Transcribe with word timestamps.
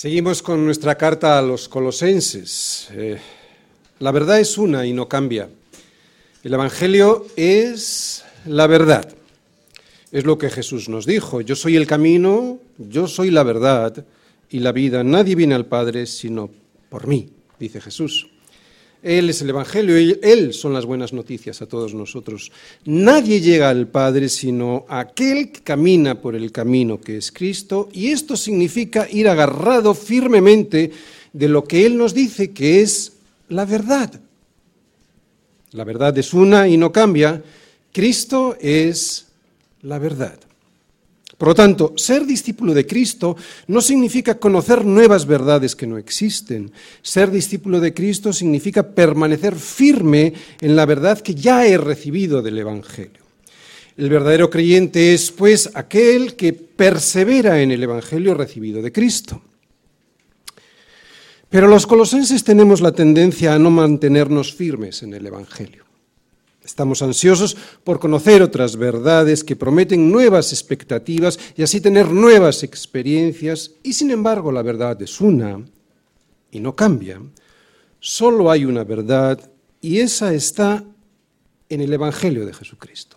Seguimos 0.00 0.42
con 0.42 0.64
nuestra 0.64 0.94
carta 0.94 1.38
a 1.38 1.42
los 1.42 1.68
colosenses. 1.68 2.88
Eh, 2.92 3.18
la 3.98 4.10
verdad 4.12 4.40
es 4.40 4.56
una 4.56 4.86
y 4.86 4.94
no 4.94 5.06
cambia. 5.10 5.50
El 6.42 6.54
Evangelio 6.54 7.26
es 7.36 8.24
la 8.46 8.66
verdad. 8.66 9.12
Es 10.10 10.24
lo 10.24 10.38
que 10.38 10.48
Jesús 10.48 10.88
nos 10.88 11.04
dijo. 11.04 11.42
Yo 11.42 11.54
soy 11.54 11.76
el 11.76 11.86
camino, 11.86 12.60
yo 12.78 13.08
soy 13.08 13.30
la 13.30 13.42
verdad 13.42 14.06
y 14.48 14.60
la 14.60 14.72
vida. 14.72 15.04
Nadie 15.04 15.34
viene 15.34 15.54
al 15.54 15.66
Padre 15.66 16.06
sino 16.06 16.48
por 16.88 17.06
mí, 17.06 17.28
dice 17.58 17.82
Jesús. 17.82 18.30
Él 19.02 19.30
es 19.30 19.40
el 19.40 19.50
Evangelio, 19.50 19.96
Él 20.22 20.52
son 20.52 20.74
las 20.74 20.84
buenas 20.84 21.12
noticias 21.12 21.62
a 21.62 21.66
todos 21.66 21.94
nosotros. 21.94 22.52
Nadie 22.84 23.40
llega 23.40 23.70
al 23.70 23.88
Padre 23.88 24.28
sino 24.28 24.84
aquel 24.88 25.50
que 25.50 25.62
camina 25.62 26.20
por 26.20 26.36
el 26.36 26.52
camino 26.52 27.00
que 27.00 27.16
es 27.16 27.32
Cristo, 27.32 27.88
y 27.92 28.08
esto 28.08 28.36
significa 28.36 29.08
ir 29.10 29.28
agarrado 29.28 29.94
firmemente 29.94 30.90
de 31.32 31.48
lo 31.48 31.64
que 31.64 31.86
Él 31.86 31.96
nos 31.96 32.12
dice 32.12 32.50
que 32.50 32.82
es 32.82 33.12
la 33.48 33.64
verdad. 33.64 34.20
La 35.72 35.84
verdad 35.84 36.16
es 36.18 36.34
una 36.34 36.68
y 36.68 36.76
no 36.76 36.92
cambia. 36.92 37.42
Cristo 37.92 38.56
es 38.60 39.28
la 39.82 39.98
verdad. 39.98 40.38
Por 41.40 41.48
lo 41.48 41.54
tanto, 41.54 41.94
ser 41.96 42.26
discípulo 42.26 42.74
de 42.74 42.84
Cristo 42.84 43.34
no 43.68 43.80
significa 43.80 44.38
conocer 44.38 44.84
nuevas 44.84 45.24
verdades 45.24 45.74
que 45.74 45.86
no 45.86 45.96
existen. 45.96 46.70
Ser 47.00 47.30
discípulo 47.30 47.80
de 47.80 47.94
Cristo 47.94 48.30
significa 48.30 48.82
permanecer 48.82 49.56
firme 49.56 50.34
en 50.60 50.76
la 50.76 50.84
verdad 50.84 51.18
que 51.18 51.34
ya 51.34 51.66
he 51.66 51.78
recibido 51.78 52.42
del 52.42 52.58
Evangelio. 52.58 53.22
El 53.96 54.10
verdadero 54.10 54.50
creyente 54.50 55.14
es, 55.14 55.30
pues, 55.30 55.70
aquel 55.72 56.36
que 56.36 56.52
persevera 56.52 57.62
en 57.62 57.70
el 57.70 57.82
Evangelio 57.84 58.34
recibido 58.34 58.82
de 58.82 58.92
Cristo. 58.92 59.40
Pero 61.48 61.68
los 61.68 61.86
colosenses 61.86 62.44
tenemos 62.44 62.82
la 62.82 62.92
tendencia 62.92 63.54
a 63.54 63.58
no 63.58 63.70
mantenernos 63.70 64.52
firmes 64.52 65.02
en 65.02 65.14
el 65.14 65.26
Evangelio. 65.26 65.89
Estamos 66.70 67.02
ansiosos 67.02 67.56
por 67.82 67.98
conocer 67.98 68.42
otras 68.42 68.76
verdades 68.76 69.42
que 69.42 69.56
prometen 69.56 70.08
nuevas 70.08 70.52
expectativas 70.52 71.36
y 71.56 71.64
así 71.64 71.80
tener 71.80 72.08
nuevas 72.12 72.62
experiencias, 72.62 73.72
y 73.82 73.92
sin 73.92 74.12
embargo 74.12 74.52
la 74.52 74.62
verdad 74.62 75.02
es 75.02 75.20
una 75.20 75.60
y 76.52 76.60
no 76.60 76.76
cambia. 76.76 77.20
Solo 77.98 78.52
hay 78.52 78.64
una 78.64 78.84
verdad 78.84 79.50
y 79.80 79.98
esa 79.98 80.32
está 80.32 80.84
en 81.68 81.80
el 81.80 81.92
Evangelio 81.92 82.46
de 82.46 82.54
Jesucristo. 82.54 83.16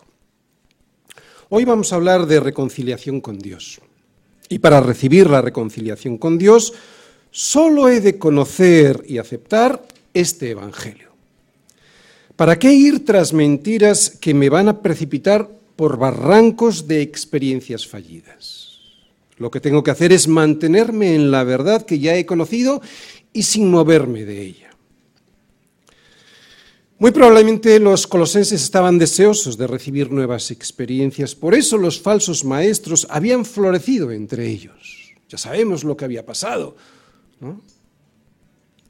Hoy 1.48 1.64
vamos 1.64 1.92
a 1.92 1.96
hablar 1.96 2.26
de 2.26 2.40
reconciliación 2.40 3.20
con 3.20 3.38
Dios. 3.38 3.80
Y 4.48 4.58
para 4.58 4.80
recibir 4.80 5.30
la 5.30 5.40
reconciliación 5.40 6.18
con 6.18 6.38
Dios, 6.38 6.72
solo 7.30 7.88
he 7.88 8.00
de 8.00 8.18
conocer 8.18 9.04
y 9.06 9.18
aceptar 9.18 9.86
este 10.12 10.50
Evangelio. 10.50 11.13
¿Para 12.36 12.58
qué 12.58 12.72
ir 12.72 13.04
tras 13.04 13.32
mentiras 13.32 14.10
que 14.20 14.34
me 14.34 14.48
van 14.48 14.68
a 14.68 14.82
precipitar 14.82 15.48
por 15.76 15.98
barrancos 15.98 16.88
de 16.88 17.00
experiencias 17.00 17.86
fallidas? 17.86 18.80
Lo 19.36 19.50
que 19.50 19.60
tengo 19.60 19.82
que 19.84 19.92
hacer 19.92 20.12
es 20.12 20.26
mantenerme 20.26 21.14
en 21.14 21.30
la 21.30 21.44
verdad 21.44 21.86
que 21.86 21.98
ya 21.98 22.16
he 22.16 22.26
conocido 22.26 22.82
y 23.32 23.44
sin 23.44 23.70
moverme 23.70 24.24
de 24.24 24.42
ella. 24.42 24.70
Muy 26.98 27.10
probablemente 27.10 27.78
los 27.78 28.06
colosenses 28.06 28.62
estaban 28.62 28.98
deseosos 28.98 29.56
de 29.56 29.66
recibir 29.66 30.10
nuevas 30.10 30.50
experiencias, 30.50 31.34
por 31.34 31.54
eso 31.54 31.76
los 31.76 32.00
falsos 32.00 32.44
maestros 32.44 33.06
habían 33.10 33.44
florecido 33.44 34.10
entre 34.10 34.48
ellos. 34.48 35.12
Ya 35.28 35.38
sabemos 35.38 35.84
lo 35.84 35.96
que 35.96 36.04
había 36.04 36.24
pasado. 36.24 36.76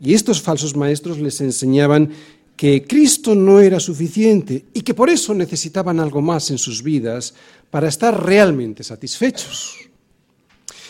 Y 0.00 0.14
estos 0.14 0.42
falsos 0.42 0.76
maestros 0.76 1.18
les 1.18 1.40
enseñaban 1.40 2.10
que 2.56 2.84
Cristo 2.84 3.34
no 3.34 3.60
era 3.60 3.80
suficiente 3.80 4.66
y 4.72 4.82
que 4.82 4.94
por 4.94 5.10
eso 5.10 5.34
necesitaban 5.34 5.98
algo 5.98 6.22
más 6.22 6.50
en 6.50 6.58
sus 6.58 6.82
vidas 6.82 7.34
para 7.70 7.88
estar 7.88 8.24
realmente 8.24 8.84
satisfechos. 8.84 9.76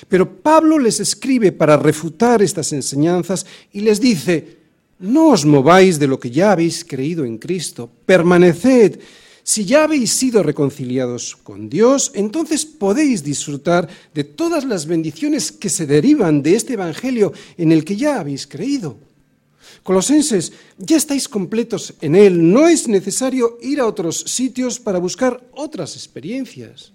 Pero 0.09 0.43
Pablo 0.43 0.79
les 0.79 1.01
escribe 1.01 1.53
para 1.53 1.77
refutar 1.77 2.43
estas 2.43 2.73
enseñanzas 2.73 3.47
y 3.73 3.81
les 3.81 4.01
dice, 4.01 4.59
no 4.99 5.31
os 5.31 5.45
mováis 5.45 5.99
de 5.99 6.07
lo 6.07 6.21
que 6.21 6.31
ya 6.31 6.53
habéis 6.53 6.85
creído 6.85 7.25
en 7.25 7.39
Cristo, 7.39 7.91
permaneced. 8.05 9.01
Si 9.43 9.65
ya 9.65 9.85
habéis 9.85 10.13
sido 10.13 10.43
reconciliados 10.43 11.37
con 11.37 11.69
Dios, 11.69 12.13
entonces 12.15 12.65
podéis 12.65 13.23
disfrutar 13.23 13.89
de 14.15 14.25
todas 14.25 14.65
las 14.65 14.87
bendiciones 14.87 15.53
que 15.53 15.69
se 15.69 15.87
derivan 15.87 16.43
de 16.43 16.57
este 16.57 16.75
Evangelio 16.75 17.33
en 17.57 17.73
el 17.73 17.85
que 17.85 17.97
ya 17.97 18.21
habéis 18.21 18.47
creído. 18.47 18.97
Colosenses, 19.85 20.51
ya 20.79 20.97
estáis 20.97 21.29
completos 21.29 21.93
en 22.01 22.17
Él, 22.17 22.41
no 22.51 22.67
es 22.67 22.89
necesario 22.89 23.59
ir 23.61 23.81
a 23.81 23.87
otros 23.87 24.19
sitios 24.19 24.81
para 24.81 24.99
buscar 24.99 25.45
otras 25.53 25.95
experiencias. 25.95 26.93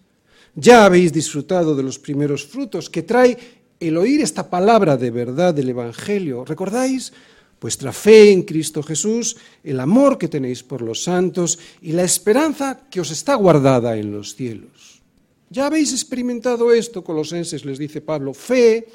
Ya 0.56 0.86
habéis 0.86 1.14
disfrutado 1.14 1.76
de 1.76 1.84
los 1.84 2.00
primeros 2.00 2.44
frutos 2.44 2.90
que 2.90 3.04
trae 3.04 3.38
el 3.80 3.96
oír 3.96 4.22
esta 4.22 4.50
palabra 4.50 4.98
de 4.98 5.12
verdad 5.12 5.54
del 5.54 5.70
Evangelio. 5.70 6.44
¿Recordáis? 6.44 7.14
Vuestra 7.62 7.94
fe 7.94 8.32
en 8.32 8.42
Cristo 8.42 8.82
Jesús, 8.82 9.38
el 9.64 9.80
amor 9.80 10.18
que 10.18 10.28
tenéis 10.28 10.64
por 10.64 10.82
los 10.82 11.04
santos 11.04 11.60
y 11.84 11.92
la 11.92 12.04
esperanza 12.04 12.88
que 12.90 13.02
os 13.02 13.12
está 13.12 13.36
guardada 13.36 13.98
en 13.98 14.12
los 14.12 14.34
cielos. 14.34 15.02
Ya 15.52 15.68
habéis 15.68 15.92
experimentado 15.92 16.74
esto, 16.74 17.04
Colosenses, 17.04 17.66
les 17.66 17.78
dice 17.78 18.02
Pablo, 18.02 18.34
fe, 18.34 18.88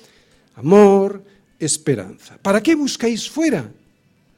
amor, 0.56 1.22
esperanza. 1.60 2.38
¿Para 2.42 2.60
qué 2.60 2.74
buscáis 2.74 3.30
fuera? 3.30 3.70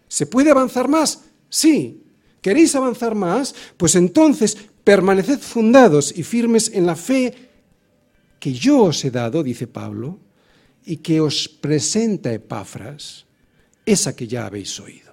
¿Se 0.09 0.27
puede 0.27 0.51
avanzar 0.51 0.89
más? 0.89 1.25
Sí. 1.49 2.03
¿Queréis 2.41 2.75
avanzar 2.75 3.15
más? 3.15 3.55
Pues 3.77 3.95
entonces 3.97 4.57
permaneced 4.85 5.41
fundados 5.41 6.17
y 6.17 6.23
firmes 6.23 6.71
en 6.73 6.87
la 6.87 6.95
fe 6.95 7.35
que 8.39 8.53
yo 8.53 8.85
os 8.85 9.05
he 9.05 9.11
dado, 9.11 9.43
dice 9.43 9.67
Pablo, 9.67 10.19
y 10.85 10.99
que 10.99 11.21
os 11.21 11.49
presenta 11.49 12.33
Epafras, 12.33 13.27
esa 13.85 14.15
que 14.15 14.29
ya 14.29 14.47
habéis 14.47 14.79
oído. 14.79 15.07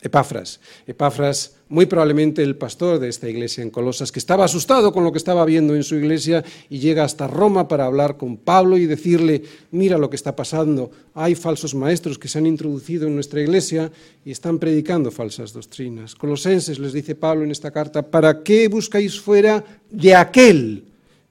Epafras. 0.00 0.58
Epafras, 0.86 1.54
muy 1.72 1.86
probablemente 1.86 2.42
el 2.42 2.56
pastor 2.56 2.98
de 2.98 3.08
esta 3.08 3.30
iglesia 3.30 3.62
en 3.62 3.70
Colosas, 3.70 4.12
que 4.12 4.18
estaba 4.18 4.44
asustado 4.44 4.92
con 4.92 5.04
lo 5.04 5.10
que 5.10 5.16
estaba 5.16 5.42
viendo 5.46 5.74
en 5.74 5.82
su 5.84 5.94
iglesia 5.94 6.44
y 6.68 6.80
llega 6.80 7.02
hasta 7.02 7.26
Roma 7.26 7.66
para 7.66 7.86
hablar 7.86 8.18
con 8.18 8.36
Pablo 8.36 8.76
y 8.76 8.84
decirle, 8.84 9.42
mira 9.70 9.96
lo 9.96 10.10
que 10.10 10.16
está 10.16 10.36
pasando, 10.36 10.90
hay 11.14 11.34
falsos 11.34 11.74
maestros 11.74 12.18
que 12.18 12.28
se 12.28 12.36
han 12.36 12.46
introducido 12.46 13.06
en 13.06 13.14
nuestra 13.14 13.40
iglesia 13.40 13.90
y 14.22 14.32
están 14.32 14.58
predicando 14.58 15.10
falsas 15.10 15.54
doctrinas. 15.54 16.14
Colosenses 16.14 16.78
les 16.78 16.92
dice 16.92 17.14
Pablo 17.14 17.42
en 17.42 17.50
esta 17.50 17.70
carta, 17.70 18.02
¿para 18.02 18.42
qué 18.42 18.68
buscáis 18.68 19.18
fuera 19.18 19.64
de 19.90 20.14
aquel 20.14 20.84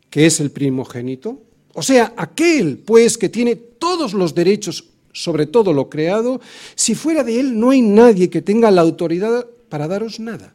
que 0.09 0.25
es 0.25 0.39
el 0.39 0.49
primogénito? 0.49 1.39
O 1.75 1.83
sea, 1.83 2.15
aquel, 2.17 2.79
pues, 2.79 3.15
que 3.15 3.29
tiene 3.29 3.55
todos 3.55 4.13
los 4.13 4.33
derechos 4.33 4.85
sobre 5.13 5.45
todo 5.45 5.71
lo 5.71 5.87
creado, 5.87 6.41
si 6.73 6.95
fuera 6.95 7.23
de 7.23 7.39
Él 7.39 7.59
no 7.59 7.69
hay 7.69 7.81
nadie 7.81 8.31
que 8.31 8.41
tenga 8.41 8.71
la 8.71 8.81
autoridad 8.81 9.45
para 9.71 9.87
daros 9.87 10.19
nada. 10.19 10.53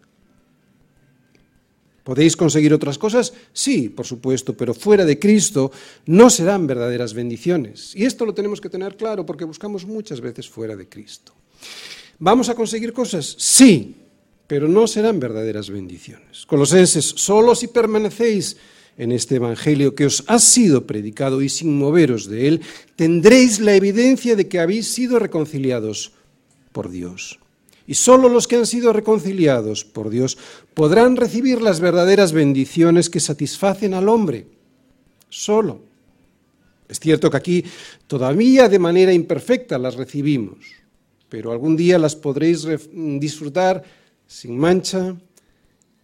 ¿Podéis 2.04 2.36
conseguir 2.36 2.70
otras 2.70 2.98
cosas? 2.98 3.32
Sí, 3.52 3.88
por 3.88 4.06
supuesto, 4.06 4.54
pero 4.54 4.74
fuera 4.74 5.04
de 5.04 5.18
Cristo 5.18 5.72
no 6.06 6.30
serán 6.30 6.68
verdaderas 6.68 7.14
bendiciones. 7.14 7.96
Y 7.96 8.04
esto 8.04 8.24
lo 8.24 8.32
tenemos 8.32 8.60
que 8.60 8.70
tener 8.70 8.94
claro 8.96 9.26
porque 9.26 9.44
buscamos 9.44 9.84
muchas 9.84 10.20
veces 10.20 10.48
fuera 10.48 10.76
de 10.76 10.86
Cristo. 10.86 11.32
¿Vamos 12.20 12.48
a 12.48 12.54
conseguir 12.54 12.92
cosas? 12.92 13.34
Sí, 13.38 13.96
pero 14.46 14.68
no 14.68 14.86
serán 14.86 15.18
verdaderas 15.18 15.68
bendiciones. 15.68 16.46
Colosenses, 16.46 17.04
solo 17.04 17.56
si 17.56 17.66
permanecéis 17.66 18.56
en 18.96 19.10
este 19.10 19.36
Evangelio 19.36 19.96
que 19.96 20.06
os 20.06 20.22
ha 20.28 20.38
sido 20.38 20.86
predicado 20.86 21.42
y 21.42 21.48
sin 21.48 21.76
moveros 21.76 22.28
de 22.28 22.46
él, 22.46 22.60
tendréis 22.94 23.58
la 23.58 23.74
evidencia 23.74 24.36
de 24.36 24.46
que 24.46 24.60
habéis 24.60 24.86
sido 24.86 25.18
reconciliados 25.18 26.12
por 26.70 26.88
Dios. 26.88 27.40
Y 27.86 27.94
sólo 27.94 28.28
los 28.28 28.48
que 28.48 28.56
han 28.56 28.66
sido 28.66 28.92
reconciliados 28.92 29.84
por 29.84 30.10
Dios 30.10 30.36
podrán 30.74 31.16
recibir 31.16 31.62
las 31.62 31.80
verdaderas 31.80 32.32
bendiciones 32.32 33.08
que 33.08 33.20
satisfacen 33.20 33.94
al 33.94 34.08
hombre. 34.08 34.46
Solo. 35.28 35.80
Es 36.88 37.00
cierto 37.00 37.30
que 37.30 37.36
aquí 37.36 37.64
todavía 38.06 38.68
de 38.68 38.78
manera 38.78 39.12
imperfecta 39.12 39.78
las 39.78 39.96
recibimos, 39.96 40.58
pero 41.28 41.52
algún 41.52 41.76
día 41.76 41.98
las 41.98 42.14
podréis 42.14 42.66
disfrutar 42.92 43.82
sin 44.26 44.56
mancha 44.58 45.16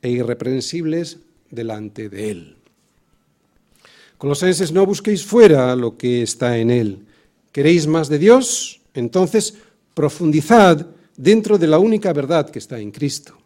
e 0.00 0.10
irreprensibles 0.10 1.18
delante 1.50 2.08
de 2.08 2.30
Él. 2.30 2.56
Colosenses, 4.18 4.70
no 4.72 4.86
busquéis 4.86 5.24
fuera 5.24 5.74
lo 5.74 5.96
que 5.96 6.22
está 6.22 6.58
en 6.58 6.70
Él. 6.70 7.06
¿Queréis 7.50 7.86
más 7.86 8.08
de 8.08 8.18
Dios? 8.18 8.80
Entonces 8.94 9.54
profundizad 9.94 10.86
dentro 11.16 11.58
de 11.58 11.66
la 11.66 11.78
única 11.78 12.12
verdad 12.12 12.50
que 12.50 12.58
está 12.58 12.78
en 12.78 12.90
Cristo. 12.90 13.36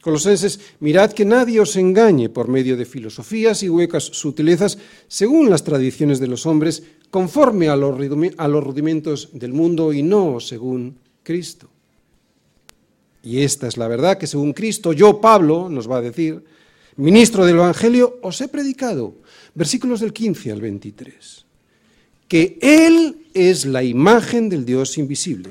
Colosenses, 0.00 0.60
mirad 0.80 1.12
que 1.12 1.26
nadie 1.26 1.60
os 1.60 1.76
engañe 1.76 2.30
por 2.30 2.48
medio 2.48 2.76
de 2.76 2.88
filosofías 2.88 3.62
y 3.62 3.68
huecas 3.68 4.04
sutilezas 4.04 4.78
según 5.08 5.50
las 5.50 5.62
tradiciones 5.62 6.18
de 6.18 6.26
los 6.26 6.46
hombres, 6.46 6.82
conforme 7.10 7.68
a 7.68 7.76
los, 7.76 7.94
rudimentos 7.96 9.28
del 9.32 9.52
mundo 9.52 9.92
y 9.92 10.02
no 10.02 10.40
según 10.40 10.96
Cristo. 11.22 11.68
Y 13.22 13.42
esta 13.42 13.68
es 13.68 13.76
la 13.76 13.88
verdad 13.88 14.16
que 14.16 14.26
según 14.26 14.54
Cristo, 14.54 14.94
yo, 14.94 15.20
Pablo, 15.20 15.68
nos 15.68 15.90
va 15.90 15.98
a 15.98 16.02
decir, 16.02 16.42
ministro 16.96 17.44
del 17.44 17.56
Evangelio, 17.56 18.18
os 18.22 18.40
he 18.40 18.48
predicado, 18.48 19.16
versículos 19.54 20.00
del 20.00 20.14
15 20.14 20.52
al 20.52 20.62
23, 20.62 21.44
que 22.26 22.58
Él 22.62 23.26
es 23.34 23.66
la 23.66 23.82
imagen 23.82 24.48
del 24.48 24.64
Dios 24.64 24.96
invisible, 24.96 25.50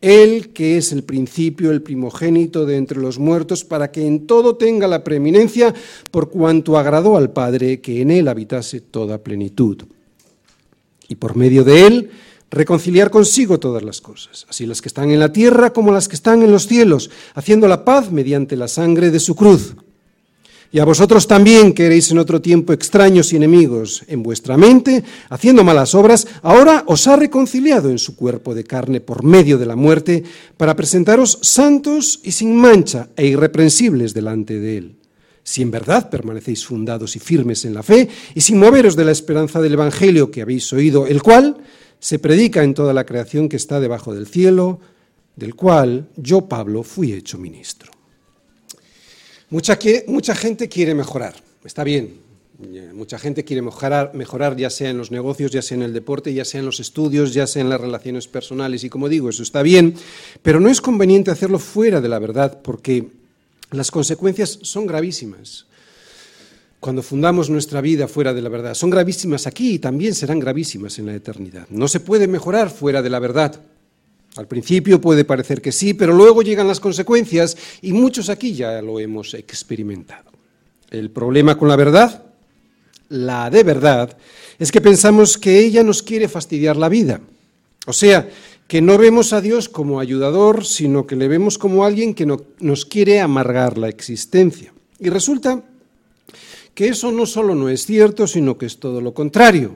Él 0.00 0.50
que 0.52 0.78
es 0.78 0.92
el 0.92 1.04
principio, 1.04 1.70
el 1.70 1.82
primogénito 1.82 2.64
de 2.64 2.76
entre 2.76 2.98
los 2.98 3.18
muertos, 3.18 3.64
para 3.64 3.90
que 3.90 4.06
en 4.06 4.26
todo 4.26 4.56
tenga 4.56 4.88
la 4.88 5.04
preeminencia, 5.04 5.74
por 6.10 6.30
cuanto 6.30 6.78
agradó 6.78 7.16
al 7.16 7.32
Padre 7.32 7.80
que 7.80 8.00
en 8.00 8.10
Él 8.10 8.28
habitase 8.28 8.80
toda 8.80 9.18
plenitud. 9.18 9.82
Y 11.08 11.16
por 11.16 11.36
medio 11.36 11.64
de 11.64 11.86
Él 11.86 12.10
reconciliar 12.50 13.10
consigo 13.10 13.60
todas 13.60 13.82
las 13.82 14.00
cosas, 14.00 14.46
así 14.48 14.66
las 14.66 14.80
que 14.80 14.88
están 14.88 15.10
en 15.10 15.20
la 15.20 15.32
tierra 15.32 15.72
como 15.72 15.92
las 15.92 16.08
que 16.08 16.16
están 16.16 16.42
en 16.42 16.50
los 16.50 16.66
cielos, 16.66 17.10
haciendo 17.34 17.68
la 17.68 17.84
paz 17.84 18.10
mediante 18.10 18.56
la 18.56 18.68
sangre 18.68 19.10
de 19.10 19.20
su 19.20 19.36
cruz 19.36 19.74
y 20.72 20.78
a 20.78 20.84
vosotros 20.84 21.26
también, 21.26 21.72
que 21.72 21.86
eréis 21.86 22.10
en 22.12 22.18
otro 22.18 22.40
tiempo 22.40 22.72
extraños 22.72 23.32
y 23.32 23.36
enemigos 23.36 24.04
en 24.06 24.22
vuestra 24.22 24.56
mente, 24.56 25.02
haciendo 25.28 25.64
malas 25.64 25.96
obras, 25.96 26.28
ahora 26.42 26.84
os 26.86 27.08
ha 27.08 27.16
reconciliado 27.16 27.90
en 27.90 27.98
su 27.98 28.14
cuerpo 28.14 28.54
de 28.54 28.62
carne 28.62 29.00
por 29.00 29.24
medio 29.24 29.58
de 29.58 29.66
la 29.66 29.74
muerte, 29.74 30.22
para 30.56 30.76
presentaros 30.76 31.40
santos 31.42 32.20
y 32.22 32.30
sin 32.30 32.54
mancha 32.56 33.08
e 33.16 33.26
irreprensibles 33.26 34.14
delante 34.14 34.60
de 34.60 34.78
él. 34.78 34.96
Si 35.42 35.62
en 35.62 35.72
verdad 35.72 36.08
permanecéis 36.08 36.64
fundados 36.64 37.16
y 37.16 37.18
firmes 37.18 37.64
en 37.64 37.74
la 37.74 37.82
fe, 37.82 38.08
y 38.34 38.40
sin 38.40 38.58
moveros 38.58 38.94
de 38.94 39.04
la 39.04 39.12
esperanza 39.12 39.60
del 39.60 39.72
Evangelio 39.72 40.30
que 40.30 40.42
habéis 40.42 40.72
oído, 40.72 41.06
el 41.06 41.20
cual 41.20 41.56
se 41.98 42.20
predica 42.20 42.62
en 42.62 42.74
toda 42.74 42.94
la 42.94 43.04
creación 43.04 43.48
que 43.48 43.56
está 43.56 43.80
debajo 43.80 44.14
del 44.14 44.28
cielo, 44.28 44.78
del 45.34 45.56
cual 45.56 46.08
yo, 46.16 46.48
Pablo, 46.48 46.84
fui 46.84 47.12
hecho 47.12 47.38
ministro. 47.38 47.99
Mucha, 49.50 49.78
mucha 50.06 50.34
gente 50.34 50.68
quiere 50.68 50.94
mejorar, 50.94 51.34
está 51.64 51.84
bien. 51.84 52.30
Mucha 52.92 53.18
gente 53.18 53.42
quiere 53.42 53.62
mejorar, 53.62 54.12
mejorar, 54.14 54.54
ya 54.54 54.68
sea 54.68 54.90
en 54.90 54.98
los 54.98 55.10
negocios, 55.10 55.50
ya 55.50 55.62
sea 55.62 55.76
en 55.76 55.82
el 55.82 55.94
deporte, 55.94 56.34
ya 56.34 56.44
sea 56.44 56.60
en 56.60 56.66
los 56.66 56.78
estudios, 56.78 57.32
ya 57.32 57.46
sea 57.46 57.62
en 57.62 57.70
las 57.70 57.80
relaciones 57.80 58.28
personales. 58.28 58.84
Y 58.84 58.90
como 58.90 59.08
digo, 59.08 59.30
eso 59.30 59.42
está 59.42 59.62
bien, 59.62 59.94
pero 60.42 60.60
no 60.60 60.68
es 60.68 60.80
conveniente 60.80 61.30
hacerlo 61.30 61.58
fuera 61.58 62.02
de 62.02 62.08
la 62.08 62.18
verdad 62.18 62.60
porque 62.62 63.08
las 63.70 63.90
consecuencias 63.90 64.58
son 64.62 64.86
gravísimas. 64.86 65.66
Cuando 66.80 67.02
fundamos 67.02 67.50
nuestra 67.50 67.80
vida 67.80 68.08
fuera 68.08 68.34
de 68.34 68.42
la 68.42 68.48
verdad, 68.50 68.74
son 68.74 68.90
gravísimas 68.90 69.46
aquí 69.46 69.74
y 69.74 69.78
también 69.78 70.14
serán 70.14 70.38
gravísimas 70.38 70.98
en 70.98 71.06
la 71.06 71.14
eternidad. 71.14 71.66
No 71.70 71.88
se 71.88 72.00
puede 72.00 72.26
mejorar 72.28 72.70
fuera 72.70 73.00
de 73.02 73.10
la 73.10 73.18
verdad. 73.18 73.60
Al 74.36 74.46
principio 74.46 75.00
puede 75.00 75.24
parecer 75.24 75.60
que 75.60 75.72
sí, 75.72 75.94
pero 75.94 76.12
luego 76.12 76.42
llegan 76.42 76.68
las 76.68 76.80
consecuencias 76.80 77.56
y 77.82 77.92
muchos 77.92 78.28
aquí 78.28 78.54
ya 78.54 78.80
lo 78.80 79.00
hemos 79.00 79.34
experimentado. 79.34 80.30
El 80.90 81.10
problema 81.10 81.58
con 81.58 81.68
la 81.68 81.76
verdad, 81.76 82.24
la 83.08 83.50
de 83.50 83.62
verdad, 83.64 84.16
es 84.58 84.70
que 84.70 84.80
pensamos 84.80 85.36
que 85.36 85.58
ella 85.58 85.82
nos 85.82 86.02
quiere 86.02 86.28
fastidiar 86.28 86.76
la 86.76 86.88
vida. 86.88 87.20
O 87.86 87.92
sea, 87.92 88.28
que 88.68 88.80
no 88.80 88.98
vemos 88.98 89.32
a 89.32 89.40
Dios 89.40 89.68
como 89.68 89.98
ayudador, 89.98 90.64
sino 90.64 91.06
que 91.06 91.16
le 91.16 91.26
vemos 91.26 91.58
como 91.58 91.84
alguien 91.84 92.14
que 92.14 92.24
nos 92.24 92.84
quiere 92.84 93.20
amargar 93.20 93.78
la 93.78 93.88
existencia. 93.88 94.72
Y 95.00 95.08
resulta 95.08 95.64
que 96.74 96.88
eso 96.88 97.10
no 97.10 97.26
solo 97.26 97.56
no 97.56 97.68
es 97.68 97.84
cierto, 97.84 98.28
sino 98.28 98.58
que 98.58 98.66
es 98.66 98.78
todo 98.78 99.00
lo 99.00 99.12
contrario. 99.12 99.74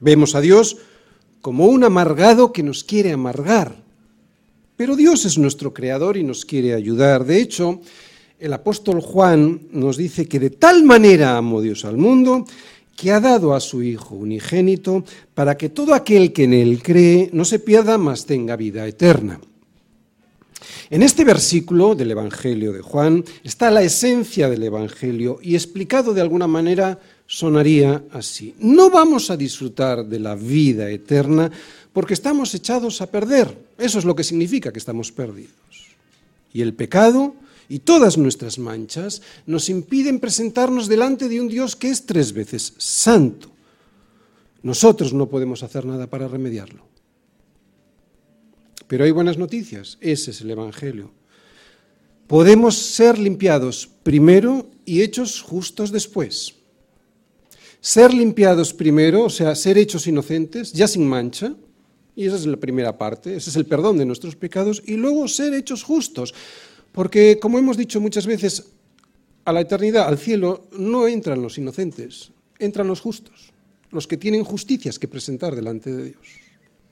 Vemos 0.00 0.34
a 0.34 0.40
Dios 0.40 0.78
como 1.40 1.66
un 1.66 1.84
amargado 1.84 2.52
que 2.52 2.62
nos 2.62 2.82
quiere 2.82 3.12
amargar. 3.12 3.81
Pero 4.82 4.96
Dios 4.96 5.24
es 5.26 5.38
nuestro 5.38 5.72
creador 5.72 6.16
y 6.16 6.24
nos 6.24 6.44
quiere 6.44 6.74
ayudar. 6.74 7.24
De 7.24 7.40
hecho, 7.40 7.80
el 8.40 8.52
apóstol 8.52 9.00
Juan 9.00 9.68
nos 9.70 9.96
dice 9.96 10.26
que 10.26 10.40
de 10.40 10.50
tal 10.50 10.82
manera 10.82 11.36
amó 11.36 11.60
Dios 11.60 11.84
al 11.84 11.98
mundo 11.98 12.44
que 12.96 13.12
ha 13.12 13.20
dado 13.20 13.54
a 13.54 13.60
su 13.60 13.84
Hijo 13.84 14.16
unigénito 14.16 15.04
para 15.34 15.56
que 15.56 15.68
todo 15.68 15.94
aquel 15.94 16.32
que 16.32 16.42
en 16.42 16.54
él 16.54 16.82
cree 16.82 17.30
no 17.32 17.44
se 17.44 17.60
pierda, 17.60 17.96
mas 17.96 18.26
tenga 18.26 18.56
vida 18.56 18.84
eterna. 18.84 19.38
En 20.90 21.04
este 21.04 21.24
versículo 21.24 21.94
del 21.94 22.10
Evangelio 22.10 22.72
de 22.72 22.82
Juan 22.82 23.24
está 23.44 23.70
la 23.70 23.84
esencia 23.84 24.50
del 24.50 24.64
Evangelio 24.64 25.38
y 25.40 25.54
explicado 25.54 26.12
de 26.12 26.22
alguna 26.22 26.48
manera 26.48 26.98
sonaría 27.28 28.02
así. 28.10 28.54
No 28.58 28.90
vamos 28.90 29.30
a 29.30 29.36
disfrutar 29.36 30.04
de 30.04 30.18
la 30.18 30.34
vida 30.34 30.90
eterna 30.90 31.52
porque 31.92 32.14
estamos 32.14 32.54
echados 32.54 33.00
a 33.00 33.10
perder. 33.10 33.56
Eso 33.78 33.98
es 33.98 34.04
lo 34.04 34.16
que 34.16 34.24
significa 34.24 34.72
que 34.72 34.78
estamos 34.78 35.12
perdidos. 35.12 35.52
Y 36.52 36.62
el 36.62 36.74
pecado 36.74 37.34
y 37.68 37.80
todas 37.80 38.18
nuestras 38.18 38.58
manchas 38.58 39.22
nos 39.46 39.68
impiden 39.68 40.20
presentarnos 40.20 40.88
delante 40.88 41.28
de 41.28 41.40
un 41.40 41.48
Dios 41.48 41.76
que 41.76 41.88
es 41.88 42.04
tres 42.04 42.32
veces 42.32 42.74
santo. 42.78 43.50
Nosotros 44.62 45.12
no 45.12 45.28
podemos 45.28 45.62
hacer 45.62 45.84
nada 45.84 46.06
para 46.06 46.28
remediarlo. 46.28 46.86
Pero 48.86 49.04
hay 49.04 49.10
buenas 49.10 49.38
noticias, 49.38 49.96
ese 50.00 50.32
es 50.32 50.40
el 50.42 50.50
Evangelio. 50.50 51.10
Podemos 52.26 52.76
ser 52.76 53.18
limpiados 53.18 53.88
primero 54.02 54.66
y 54.84 55.02
hechos 55.02 55.40
justos 55.40 55.92
después. 55.92 56.54
Ser 57.80 58.14
limpiados 58.14 58.72
primero, 58.72 59.24
o 59.24 59.30
sea, 59.30 59.54
ser 59.54 59.76
hechos 59.78 60.06
inocentes, 60.06 60.72
ya 60.72 60.86
sin 60.86 61.06
mancha, 61.06 61.54
y 62.14 62.26
esa 62.26 62.36
es 62.36 62.46
la 62.46 62.56
primera 62.56 62.96
parte, 62.98 63.36
ese 63.36 63.50
es 63.50 63.56
el 63.56 63.66
perdón 63.66 63.98
de 63.98 64.04
nuestros 64.04 64.36
pecados, 64.36 64.82
y 64.86 64.94
luego 64.94 65.28
ser 65.28 65.54
hechos 65.54 65.82
justos. 65.82 66.34
Porque, 66.92 67.38
como 67.40 67.58
hemos 67.58 67.76
dicho 67.76 68.00
muchas 68.00 68.26
veces, 68.26 68.66
a 69.44 69.52
la 69.52 69.60
eternidad, 69.60 70.08
al 70.08 70.18
cielo, 70.18 70.68
no 70.72 71.08
entran 71.08 71.42
los 71.42 71.58
inocentes, 71.58 72.30
entran 72.58 72.86
los 72.86 73.00
justos, 73.00 73.52
los 73.90 74.06
que 74.06 74.16
tienen 74.16 74.44
justicias 74.44 74.98
que 74.98 75.08
presentar 75.08 75.56
delante 75.56 75.90
de 75.90 76.04
Dios. 76.04 76.26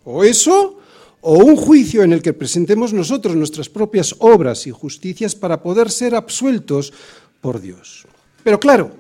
O 0.04 0.24
eso, 0.24 0.78
o 1.20 1.34
un 1.34 1.56
juicio 1.56 2.02
en 2.02 2.12
el 2.12 2.22
que 2.22 2.32
presentemos 2.32 2.92
nosotros 2.92 3.36
nuestras 3.36 3.68
propias 3.68 4.14
obras 4.18 4.66
y 4.66 4.70
justicias 4.70 5.34
para 5.34 5.62
poder 5.62 5.90
ser 5.90 6.14
absueltos 6.14 6.92
por 7.40 7.60
Dios. 7.60 8.06
Pero 8.42 8.58
claro, 8.58 8.92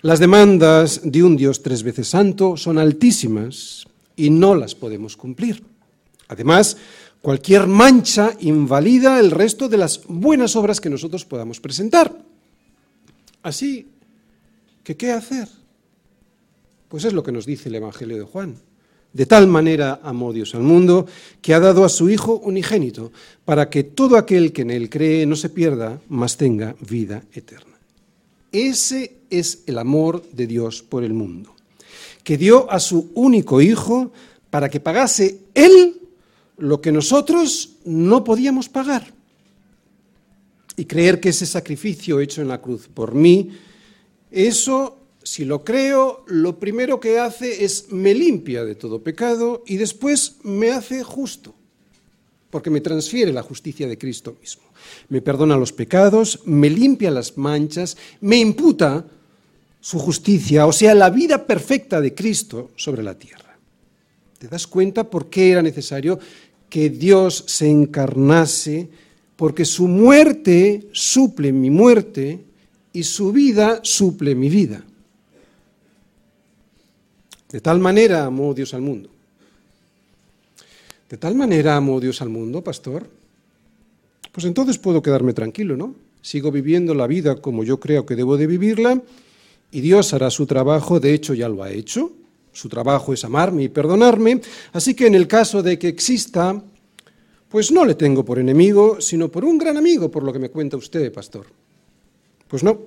las 0.00 0.18
demandas 0.18 1.02
de 1.04 1.22
un 1.22 1.36
Dios 1.36 1.62
tres 1.62 1.82
veces 1.82 2.08
santo 2.08 2.56
son 2.56 2.78
altísimas 2.78 3.86
y 4.16 4.30
no 4.30 4.54
las 4.54 4.74
podemos 4.74 5.16
cumplir. 5.16 5.62
Además, 6.28 6.76
cualquier 7.20 7.66
mancha 7.66 8.32
invalida 8.40 9.20
el 9.20 9.30
resto 9.30 9.68
de 9.68 9.78
las 9.78 10.02
buenas 10.06 10.56
obras 10.56 10.80
que 10.80 10.90
nosotros 10.90 11.24
podamos 11.24 11.60
presentar. 11.60 12.16
Así 13.42 13.88
que, 14.82 14.96
¿qué 14.96 15.12
hacer? 15.12 15.48
Pues 16.88 17.04
es 17.04 17.12
lo 17.12 17.22
que 17.22 17.32
nos 17.32 17.46
dice 17.46 17.68
el 17.68 17.76
Evangelio 17.76 18.16
de 18.16 18.24
Juan. 18.24 18.56
De 19.12 19.26
tal 19.26 19.46
manera 19.46 20.00
amó 20.02 20.32
Dios 20.32 20.54
al 20.54 20.62
mundo 20.62 21.06
que 21.42 21.52
ha 21.52 21.60
dado 21.60 21.84
a 21.84 21.90
su 21.90 22.08
Hijo 22.08 22.38
unigénito, 22.38 23.12
para 23.44 23.68
que 23.68 23.84
todo 23.84 24.16
aquel 24.16 24.52
que 24.52 24.62
en 24.62 24.70
él 24.70 24.88
cree 24.88 25.26
no 25.26 25.36
se 25.36 25.50
pierda, 25.50 26.00
mas 26.08 26.38
tenga 26.38 26.74
vida 26.80 27.22
eterna. 27.34 27.76
Ese 28.52 29.16
es 29.28 29.64
el 29.66 29.78
amor 29.78 30.22
de 30.32 30.46
Dios 30.46 30.82
por 30.82 31.04
el 31.04 31.12
mundo 31.12 31.54
que 32.22 32.36
dio 32.36 32.70
a 32.70 32.80
su 32.80 33.10
único 33.14 33.60
Hijo 33.60 34.12
para 34.50 34.68
que 34.68 34.80
pagase 34.80 35.38
Él 35.54 36.00
lo 36.58 36.80
que 36.80 36.92
nosotros 36.92 37.76
no 37.84 38.22
podíamos 38.22 38.68
pagar. 38.68 39.12
Y 40.76 40.84
creer 40.84 41.20
que 41.20 41.30
ese 41.30 41.46
sacrificio 41.46 42.20
hecho 42.20 42.40
en 42.40 42.48
la 42.48 42.60
cruz 42.60 42.88
por 42.88 43.14
mí, 43.14 43.50
eso, 44.30 44.98
si 45.22 45.44
lo 45.44 45.64
creo, 45.64 46.24
lo 46.28 46.58
primero 46.58 46.98
que 47.00 47.18
hace 47.18 47.64
es 47.64 47.90
me 47.90 48.14
limpia 48.14 48.64
de 48.64 48.74
todo 48.74 49.02
pecado 49.02 49.62
y 49.66 49.76
después 49.76 50.36
me 50.42 50.70
hace 50.70 51.02
justo, 51.02 51.54
porque 52.48 52.70
me 52.70 52.80
transfiere 52.80 53.32
la 53.32 53.42
justicia 53.42 53.86
de 53.86 53.98
Cristo 53.98 54.36
mismo. 54.40 54.62
Me 55.08 55.20
perdona 55.20 55.56
los 55.56 55.72
pecados, 55.72 56.40
me 56.44 56.70
limpia 56.70 57.10
las 57.10 57.36
manchas, 57.36 57.96
me 58.20 58.36
imputa 58.36 59.06
su 59.82 59.98
justicia, 59.98 60.66
o 60.66 60.72
sea, 60.72 60.94
la 60.94 61.10
vida 61.10 61.44
perfecta 61.44 62.00
de 62.00 62.14
Cristo 62.14 62.70
sobre 62.76 63.02
la 63.02 63.18
tierra. 63.18 63.58
¿Te 64.38 64.48
das 64.48 64.66
cuenta 64.66 65.10
por 65.10 65.28
qué 65.28 65.50
era 65.50 65.60
necesario 65.60 66.18
que 66.70 66.88
Dios 66.88 67.44
se 67.48 67.68
encarnase 67.68 68.88
porque 69.36 69.64
su 69.64 69.88
muerte 69.88 70.88
suple 70.92 71.52
mi 71.52 71.68
muerte 71.68 72.44
y 72.92 73.02
su 73.02 73.32
vida 73.32 73.80
suple 73.82 74.34
mi 74.34 74.48
vida. 74.48 74.84
De 77.50 77.60
tal 77.60 77.78
manera 77.80 78.24
amó 78.24 78.54
Dios 78.54 78.72
al 78.72 78.82
mundo. 78.82 79.10
De 81.10 81.18
tal 81.18 81.34
manera 81.34 81.76
amó 81.76 82.00
Dios 82.00 82.22
al 82.22 82.28
mundo, 82.28 82.62
pastor. 82.62 83.06
Pues 84.30 84.46
entonces 84.46 84.78
puedo 84.78 85.02
quedarme 85.02 85.34
tranquilo, 85.34 85.76
¿no? 85.76 85.94
Sigo 86.22 86.50
viviendo 86.50 86.94
la 86.94 87.06
vida 87.06 87.36
como 87.36 87.64
yo 87.64 87.80
creo 87.80 88.06
que 88.06 88.16
debo 88.16 88.36
de 88.36 88.46
vivirla 88.46 89.02
y 89.72 89.80
Dios 89.80 90.12
hará 90.14 90.30
su 90.30 90.46
trabajo, 90.46 91.00
de 91.00 91.14
hecho 91.14 91.34
ya 91.34 91.48
lo 91.48 91.62
ha 91.62 91.70
hecho. 91.70 92.12
Su 92.52 92.68
trabajo 92.68 93.14
es 93.14 93.24
amarme 93.24 93.64
y 93.64 93.68
perdonarme, 93.68 94.40
así 94.72 94.94
que 94.94 95.06
en 95.06 95.14
el 95.14 95.26
caso 95.26 95.62
de 95.62 95.78
que 95.78 95.88
exista, 95.88 96.62
pues 97.48 97.72
no 97.72 97.84
le 97.86 97.94
tengo 97.94 98.24
por 98.24 98.38
enemigo, 98.38 99.00
sino 99.00 99.30
por 99.30 99.44
un 99.44 99.56
gran 99.56 99.78
amigo, 99.78 100.10
por 100.10 100.22
lo 100.22 100.32
que 100.32 100.38
me 100.38 100.50
cuenta 100.50 100.76
usted, 100.76 101.10
pastor. 101.10 101.46
Pues 102.46 102.62
no, 102.62 102.78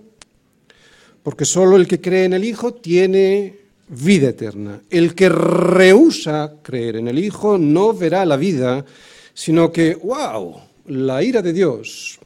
porque 1.23 1.45
solo 1.45 1.75
el 1.75 1.87
que 1.87 1.99
cree 1.99 2.25
en 2.25 2.33
el 2.33 2.43
Hijo 2.43 2.75
tiene 2.75 3.57
vida 3.87 4.29
eterna. 4.29 4.81
El 4.91 5.15
que 5.15 5.29
rehúsa 5.29 6.57
creer 6.61 6.97
en 6.97 7.07
el 7.07 7.17
Hijo 7.17 7.57
no 7.57 7.93
verá 7.93 8.25
la 8.25 8.37
vida, 8.37 8.85
sino 9.33 9.71
que, 9.71 9.95
wow, 9.95 10.55
la 10.85 11.23
ira 11.23 11.41
de 11.41 11.53
Dios 11.53 12.19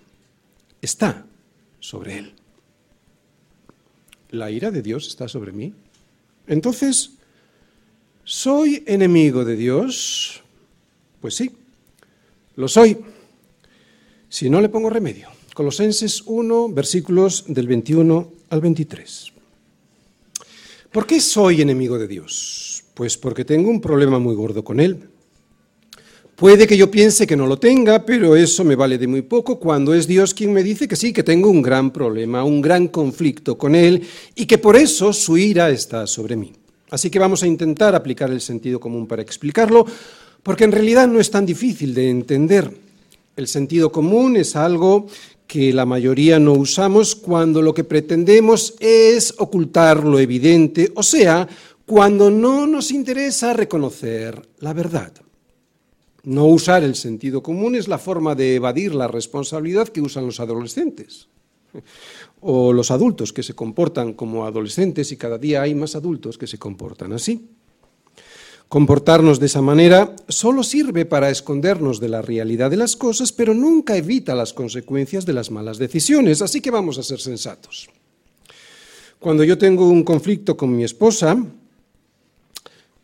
está 0.82 1.26
sobre 1.80 2.18
él. 2.18 2.39
¿La 4.32 4.52
ira 4.52 4.70
de 4.72 4.82
Dios 4.82 5.08
está 5.08 5.28
sobre 5.28 5.52
mí? 5.52 5.74
Entonces, 6.48 7.12
¿soy 8.24 8.84
enemigo 8.86 9.44
de 9.44 9.56
Dios? 9.56 10.44
Pues 11.22 11.36
sí, 11.36 11.52
lo 12.56 12.68
soy. 12.68 12.98
Si 14.30 14.50
no 14.50 14.62
le 14.62 14.70
pongo 14.70 14.90
remedio. 14.90 15.30
Colosenses 15.54 16.24
1, 16.26 16.70
versículos 16.70 17.46
del 17.48 17.68
21 17.68 18.32
al 18.50 18.62
23. 18.62 19.34
¿Por 20.92 21.06
qué 21.06 21.20
soy 21.20 21.62
enemigo 21.62 22.00
de 22.00 22.08
Dios? 22.08 22.84
Pues 22.94 23.18
porque 23.18 23.46
tengo 23.46 23.70
un 23.70 23.82
problema 23.82 24.20
muy 24.20 24.36
gordo 24.36 24.64
con 24.64 24.80
Él. 24.80 25.10
Puede 26.40 26.68
que 26.68 26.78
yo 26.78 26.90
piense 26.90 27.28
que 27.28 27.36
no 27.36 27.48
lo 27.48 27.60
tenga, 27.60 28.06
pero 28.06 28.34
eso 28.34 28.64
me 28.64 28.78
vale 28.78 28.98
de 28.98 29.08
muy 29.08 29.24
poco 29.24 29.60
cuando 29.60 29.94
es 29.94 30.08
Dios 30.08 30.34
quien 30.34 30.54
me 30.54 30.64
dice 30.64 30.88
que 30.88 30.96
sí, 30.96 31.12
que 31.12 31.22
tengo 31.22 31.50
un 31.50 31.62
gran 31.62 31.92
problema, 31.92 32.46
un 32.46 32.62
gran 32.62 32.88
conflicto 32.88 33.58
con 33.58 33.76
Él 33.76 34.08
y 34.36 34.46
que 34.46 34.58
por 34.58 34.78
eso 34.78 35.12
su 35.12 35.38
ira 35.38 35.70
está 35.70 36.08
sobre 36.08 36.38
mí. 36.38 36.54
Así 36.92 37.10
que 37.10 37.20
vamos 37.20 37.44
a 37.44 37.48
intentar 37.48 37.94
aplicar 37.94 38.32
el 38.32 38.40
sentido 38.40 38.80
común 38.80 39.06
para 39.06 39.22
explicarlo, 39.22 39.86
porque 40.42 40.64
en 40.64 40.72
realidad 40.72 41.10
no 41.10 41.20
es 41.20 41.30
tan 41.30 41.46
difícil 41.46 41.94
de 41.94 42.10
entender. 42.10 42.72
El 43.36 43.50
sentido 43.50 43.92
común 43.92 44.38
es 44.38 44.56
algo 44.56 45.08
que 45.46 45.74
la 45.74 45.86
mayoría 45.86 46.40
no 46.40 46.54
usamos 46.54 47.16
cuando 47.16 47.62
lo 47.62 47.74
que 47.74 47.84
pretendemos 47.84 48.76
es 48.80 49.34
ocultar 49.40 50.06
lo 50.06 50.18
evidente, 50.20 50.90
o 50.96 51.04
sea, 51.04 51.46
cuando 51.86 52.32
no 52.32 52.66
nos 52.66 52.92
interesa 52.92 53.52
reconocer 53.52 54.42
la 54.60 54.72
verdad. 54.72 55.12
No 56.24 56.46
usar 56.46 56.84
el 56.84 56.96
sentido 56.96 57.42
común 57.42 57.76
es 57.76 57.88
la 57.88 57.98
forma 57.98 58.36
de 58.36 58.56
evadir 58.56 58.94
la 58.94 59.08
responsabilidad 59.08 59.88
que 59.88 60.02
usan 60.02 60.26
los 60.26 60.40
adolescentes 60.40 61.28
o 62.42 62.74
los 62.74 62.92
adultos 62.92 63.34
que 63.34 63.44
se 63.44 63.54
comportan 63.54 64.14
como 64.14 64.46
adolescentes 64.46 65.12
y 65.12 65.18
cada 65.18 65.38
día 65.38 65.62
hay 65.62 65.76
más 65.76 65.96
adultos 65.96 66.38
que 66.38 66.48
se 66.48 66.58
comportan 66.58 67.14
así. 67.14 67.50
Comportarnos 68.68 69.40
de 69.40 69.48
esa 69.48 69.64
manera 69.64 70.16
solo 70.28 70.62
sirve 70.62 71.04
para 71.04 71.32
escondernos 71.32 72.00
de 72.00 72.10
la 72.10 72.22
realidad 72.22 72.70
de 72.70 72.78
las 72.78 72.96
cosas, 72.96 73.32
pero 73.32 73.56
nunca 73.56 73.98
evita 73.98 74.36
las 74.36 74.54
consecuencias 74.54 75.26
de 75.26 75.34
las 75.34 75.50
malas 75.50 75.80
decisiones, 75.80 76.44
así 76.44 76.62
que 76.62 76.70
vamos 76.70 77.00
a 77.00 77.04
ser 77.04 77.20
sensatos. 77.20 77.90
Cuando 79.20 79.44
yo 79.44 79.58
tengo 79.58 79.90
un 79.90 80.04
conflicto 80.04 80.56
con 80.56 80.76
mi 80.76 80.84
esposa, 80.84 81.36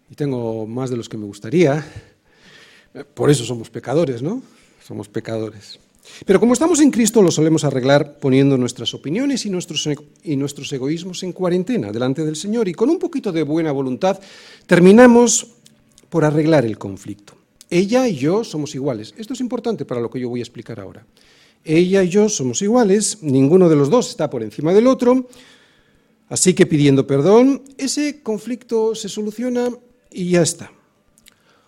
y 0.10 0.14
tengo 0.14 0.68
más 0.68 0.92
de 0.92 0.98
los 0.98 1.10
que 1.10 1.18
me 1.18 1.26
gustaría, 1.26 1.84
por 3.04 3.30
eso 3.30 3.44
somos 3.44 3.70
pecadores, 3.70 4.22
¿no? 4.22 4.42
Somos 4.86 5.10
pecadores. 5.10 5.80
Pero 6.26 6.40
como 6.40 6.54
estamos 6.54 6.80
en 6.80 6.92
Cristo, 6.92 7.22
lo 7.22 7.32
solemos 7.32 7.64
arreglar 7.64 8.20
poniendo 8.20 8.58
nuestras 8.58 8.94
opiniones 8.94 9.46
y 9.46 9.50
nuestros, 9.50 9.90
y 10.24 10.36
nuestros 10.36 10.72
egoísmos 10.72 11.24
en 11.24 11.34
cuarentena 11.34 11.92
delante 11.92 12.24
del 12.24 12.36
Señor 12.36 12.68
y 12.68 12.74
con 12.74 12.90
un 12.90 13.00
poquito 13.00 13.32
de 13.32 13.44
buena 13.44 13.72
voluntad 13.72 14.20
terminamos 14.68 15.48
por 16.10 16.24
arreglar 16.24 16.66
el 16.66 16.78
conflicto. 16.78 17.34
Ella 17.70 18.08
y 18.08 18.16
yo 18.16 18.44
somos 18.44 18.76
iguales. 18.76 19.14
Esto 19.18 19.34
es 19.34 19.40
importante 19.40 19.86
para 19.86 20.02
lo 20.02 20.10
que 20.10 20.20
yo 20.20 20.30
voy 20.30 20.40
a 20.40 20.44
explicar 20.44 20.80
ahora. 20.80 21.06
Ella 21.64 22.04
y 22.04 22.10
yo 22.10 22.30
somos 22.30 22.62
iguales, 22.62 23.18
ninguno 23.22 23.68
de 23.70 23.76
los 23.76 23.90
dos 23.90 24.10
está 24.10 24.30
por 24.30 24.44
encima 24.44 24.72
del 24.72 24.86
otro, 24.86 25.28
así 26.30 26.54
que 26.54 26.68
pidiendo 26.68 27.08
perdón, 27.08 27.64
ese 27.80 28.22
conflicto 28.22 28.94
se 28.94 29.10
soluciona 29.10 29.70
y 30.12 30.30
ya 30.30 30.44
está. 30.44 30.72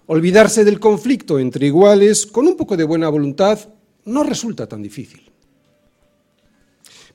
Olvidarse 0.07 0.63
del 0.63 0.79
conflicto 0.79 1.37
entre 1.37 1.67
iguales 1.67 2.25
con 2.25 2.47
un 2.47 2.55
poco 2.55 2.77
de 2.77 2.85
buena 2.85 3.09
voluntad 3.09 3.59
no 4.05 4.23
resulta 4.23 4.65
tan 4.65 4.81
difícil. 4.81 5.29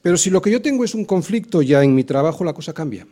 Pero 0.02 0.18
si 0.18 0.28
lo 0.28 0.42
que 0.42 0.50
yo 0.50 0.60
tengo 0.60 0.84
es 0.84 0.94
un 0.94 1.06
conflicto 1.06 1.62
ya 1.62 1.82
en 1.82 1.94
mi 1.94 2.04
trabajo, 2.04 2.44
la 2.44 2.52
cosa 2.52 2.74
cambia. 2.74 3.06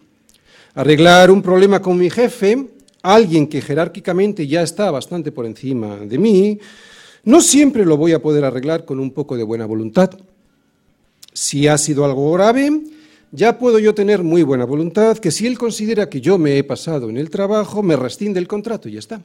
Arreglar 0.75 1.31
un 1.31 1.41
problema 1.41 1.81
con 1.81 1.97
mi 1.97 2.11
jefe, 2.11 2.69
alguien 3.01 3.47
que 3.47 3.63
jerárquicamente 3.63 4.47
ya 4.47 4.63
está 4.63 4.91
bastante 4.91 5.33
por 5.33 5.47
encima 5.47 5.97
de 5.97 6.19
mí, 6.19 6.59
no 7.25 7.41
siempre 7.41 7.87
lo 7.87 7.97
voy 7.97 8.13
a 8.13 8.21
poder 8.21 8.45
arreglar 8.45 8.85
con 8.85 9.01
un 9.01 9.13
poco 9.13 9.35
de 9.35 9.45
buena 9.45 9.65
voluntad. 9.65 10.11
Si 11.33 11.67
ha 11.69 11.79
sido 11.79 12.05
algo 12.05 12.31
grave, 12.33 12.83
ya 13.33 13.59
puedo 13.59 13.79
yo 13.79 13.95
tener 13.95 14.23
muy 14.23 14.43
buena 14.43 14.67
voluntad 14.67 15.17
que 15.17 15.31
si 15.31 15.47
él 15.47 15.57
considera 15.57 16.11
que 16.11 16.21
yo 16.21 16.37
me 16.37 16.59
he 16.59 16.65
pasado 16.65 17.09
en 17.09 17.17
el 17.17 17.31
trabajo, 17.31 17.83
me 17.83 17.97
rescinde 17.97 18.41
el 18.41 18.49
contrato 18.49 18.87
y 18.89 18.93
ya 18.93 18.99
está. 18.99 19.23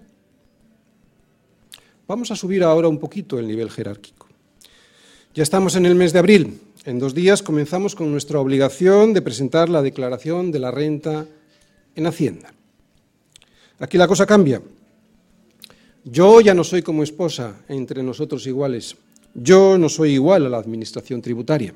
Vamos 2.07 2.29
a 2.29 2.35
subir 2.35 2.63
ahora 2.63 2.87
un 2.87 2.99
poquito 2.99 3.39
el 3.39 3.47
nivel 3.47 3.71
jerárquico. 3.71 4.27
Ya 5.33 5.43
estamos 5.43 5.75
en 5.75 5.85
el 5.85 5.95
mes 5.95 6.13
de 6.13 6.19
abril. 6.19 6.61
En 6.85 6.99
dos 6.99 7.15
días 7.15 7.41
comenzamos 7.41 7.95
con 7.95 8.11
nuestra 8.11 8.39
obligación 8.39 9.13
de 9.13 9.23
presentar 9.23 9.69
la 9.69 9.81
declaración 9.81 10.51
de 10.51 10.59
la 10.59 10.69
renta 10.69 11.25
en 11.95 12.05
Hacienda. 12.05 12.53
Aquí 13.79 13.97
la 13.97 14.07
cosa 14.07 14.27
cambia. 14.27 14.61
Yo 16.03 16.41
ya 16.41 16.53
no 16.53 16.63
soy 16.63 16.83
como 16.83 17.01
esposa 17.01 17.55
entre 17.67 18.03
nosotros 18.03 18.45
iguales. 18.45 18.95
Yo 19.33 19.77
no 19.79 19.89
soy 19.89 20.11
igual 20.13 20.45
a 20.45 20.49
la 20.49 20.57
Administración 20.59 21.23
tributaria. 21.23 21.73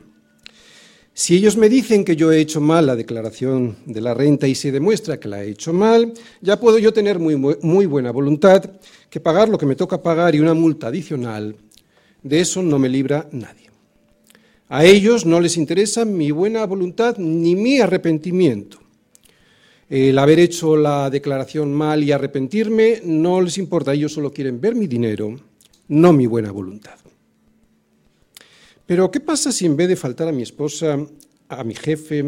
Si 1.14 1.36
ellos 1.36 1.58
me 1.58 1.70
dicen 1.70 2.06
que 2.06 2.16
yo 2.16 2.32
he 2.32 2.40
hecho 2.40 2.62
mal 2.62 2.86
la 2.86 2.96
declaración 2.96 3.76
de 3.86 4.00
la 4.00 4.14
renta 4.14 4.48
y 4.48 4.56
se 4.56 4.72
demuestra 4.72 5.20
que 5.20 5.28
la 5.28 5.44
he 5.44 5.50
hecho 5.50 5.74
mal, 5.74 6.14
ya 6.42 6.60
puedo 6.60 6.80
yo 6.80 6.94
tener 6.94 7.20
muy, 7.20 7.86
buena 7.86 8.12
voluntad 8.12 8.70
que 9.10 9.20
pagar 9.20 9.50
lo 9.50 9.58
que 9.58 9.66
me 9.66 9.76
toca 9.76 10.02
pagar 10.02 10.36
y 10.36 10.40
una 10.40 10.54
multa 10.54 10.88
adicional 10.88 11.56
de 12.24 12.40
eso 12.40 12.62
no 12.62 12.80
me 12.80 12.90
libra 12.90 13.28
nadie. 13.32 13.70
A 14.70 14.86
ellos 14.86 15.26
no 15.26 15.40
les 15.40 15.58
interesa 15.58 16.06
mi 16.06 16.32
buena 16.32 16.66
voluntad 16.66 17.18
ni 17.18 17.56
mi 17.56 17.80
arrepentimiento. 17.80 18.80
El 19.90 20.20
haber 20.20 20.40
hecho 20.40 20.78
la 20.78 21.10
declaración 21.10 21.74
mal 21.74 22.04
y 22.04 22.12
arrepentirme 22.12 23.02
no 23.04 23.42
les 23.42 23.58
importa, 23.58 23.94
ellos 23.94 24.14
solo 24.14 24.32
quieren 24.32 24.62
ver 24.62 24.76
mi 24.76 24.86
dinero, 24.86 25.36
no 25.88 26.14
mi 26.14 26.28
buena 26.28 26.52
voluntad. 26.52 27.00
Pero 28.90 29.12
¿qué 29.12 29.20
pasa 29.20 29.52
si 29.52 29.68
en 29.68 29.78
vez 29.78 29.88
de 29.88 29.96
faltar 29.96 30.28
a 30.28 30.32
mi 30.32 30.42
esposa, 30.42 30.98
a 31.48 31.64
mi 31.64 31.76
jefe, 31.76 32.26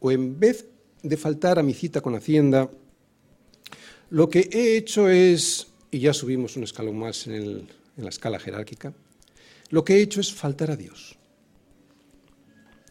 o 0.00 0.10
en 0.10 0.40
vez 0.40 0.66
de 1.02 1.18
faltar 1.18 1.58
a 1.58 1.62
mi 1.62 1.74
cita 1.74 2.00
con 2.00 2.14
Hacienda, 2.14 2.70
lo 4.08 4.30
que 4.30 4.48
he 4.50 4.78
hecho 4.78 5.10
es, 5.10 5.66
y 5.90 5.98
ya 5.98 6.14
subimos 6.14 6.56
un 6.56 6.62
escalón 6.62 6.98
más 6.98 7.26
en, 7.26 7.68
en 7.98 8.04
la 8.04 8.08
escala 8.08 8.38
jerárquica, 8.38 8.94
lo 9.68 9.84
que 9.84 9.96
he 9.96 10.00
hecho 10.00 10.22
es 10.22 10.32
faltar 10.32 10.70
a 10.70 10.76
Dios. 10.76 11.14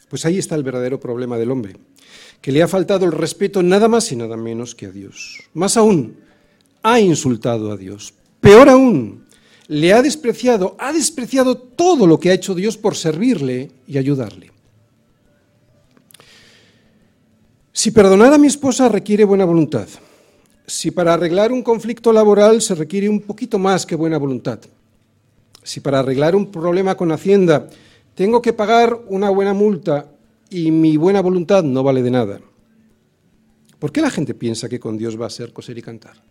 Pues 0.07 0.23
ahí 0.27 0.37
está 0.37 0.53
el 0.53 0.61
verdadero 0.61 0.99
problema 0.99 1.39
del 1.39 1.49
hombre, 1.49 1.77
que 2.39 2.51
le 2.51 2.61
ha 2.61 2.67
faltado 2.67 3.07
el 3.07 3.13
respeto 3.13 3.63
nada 3.63 3.87
más 3.87 4.11
y 4.11 4.15
nada 4.15 4.37
menos 4.37 4.75
que 4.75 4.85
a 4.85 4.91
Dios. 4.91 5.39
Más 5.55 5.75
aún, 5.75 6.17
ha 6.83 6.99
insultado 6.99 7.71
a 7.71 7.77
Dios. 7.77 8.13
Peor 8.39 8.69
aún, 8.69 9.25
le 9.67 9.93
ha 9.93 10.01
despreciado, 10.01 10.75
ha 10.79 10.91
despreciado 10.91 11.55
todo 11.57 12.07
lo 12.07 12.19
que 12.19 12.29
ha 12.29 12.33
hecho 12.33 12.55
Dios 12.55 12.77
por 12.77 12.95
servirle 12.95 13.71
y 13.87 13.97
ayudarle. 13.97 14.51
Si 17.73 17.91
perdonar 17.91 18.33
a 18.33 18.37
mi 18.37 18.47
esposa 18.47 18.89
requiere 18.89 19.23
buena 19.23 19.45
voluntad, 19.45 19.87
si 20.67 20.91
para 20.91 21.13
arreglar 21.13 21.51
un 21.51 21.63
conflicto 21.63 22.13
laboral 22.13 22.61
se 22.61 22.75
requiere 22.75 23.09
un 23.09 23.21
poquito 23.21 23.57
más 23.57 23.85
que 23.85 23.95
buena 23.95 24.17
voluntad, 24.17 24.59
si 25.63 25.79
para 25.79 25.99
arreglar 25.99 26.35
un 26.35 26.51
problema 26.51 26.95
con 26.95 27.11
Hacienda 27.11 27.67
tengo 28.13 28.41
que 28.41 28.53
pagar 28.53 28.97
una 29.07 29.29
buena 29.29 29.53
multa 29.53 30.11
y 30.49 30.69
mi 30.71 30.97
buena 30.97 31.21
voluntad 31.21 31.63
no 31.63 31.81
vale 31.81 32.03
de 32.03 32.11
nada, 32.11 32.39
¿por 33.79 33.91
qué 33.91 34.01
la 34.01 34.09
gente 34.09 34.33
piensa 34.33 34.67
que 34.67 34.79
con 34.79 34.97
Dios 34.97 35.19
va 35.19 35.27
a 35.27 35.29
ser 35.29 35.53
coser 35.53 35.77
y 35.77 35.81
cantar? 35.81 36.30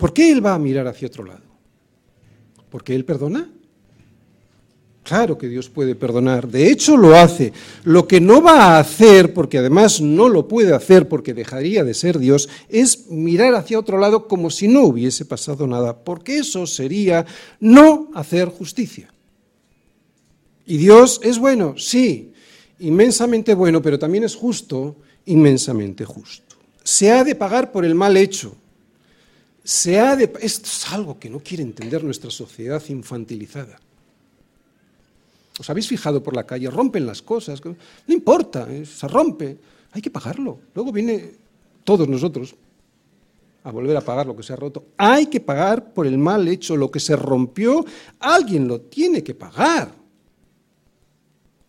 ¿Por 0.00 0.14
qué 0.14 0.32
Él 0.32 0.44
va 0.44 0.54
a 0.54 0.58
mirar 0.58 0.88
hacia 0.88 1.08
otro 1.08 1.24
lado? 1.24 1.44
¿Porque 2.70 2.94
Él 2.94 3.04
perdona? 3.04 3.50
Claro 5.02 5.36
que 5.36 5.48
Dios 5.48 5.68
puede 5.68 5.94
perdonar. 5.94 6.48
De 6.48 6.70
hecho, 6.70 6.96
lo 6.96 7.14
hace. 7.14 7.52
Lo 7.84 8.08
que 8.08 8.18
no 8.18 8.40
va 8.40 8.76
a 8.76 8.78
hacer, 8.78 9.34
porque 9.34 9.58
además 9.58 10.00
no 10.00 10.30
lo 10.30 10.48
puede 10.48 10.74
hacer 10.74 11.06
porque 11.06 11.34
dejaría 11.34 11.84
de 11.84 11.92
ser 11.92 12.18
Dios, 12.18 12.48
es 12.70 13.08
mirar 13.10 13.54
hacia 13.54 13.78
otro 13.78 13.98
lado 13.98 14.26
como 14.26 14.50
si 14.50 14.68
no 14.68 14.84
hubiese 14.84 15.26
pasado 15.26 15.66
nada, 15.66 16.02
porque 16.02 16.38
eso 16.38 16.66
sería 16.66 17.26
no 17.58 18.08
hacer 18.14 18.48
justicia. 18.48 19.12
Y 20.64 20.78
Dios 20.78 21.20
es 21.22 21.38
bueno, 21.38 21.74
sí, 21.76 22.32
inmensamente 22.78 23.52
bueno, 23.52 23.82
pero 23.82 23.98
también 23.98 24.24
es 24.24 24.34
justo, 24.34 24.96
inmensamente 25.26 26.06
justo. 26.06 26.56
Se 26.84 27.10
ha 27.10 27.22
de 27.22 27.34
pagar 27.34 27.70
por 27.70 27.84
el 27.84 27.94
mal 27.94 28.16
hecho. 28.16 28.54
Se 29.70 30.00
ha 30.00 30.16
de... 30.16 30.24
Esto 30.40 30.66
es 30.66 30.92
algo 30.92 31.16
que 31.20 31.30
no 31.30 31.38
quiere 31.38 31.62
entender 31.62 32.02
nuestra 32.02 32.28
sociedad 32.28 32.82
infantilizada. 32.88 33.78
¿Os 35.60 35.70
habéis 35.70 35.86
fijado 35.86 36.20
por 36.20 36.34
la 36.34 36.44
calle? 36.44 36.68
Rompen 36.68 37.06
las 37.06 37.22
cosas. 37.22 37.64
No 37.64 37.76
importa, 38.08 38.66
eh, 38.68 38.84
se 38.84 39.06
rompe. 39.06 39.58
Hay 39.92 40.02
que 40.02 40.10
pagarlo. 40.10 40.58
Luego 40.74 40.90
viene 40.90 41.34
todos 41.84 42.08
nosotros 42.08 42.56
a 43.62 43.70
volver 43.70 43.96
a 43.96 44.00
pagar 44.00 44.26
lo 44.26 44.34
que 44.34 44.42
se 44.42 44.52
ha 44.52 44.56
roto. 44.56 44.86
Hay 44.96 45.26
que 45.26 45.38
pagar 45.38 45.92
por 45.92 46.04
el 46.04 46.18
mal 46.18 46.48
hecho, 46.48 46.76
lo 46.76 46.90
que 46.90 46.98
se 46.98 47.14
rompió. 47.14 47.84
Alguien 48.18 48.66
lo 48.66 48.80
tiene 48.80 49.22
que 49.22 49.36
pagar. 49.36 49.99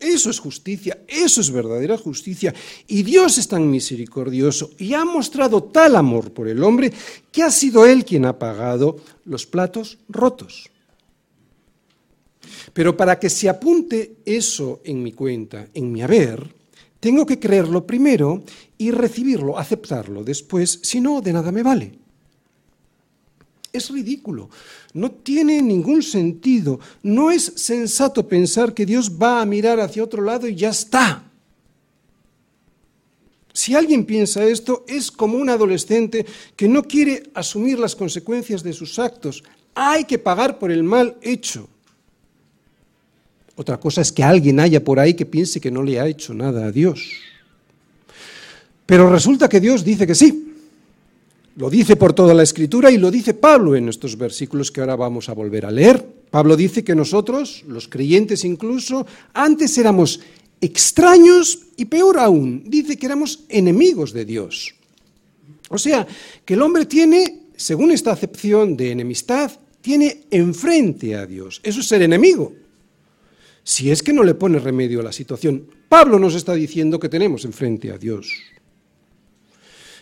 Eso 0.02 0.32
es 0.32 0.40
justicia, 0.40 1.04
eso 1.08 1.42
es 1.42 1.52
verdadera 1.52 1.96
justicia. 1.96 2.54
Y 2.88 3.04
Dios 3.04 3.38
es 3.38 3.48
tan 3.48 3.70
misericordioso 3.70 4.72
y 4.80 4.96
ha 4.96 5.06
mostrado 5.06 5.64
tal 5.66 5.96
amor 5.96 6.32
por 6.32 6.48
el 6.48 6.64
hombre 6.64 6.92
que 7.32 7.44
ha 7.44 7.52
sido 7.52 7.86
Él 7.86 8.04
quien 8.04 8.26
ha 8.26 8.40
pagado 8.40 8.98
los 9.26 9.46
platos 9.46 10.00
rotos. 10.10 10.72
Pero 12.74 12.98
para 12.98 13.20
que 13.20 13.30
se 13.30 13.48
apunte 13.48 14.18
eso 14.26 14.82
en 14.84 15.04
mi 15.04 15.12
cuenta, 15.12 15.68
en 15.72 15.92
mi 15.92 16.02
haber, 16.02 16.52
tengo 17.00 17.26
que 17.28 17.40
creerlo 17.40 17.86
primero 17.86 18.44
y 18.80 18.90
recibirlo, 18.90 19.60
aceptarlo 19.60 20.24
después, 20.24 20.80
si 20.82 21.00
no, 21.00 21.22
de 21.22 21.34
nada 21.34 21.52
me 21.52 21.62
vale. 21.62 22.01
Es 23.74 23.90
ridículo, 23.90 24.50
no 24.94 25.12
tiene 25.12 25.62
ningún 25.62 26.04
sentido, 26.04 26.80
no 27.04 27.32
es 27.32 27.54
sensato 27.56 28.28
pensar 28.28 28.74
que 28.74 28.86
Dios 28.86 29.12
va 29.12 29.42
a 29.42 29.46
mirar 29.46 29.80
hacia 29.80 30.04
otro 30.04 30.22
lado 30.24 30.48
y 30.48 30.56
ya 30.56 30.70
está. 30.70 31.24
Si 33.54 33.76
alguien 33.76 34.06
piensa 34.06 34.44
esto, 34.44 34.86
es 34.88 35.12
como 35.12 35.38
un 35.38 35.50
adolescente 35.50 36.26
que 36.56 36.68
no 36.68 36.84
quiere 36.84 37.24
asumir 37.34 37.80
las 37.80 37.96
consecuencias 37.96 38.64
de 38.64 38.74
sus 38.74 38.98
actos. 39.00 39.44
Hay 39.76 40.06
que 40.06 40.18
pagar 40.18 40.58
por 40.58 40.72
el 40.72 40.84
mal 40.84 41.18
hecho. 41.22 41.68
Otra 43.56 43.80
cosa 43.80 44.02
es 44.02 44.12
que 44.12 44.24
alguien 44.24 44.60
haya 44.60 44.84
por 44.84 45.00
ahí 45.00 45.14
que 45.14 45.26
piense 45.26 45.60
que 45.60 45.72
no 45.72 45.84
le 45.84 46.00
ha 46.00 46.08
hecho 46.08 46.34
nada 46.34 46.66
a 46.66 46.72
Dios. 46.72 47.12
Pero 48.86 49.10
resulta 49.10 49.48
que 49.48 49.60
Dios 49.60 49.84
dice 49.84 50.08
que 50.08 50.16
sí. 50.16 50.51
Lo 51.62 51.70
dice 51.70 51.96
por 51.96 52.14
toda 52.14 52.34
la 52.34 52.42
escritura 52.42 52.90
y 52.90 52.98
lo 52.98 53.12
dice 53.12 53.36
Pablo 53.36 53.76
en 53.76 53.88
estos 53.88 54.18
versículos 54.18 54.72
que 54.72 54.82
ahora 54.82 54.96
vamos 54.96 55.30
a 55.30 55.34
volver 55.34 55.68
a 55.68 55.70
leer. 55.70 56.04
Pablo 56.32 56.58
dice 56.58 56.84
que 56.84 56.96
nosotros, 56.96 57.64
los 57.68 57.88
creyentes 57.88 58.44
incluso, 58.44 59.06
antes 59.32 59.78
éramos 59.78 60.22
extraños 60.60 61.68
y 61.78 61.86
peor 61.86 62.18
aún, 62.18 62.64
dice 62.66 62.98
que 62.98 63.06
éramos 63.06 63.44
enemigos 63.48 64.12
de 64.12 64.26
Dios. 64.26 64.74
O 65.70 65.78
sea, 65.78 66.08
que 66.44 66.56
el 66.56 66.64
hombre 66.64 66.88
tiene, 66.88 67.42
según 67.56 67.92
esta 67.92 68.12
acepción 68.12 68.76
de 68.76 68.90
enemistad, 68.90 69.52
tiene 69.82 70.24
enfrente 70.32 71.16
a 71.16 71.28
Dios. 71.28 71.62
Eso 71.64 71.82
es 71.82 71.88
ser 71.88 72.02
enemigo 72.02 72.54
si 73.64 73.92
es 73.92 74.02
que 74.02 74.14
no 74.14 74.24
le 74.24 74.34
pone 74.34 74.58
remedio 74.58 75.02
a 75.02 75.04
la 75.04 75.12
situación. 75.12 75.68
Pablo 75.88 76.18
nos 76.18 76.34
está 76.34 76.56
diciendo 76.56 77.00
que 77.00 77.08
tenemos 77.08 77.46
enfrente 77.46 77.92
a 77.92 78.00
Dios. 78.00 78.34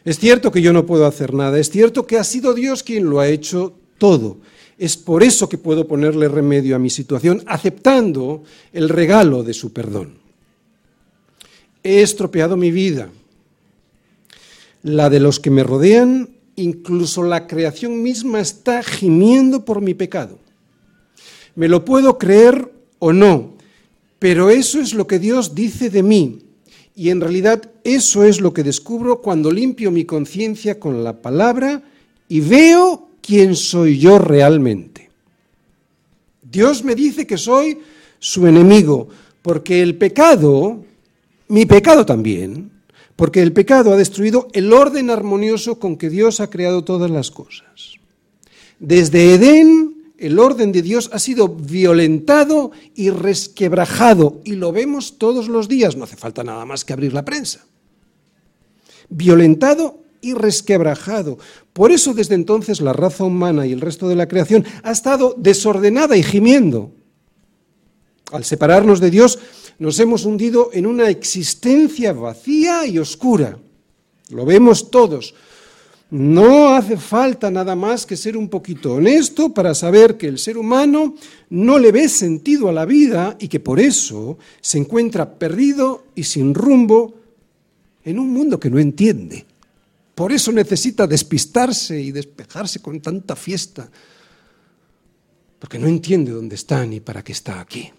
Es 0.05 0.19
cierto 0.19 0.51
que 0.51 0.61
yo 0.61 0.73
no 0.73 0.85
puedo 0.85 1.05
hacer 1.05 1.33
nada, 1.33 1.59
es 1.59 1.69
cierto 1.69 2.07
que 2.07 2.17
ha 2.17 2.23
sido 2.23 2.53
Dios 2.53 2.83
quien 2.83 3.09
lo 3.09 3.19
ha 3.19 3.27
hecho 3.27 3.73
todo. 3.97 4.37
Es 4.77 4.95
por 4.95 5.23
eso 5.23 5.49
que 5.49 5.57
puedo 5.57 5.87
ponerle 5.87 6.29
remedio 6.29 6.75
a 6.75 6.79
mi 6.79 6.89
situación, 6.89 7.43
aceptando 7.45 8.43
el 8.71 8.87
regalo 8.87 9.43
de 9.43 9.53
su 9.53 9.73
perdón. 9.73 10.19
He 11.83 12.01
estropeado 12.01 12.55
mi 12.55 12.71
vida, 12.71 13.09
la 14.83 15.09
de 15.09 15.19
los 15.19 15.39
que 15.39 15.49
me 15.49 15.63
rodean, 15.63 16.29
incluso 16.55 17.23
la 17.23 17.47
creación 17.47 18.01
misma 18.01 18.39
está 18.39 18.83
gimiendo 18.83 19.65
por 19.65 19.81
mi 19.81 19.93
pecado. 19.93 20.39
Me 21.55 21.67
lo 21.67 21.83
puedo 21.83 22.17
creer 22.17 22.71
o 22.99 23.11
no, 23.11 23.53
pero 24.17 24.49
eso 24.49 24.79
es 24.79 24.93
lo 24.93 25.07
que 25.07 25.19
Dios 25.19 25.55
dice 25.55 25.89
de 25.89 26.03
mí. 26.03 26.39
Y 26.99 27.11
en 27.11 27.21
realidad 27.21 27.61
eso 27.85 28.25
es 28.25 28.41
lo 28.41 28.53
que 28.53 28.61
descubro 28.61 29.21
cuando 29.21 29.51
limpio 29.51 29.89
mi 29.89 30.03
conciencia 30.03 30.81
con 30.81 31.01
la 31.01 31.21
palabra 31.21 31.81
y 32.27 32.41
veo 32.41 33.07
quién 33.21 33.55
soy 33.55 33.97
yo 33.97 34.19
realmente. 34.19 35.09
Dios 36.41 36.83
me 36.83 36.95
dice 36.95 37.25
que 37.25 37.37
soy 37.37 37.77
su 38.19 38.47
enemigo, 38.47 39.07
porque 39.41 39.81
el 39.81 39.95
pecado, 39.95 40.83
mi 41.47 41.65
pecado 41.65 42.05
también, 42.05 42.69
porque 43.15 43.41
el 43.41 43.53
pecado 43.53 43.93
ha 43.93 43.95
destruido 43.95 44.49
el 44.51 44.73
orden 44.73 45.09
armonioso 45.09 45.79
con 45.79 45.95
que 45.95 46.09
Dios 46.09 46.41
ha 46.41 46.49
creado 46.49 46.83
todas 46.83 47.09
las 47.09 47.31
cosas. 47.31 47.93
Desde 48.77 49.35
Edén 49.35 49.98
el 50.19 50.37
orden 50.37 50.71
de 50.71 50.81
Dios 50.81 51.09
ha 51.13 51.19
sido 51.19 51.47
violentado 51.47 52.71
y 52.93 53.09
resquebrajado, 53.09 54.41
y 54.43 54.53
lo 54.53 54.71
vemos 54.71 55.17
todos 55.17 55.47
los 55.47 55.67
días, 55.67 55.95
no 55.95 56.03
hace 56.03 56.17
falta 56.17 56.43
nada 56.43 56.65
más 56.65 56.83
que 56.83 56.93
abrir 56.93 57.13
la 57.13 57.25
prensa. 57.25 57.65
Violentado 59.09 60.03
y 60.21 60.33
resquebrajado. 60.33 61.37
Por 61.73 61.91
eso 61.91 62.13
desde 62.13 62.35
entonces 62.35 62.81
la 62.81 62.93
raza 62.93 63.23
humana 63.23 63.65
y 63.65 63.71
el 63.71 63.81
resto 63.81 64.09
de 64.09 64.15
la 64.15 64.27
creación 64.27 64.65
ha 64.83 64.91
estado 64.91 65.35
desordenada 65.37 66.17
y 66.17 66.23
gimiendo. 66.23 66.91
Al 68.31 68.43
separarnos 68.43 68.99
de 68.99 69.09
Dios 69.09 69.39
nos 69.79 69.99
hemos 69.99 70.25
hundido 70.25 70.69
en 70.73 70.85
una 70.85 71.09
existencia 71.09 72.13
vacía 72.13 72.85
y 72.85 72.99
oscura. 72.99 73.57
Lo 74.29 74.45
vemos 74.45 74.91
todos. 74.91 75.33
No 76.11 76.69
hace 76.69 76.97
falta 76.97 77.51
nada 77.51 77.75
más 77.75 78.05
que 78.05 78.17
ser 78.17 78.35
un 78.35 78.49
poquito 78.49 78.95
honesto 78.95 79.53
para 79.53 79.75
saber 79.75 80.17
que 80.17 80.27
el 80.27 80.39
ser 80.39 80.57
humano 80.57 81.13
no 81.51 81.77
le 81.77 81.91
ve 81.91 82.09
sentido 82.09 82.67
a 82.67 82.73
la 82.73 82.85
vida 82.85 83.37
y 83.39 83.47
que 83.47 83.59
por 83.59 83.79
eso 83.79 84.39
se 84.59 84.79
encuentra 84.79 85.37
perdido 85.37 86.05
y 86.15 86.23
sin 86.23 86.55
rumbo 86.55 87.13
en 88.03 88.17
un 88.17 88.33
mundo 88.33 88.59
que 88.59 88.71
no 88.71 88.79
entiende. 88.79 89.45
Por 90.15 90.31
eso 90.31 90.51
necesita 90.51 91.05
despistarse 91.05 92.01
y 92.01 92.11
despejarse 92.11 92.79
con 92.81 92.99
tanta 93.01 93.35
fiesta, 93.35 93.87
porque 95.59 95.77
no 95.77 95.87
entiende 95.87 96.31
dónde 96.31 96.55
está 96.55 96.85
ni 96.87 96.99
para 96.99 97.23
qué 97.23 97.33
está 97.33 97.61
aquí. 97.61 97.89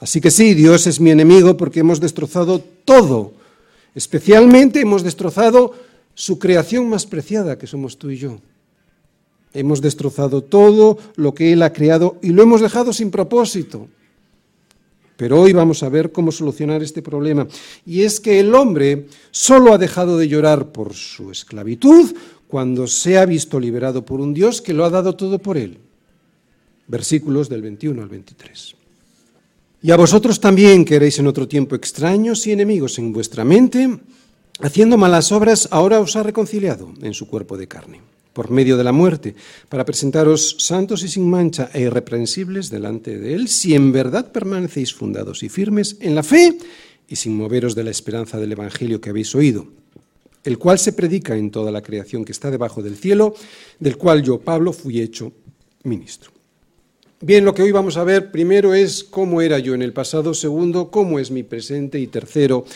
Así 0.00 0.20
que 0.22 0.30
sí, 0.30 0.54
Dios 0.54 0.86
es 0.86 1.00
mi 1.00 1.10
enemigo 1.10 1.56
porque 1.56 1.80
hemos 1.80 2.00
destrozado 2.00 2.60
todo. 2.84 3.34
Especialmente 3.94 4.80
hemos 4.80 5.02
destrozado 5.02 5.85
su 6.16 6.38
creación 6.38 6.88
más 6.88 7.06
preciada 7.06 7.58
que 7.58 7.66
somos 7.66 7.98
tú 7.98 8.10
y 8.10 8.16
yo. 8.16 8.40
Hemos 9.52 9.80
destrozado 9.80 10.42
todo 10.42 10.98
lo 11.14 11.34
que 11.34 11.52
Él 11.52 11.62
ha 11.62 11.72
creado 11.72 12.18
y 12.22 12.30
lo 12.30 12.42
hemos 12.42 12.62
dejado 12.62 12.92
sin 12.92 13.10
propósito. 13.10 13.86
Pero 15.16 15.40
hoy 15.40 15.52
vamos 15.52 15.82
a 15.82 15.88
ver 15.88 16.12
cómo 16.12 16.32
solucionar 16.32 16.82
este 16.82 17.02
problema. 17.02 17.46
Y 17.84 18.02
es 18.02 18.18
que 18.18 18.40
el 18.40 18.54
hombre 18.54 19.06
solo 19.30 19.72
ha 19.72 19.78
dejado 19.78 20.18
de 20.18 20.28
llorar 20.28 20.72
por 20.72 20.94
su 20.94 21.30
esclavitud 21.30 22.14
cuando 22.48 22.86
se 22.86 23.18
ha 23.18 23.26
visto 23.26 23.60
liberado 23.60 24.04
por 24.04 24.20
un 24.20 24.32
Dios 24.32 24.62
que 24.62 24.74
lo 24.74 24.84
ha 24.84 24.90
dado 24.90 25.16
todo 25.16 25.38
por 25.38 25.56
él. 25.58 25.78
Versículos 26.88 27.48
del 27.48 27.62
21 27.62 28.02
al 28.02 28.08
23. 28.08 28.74
Y 29.82 29.90
a 29.90 29.96
vosotros 29.96 30.40
también 30.40 30.84
que 30.84 30.96
erais 30.96 31.18
en 31.18 31.26
otro 31.26 31.46
tiempo 31.46 31.74
extraños 31.74 32.46
y 32.46 32.52
enemigos 32.52 32.98
en 32.98 33.12
vuestra 33.12 33.44
mente, 33.44 33.98
haciendo 34.60 34.96
malas 34.96 35.32
obras, 35.32 35.68
ahora 35.70 36.00
os 36.00 36.16
ha 36.16 36.22
reconciliado 36.22 36.92
en 37.02 37.14
su 37.14 37.26
cuerpo 37.26 37.56
de 37.56 37.68
carne, 37.68 38.00
por 38.32 38.50
medio 38.50 38.76
de 38.76 38.84
la 38.84 38.92
muerte, 38.92 39.34
para 39.68 39.84
presentaros 39.84 40.56
santos 40.58 41.02
y 41.02 41.08
sin 41.08 41.28
mancha 41.28 41.70
e 41.72 41.82
irreprensibles 41.82 42.70
delante 42.70 43.18
de 43.18 43.34
Él, 43.34 43.48
si 43.48 43.74
en 43.74 43.92
verdad 43.92 44.32
permanecéis 44.32 44.94
fundados 44.94 45.42
y 45.42 45.48
firmes 45.48 45.96
en 46.00 46.14
la 46.14 46.22
fe 46.22 46.58
y 47.08 47.16
sin 47.16 47.36
moveros 47.36 47.74
de 47.74 47.84
la 47.84 47.90
esperanza 47.90 48.38
del 48.38 48.52
Evangelio 48.52 49.00
que 49.00 49.10
habéis 49.10 49.34
oído, 49.34 49.66
el 50.44 50.58
cual 50.58 50.78
se 50.78 50.92
predica 50.92 51.36
en 51.36 51.50
toda 51.50 51.70
la 51.70 51.82
creación 51.82 52.24
que 52.24 52.32
está 52.32 52.50
debajo 52.50 52.82
del 52.82 52.96
cielo, 52.96 53.34
del 53.78 53.96
cual 53.96 54.22
yo, 54.22 54.40
Pablo, 54.40 54.72
fui 54.72 55.00
hecho 55.00 55.32
ministro. 55.84 56.36
Bien, 57.20 57.46
lo 57.46 57.54
que 57.54 57.62
hoy 57.62 57.72
vamos 57.72 57.96
a 57.96 58.04
ver 58.04 58.30
primero 58.30 58.74
es 58.74 59.02
cómo 59.02 59.40
era 59.40 59.58
yo 59.58 59.74
en 59.74 59.80
el 59.80 59.94
pasado, 59.94 60.34
segundo, 60.34 60.90
cómo 60.90 61.18
es 61.18 61.30
mi 61.30 61.42
presente 61.42 61.98
y 61.98 62.08
tercero, 62.08 62.66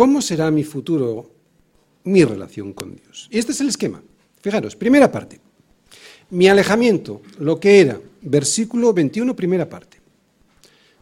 ¿Cómo 0.00 0.22
será 0.22 0.50
mi 0.50 0.64
futuro, 0.64 1.30
mi 2.04 2.24
relación 2.24 2.72
con 2.72 2.96
Dios? 2.96 3.28
Y 3.30 3.38
este 3.38 3.52
es 3.52 3.60
el 3.60 3.68
esquema. 3.68 4.02
Fijaros, 4.40 4.74
primera 4.74 5.12
parte. 5.12 5.38
Mi 6.30 6.48
alejamiento, 6.48 7.20
lo 7.38 7.60
que 7.60 7.82
era, 7.82 8.00
versículo 8.22 8.94
21, 8.94 9.36
primera 9.36 9.68
parte. 9.68 10.00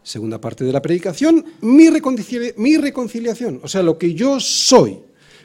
Segunda 0.03 0.41
parte 0.41 0.65
de 0.65 0.73
la 0.73 0.81
predicación, 0.81 1.45
mi, 1.61 1.87
reconciliación, 1.87 3.61
o 3.63 3.69
sea, 3.69 3.83
lo 3.83 3.97
que 3.97 4.13
yo 4.13 4.37
soy. 4.41 4.99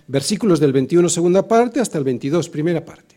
Versículos 0.08 0.58
del 0.58 0.72
21, 0.72 1.08
segunda 1.08 1.46
parte, 1.46 1.78
hasta 1.78 1.96
el 1.96 2.02
22, 2.02 2.48
primera 2.48 2.84
parte. 2.84 3.14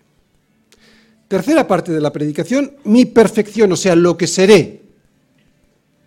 Tercera 1.28 1.66
parte 1.66 1.92
de 1.92 2.00
la 2.00 2.14
predicación, 2.14 2.74
mi 2.84 3.06
perfección, 3.06 3.72
o 3.72 3.76
sea, 3.76 3.96
lo 3.96 4.16
que 4.16 4.28
seré. 4.28 4.84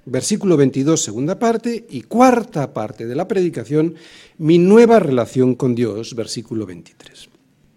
Versículo 0.07 0.57
22, 0.57 1.03
segunda 1.03 1.39
parte, 1.39 1.87
y 1.91 2.03
cuarta 2.03 2.73
parte 2.73 3.07
de 3.07 3.15
la 3.15 3.29
predicación, 3.29 3.95
mi 4.39 4.59
nueva 4.59 4.99
relación 4.99 5.55
con 5.55 5.75
Dios, 5.75 6.15
versículo 6.15 6.67
23. 6.67 7.29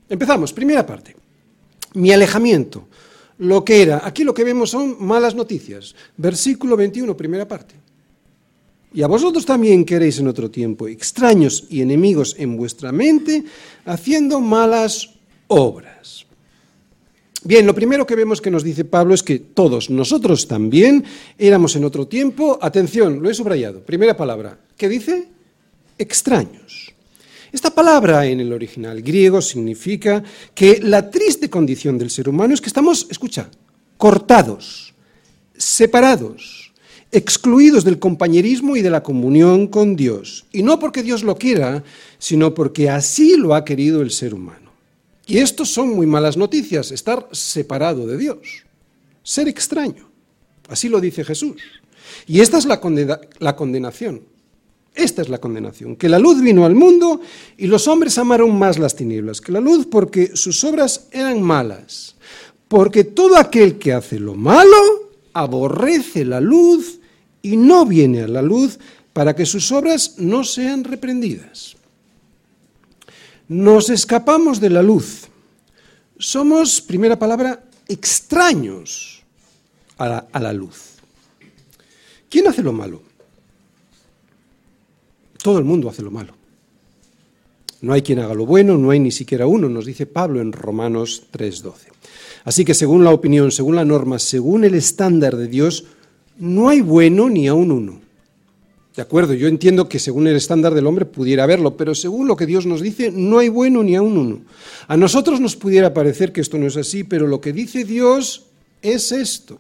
Empezamos, 0.10 0.54
primera 0.54 0.86
parte, 0.86 1.16
mi 1.96 2.12
alejamiento, 2.12 2.88
lo 3.40 3.64
que 3.64 3.82
era. 3.82 4.06
Aquí 4.06 4.24
lo 4.24 4.34
que 4.34 4.44
vemos 4.44 4.70
son 4.70 4.98
malas 5.00 5.36
noticias. 5.36 5.96
Versículo 6.18 6.78
21, 6.78 7.16
primera 7.18 7.48
parte. 7.48 7.76
Y 8.94 9.02
a 9.02 9.08
vosotros 9.08 9.46
también 9.46 9.86
queréis 9.86 10.20
en 10.20 10.28
otro 10.28 10.52
tiempo, 10.52 10.88
extraños 10.88 11.66
y 11.70 11.82
enemigos 11.82 12.36
en 12.38 12.56
vuestra 12.56 12.92
mente, 12.92 13.44
haciendo 13.86 14.40
malas 14.40 15.10
obras. 15.48 16.28
Bien, 17.46 17.66
lo 17.66 17.76
primero 17.76 18.08
que 18.08 18.16
vemos 18.16 18.40
que 18.40 18.50
nos 18.50 18.64
dice 18.64 18.86
Pablo 18.86 19.14
es 19.14 19.22
que 19.22 19.40
todos 19.40 19.90
nosotros 19.90 20.48
también 20.48 21.04
éramos 21.38 21.76
en 21.76 21.84
otro 21.84 22.08
tiempo, 22.08 22.58
atención, 22.62 23.22
lo 23.22 23.30
he 23.30 23.34
subrayado, 23.34 23.82
primera 23.82 24.16
palabra, 24.16 24.60
¿qué 24.78 24.88
dice? 24.88 25.28
Extraños. 25.98 26.94
Esta 27.52 27.76
palabra 27.76 28.26
en 28.26 28.40
el 28.40 28.54
original 28.54 29.02
griego 29.02 29.42
significa 29.42 30.24
que 30.56 30.80
la 30.82 31.12
triste 31.12 31.50
condición 31.50 31.98
del 31.98 32.10
ser 32.10 32.30
humano 32.30 32.54
es 32.54 32.62
que 32.62 32.68
estamos, 32.68 33.08
escucha, 33.10 33.50
cortados, 33.98 34.94
separados, 35.58 36.74
excluidos 37.12 37.84
del 37.84 38.00
compañerismo 38.00 38.78
y 38.78 38.82
de 38.82 38.90
la 38.90 39.04
comunión 39.04 39.68
con 39.68 39.98
Dios. 39.98 40.46
Y 40.54 40.64
no 40.64 40.80
porque 40.80 41.04
Dios 41.04 41.24
lo 41.24 41.38
quiera, 41.38 41.84
sino 42.18 42.54
porque 42.54 42.90
así 42.90 43.36
lo 43.38 43.54
ha 43.54 43.66
querido 43.66 44.02
el 44.02 44.12
ser 44.12 44.34
humano. 44.34 44.63
Y 45.26 45.38
esto 45.38 45.66
son 45.66 45.90
muy 45.90 46.06
malas 46.06 46.36
noticias, 46.36 46.92
estar 46.92 47.28
separado 47.32 48.06
de 48.06 48.18
Dios, 48.18 48.64
ser 49.24 49.48
extraño. 49.48 50.10
Así 50.68 50.90
lo 50.90 51.00
dice 51.00 51.24
Jesús. 51.24 51.62
Y 52.28 52.42
esta 52.42 52.58
es 52.58 52.66
la, 52.66 52.82
la 53.40 53.56
condenación. 53.56 54.22
Esta 54.96 55.24
es 55.24 55.30
la 55.30 55.40
condenación, 55.40 55.96
que 55.96 56.08
la 56.08 56.20
luz 56.20 56.40
vino 56.40 56.66
al 56.66 56.76
mundo 56.76 57.20
y 57.58 57.66
los 57.66 57.88
hombres 57.88 58.18
amaron 58.20 58.58
más 58.60 58.78
las 58.78 58.96
tinieblas 58.96 59.42
que 59.42 59.52
la 59.52 59.60
luz 59.60 59.88
porque 59.90 60.36
sus 60.36 60.64
obras 60.64 61.08
eran 61.12 61.42
malas. 61.42 62.16
Porque 62.68 63.04
todo 63.04 63.38
aquel 63.38 63.80
que 63.80 63.94
hace 63.94 64.20
lo 64.20 64.36
malo 64.36 64.78
aborrece 65.34 66.26
la 66.26 66.40
luz 66.40 67.00
y 67.42 67.58
no 67.58 67.88
viene 67.88 68.22
a 68.22 68.28
la 68.28 68.44
luz 68.44 68.78
para 69.14 69.36
que 69.36 69.48
sus 69.48 69.72
obras 69.72 70.16
no 70.18 70.44
sean 70.44 70.84
reprendidas. 70.84 71.76
Nos 73.54 73.92
escapamos 73.92 74.60
de 74.60 74.72
la 74.72 74.82
luz. 74.82 75.28
Somos, 76.18 76.82
primera 76.82 77.20
palabra, 77.20 77.64
extraños 77.88 79.22
a 80.00 80.26
la, 80.40 80.54
luz. 80.54 80.96
¿Quién 82.32 82.48
hace 82.48 82.64
lo 82.64 82.74
malo? 82.74 83.04
Todo 85.44 85.60
el 85.60 85.66
mundo 85.66 85.88
hace 85.88 86.02
lo 86.02 86.10
malo. 86.10 86.34
No 87.82 87.94
hay 87.94 88.02
quien 88.02 88.20
haga 88.20 88.34
lo 88.34 88.48
bueno, 88.48 88.76
no 88.80 88.90
hay 88.90 89.00
ni 89.00 89.12
siquiera 89.12 89.46
uno, 89.46 89.70
nos 89.70 89.86
dice 89.86 90.08
Pablo 90.08 90.42
en 90.42 90.52
Romanos 90.52 91.28
3:12. 91.32 91.92
Así 92.46 92.66
que 92.66 92.74
según 92.74 93.04
la 93.04 93.12
opinión, 93.12 93.52
según 93.52 93.76
la 93.76 93.86
norma, 93.86 94.18
según 94.18 94.64
el 94.64 94.74
estándar 94.74 95.36
de 95.36 95.48
Dios, 95.48 95.86
no 96.40 96.70
hay 96.70 96.82
bueno 96.82 97.30
ni 97.30 97.48
aún 97.48 97.72
uno. 97.72 98.03
De 98.96 99.02
acuerdo, 99.02 99.34
yo 99.34 99.48
entiendo 99.48 99.90
que 99.90 99.98
según 99.98 100.28
el 100.28 100.36
estándar 100.36 100.76
del 100.76 100.86
hombre 100.86 101.06
pudiera 101.06 101.44
haberlo, 101.44 101.76
pero 101.76 101.96
según 101.96 102.28
lo 102.28 102.36
que 102.36 102.46
Dios 102.46 102.68
nos 102.68 102.82
dice, 102.82 103.12
no 103.12 103.40
hay 103.40 103.50
bueno 103.50 103.82
ni 103.82 103.96
aún 103.96 104.18
uno. 104.18 104.42
A 104.88 104.96
nosotros 104.98 105.40
nos 105.40 105.56
pudiera 105.56 105.94
parecer 105.94 106.32
que 106.32 106.42
esto 106.42 106.60
no 106.60 106.68
es 106.68 106.78
así, 106.78 107.04
pero 107.04 107.26
lo 107.26 107.42
que 107.42 107.54
dice 107.54 107.86
Dios 107.86 108.46
es 108.84 109.12
esto. 109.12 109.58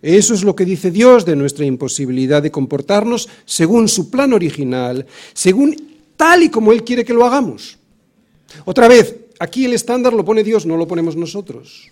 Eso 0.00 0.32
es 0.32 0.42
lo 0.42 0.56
que 0.56 0.64
dice 0.64 0.90
Dios 0.90 1.26
de 1.26 1.36
nuestra 1.36 1.66
imposibilidad 1.66 2.42
de 2.42 2.50
comportarnos 2.50 3.28
según 3.44 3.88
su 3.88 4.10
plan 4.10 4.32
original, 4.32 5.06
según 5.34 5.76
tal 6.16 6.44
y 6.44 6.48
como 6.48 6.72
Él 6.72 6.84
quiere 6.84 7.04
que 7.04 7.12
lo 7.12 7.26
hagamos. 7.26 7.78
Otra 8.64 8.88
vez, 8.88 9.16
aquí 9.38 9.66
el 9.66 9.74
estándar 9.74 10.14
lo 10.14 10.24
pone 10.24 10.44
Dios, 10.44 10.64
no 10.64 10.76
lo 10.76 10.86
ponemos 10.86 11.16
nosotros. 11.16 11.90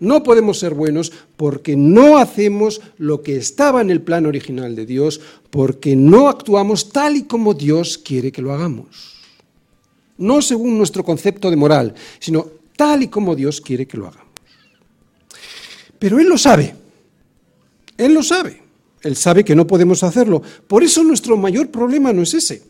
No 0.00 0.22
podemos 0.22 0.58
ser 0.58 0.74
buenos 0.74 1.12
porque 1.36 1.76
no 1.76 2.18
hacemos 2.18 2.80
lo 2.96 3.22
que 3.22 3.36
estaba 3.36 3.82
en 3.82 3.90
el 3.90 4.00
plan 4.00 4.24
original 4.24 4.74
de 4.74 4.86
Dios, 4.86 5.20
porque 5.50 5.94
no 5.94 6.28
actuamos 6.28 6.90
tal 6.90 7.16
y 7.16 7.24
como 7.24 7.52
Dios 7.52 7.98
quiere 7.98 8.32
que 8.32 8.42
lo 8.42 8.52
hagamos. 8.52 8.88
No 10.16 10.40
según 10.40 10.78
nuestro 10.78 11.04
concepto 11.04 11.50
de 11.50 11.56
moral, 11.56 11.94
sino 12.18 12.46
tal 12.76 13.02
y 13.02 13.08
como 13.08 13.36
Dios 13.36 13.60
quiere 13.60 13.86
que 13.86 13.98
lo 13.98 14.08
hagamos. 14.08 14.28
Pero 15.98 16.18
Él 16.18 16.28
lo 16.28 16.38
sabe. 16.38 16.74
Él 17.98 18.14
lo 18.14 18.22
sabe. 18.22 18.62
Él 19.02 19.16
sabe 19.16 19.44
que 19.44 19.54
no 19.54 19.66
podemos 19.66 20.02
hacerlo. 20.02 20.42
Por 20.66 20.82
eso 20.82 21.04
nuestro 21.04 21.36
mayor 21.36 21.70
problema 21.70 22.12
no 22.12 22.22
es 22.22 22.32
ese. 22.34 22.62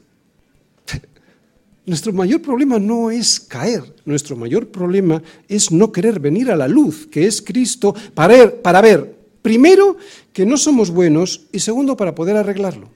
Nuestro 1.86 2.12
mayor 2.12 2.42
problema 2.42 2.78
no 2.78 3.10
es 3.10 3.40
caer, 3.40 3.82
nuestro 4.04 4.36
mayor 4.36 4.68
problema 4.68 5.22
es 5.48 5.72
no 5.72 5.90
querer 5.90 6.20
venir 6.20 6.50
a 6.50 6.56
la 6.56 6.68
luz, 6.68 7.06
que 7.06 7.26
es 7.26 7.40
Cristo, 7.40 7.94
para 8.14 8.34
ver, 8.34 8.62
para 8.62 8.80
ver, 8.80 9.16
primero, 9.42 9.96
que 10.32 10.44
no 10.44 10.56
somos 10.56 10.90
buenos 10.90 11.46
y 11.52 11.60
segundo, 11.60 11.96
para 11.96 12.14
poder 12.14 12.36
arreglarlo. 12.36 12.90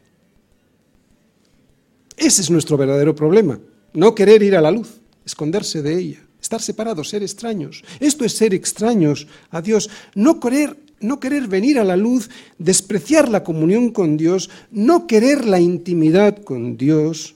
Ese 2.17 2.43
es 2.43 2.51
nuestro 2.51 2.77
verdadero 2.77 3.15
problema, 3.15 3.59
no 3.95 4.15
querer 4.15 4.43
ir 4.43 4.55
a 4.55 4.61
la 4.61 4.71
luz, 4.71 5.01
esconderse 5.25 5.83
de 5.83 5.99
ella, 5.99 6.23
estar 6.41 6.61
separados, 6.61 7.09
ser 7.09 7.23
extraños. 7.23 7.83
Esto 8.01 8.25
es 8.25 8.37
ser 8.37 8.53
extraños 8.55 9.27
a 9.51 9.63
Dios, 9.63 9.91
no 10.15 10.41
querer 10.41 10.85
no 11.01 11.21
querer 11.21 11.49
venir 11.49 11.79
a 11.79 11.85
la 11.85 11.97
luz, 11.97 12.31
despreciar 12.59 13.29
la 13.29 13.45
comunión 13.45 13.91
con 13.91 14.17
Dios, 14.17 14.49
no 14.71 15.07
querer 15.07 15.45
la 15.45 15.61
intimidad 15.61 16.43
con 16.43 16.79
Dios, 16.79 17.35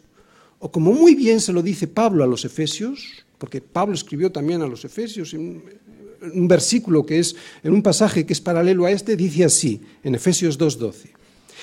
o 0.59 0.71
como 0.71 0.93
muy 0.93 1.15
bien 1.15 1.41
se 1.41 1.53
lo 1.53 1.63
dice 1.63 1.87
Pablo 1.87 2.25
a 2.25 2.27
los 2.27 2.45
Efesios, 2.45 3.25
porque 3.39 3.61
Pablo 3.61 3.95
escribió 3.95 4.33
también 4.33 4.63
a 4.63 4.67
los 4.67 4.85
Efesios 4.85 5.35
en 5.35 5.63
un 6.35 6.49
versículo 6.49 7.07
que 7.07 7.21
es, 7.21 7.37
en 7.63 7.73
un 7.73 7.83
pasaje 7.83 8.27
que 8.27 8.33
es 8.33 8.41
paralelo 8.41 8.85
a 8.87 8.91
este, 8.91 9.17
dice 9.17 9.45
así, 9.45 9.81
en 10.03 10.15
Efesios 10.15 10.59
2.12. 10.59 11.19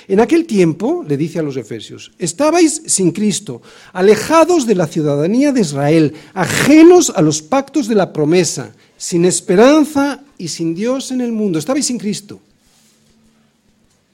En 0.07 0.19
aquel 0.19 0.45
tiempo, 0.45 1.03
le 1.07 1.17
dice 1.17 1.39
a 1.39 1.41
los 1.41 1.57
Efesios, 1.57 2.11
estabais 2.19 2.83
sin 2.85 3.11
Cristo, 3.11 3.61
alejados 3.91 4.67
de 4.67 4.75
la 4.75 4.87
ciudadanía 4.87 5.51
de 5.51 5.61
Israel, 5.61 6.13
ajenos 6.33 7.11
a 7.15 7.21
los 7.21 7.41
pactos 7.41 7.87
de 7.87 7.95
la 7.95 8.13
promesa, 8.13 8.75
sin 8.97 9.25
esperanza 9.25 10.23
y 10.37 10.49
sin 10.49 10.75
Dios 10.75 11.11
en 11.11 11.21
el 11.21 11.31
mundo. 11.31 11.57
Estabais 11.57 11.87
sin 11.87 11.97
Cristo. 11.97 12.39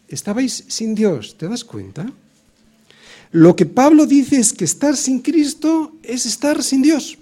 Estabais 0.08 0.64
sin 0.68 0.96
Dios, 0.96 1.36
¿te 1.38 1.48
das 1.48 1.64
cuenta? 1.64 2.12
Lo 3.32 3.56
que 3.56 3.66
Pablo 3.66 4.06
dice 4.06 4.38
es 4.38 4.52
que 4.52 4.66
estar 4.66 4.98
sin 4.98 5.20
Cristo 5.20 5.94
es 6.04 6.26
estar 6.26 6.62
sin 6.64 6.82
Dios. 6.82 7.18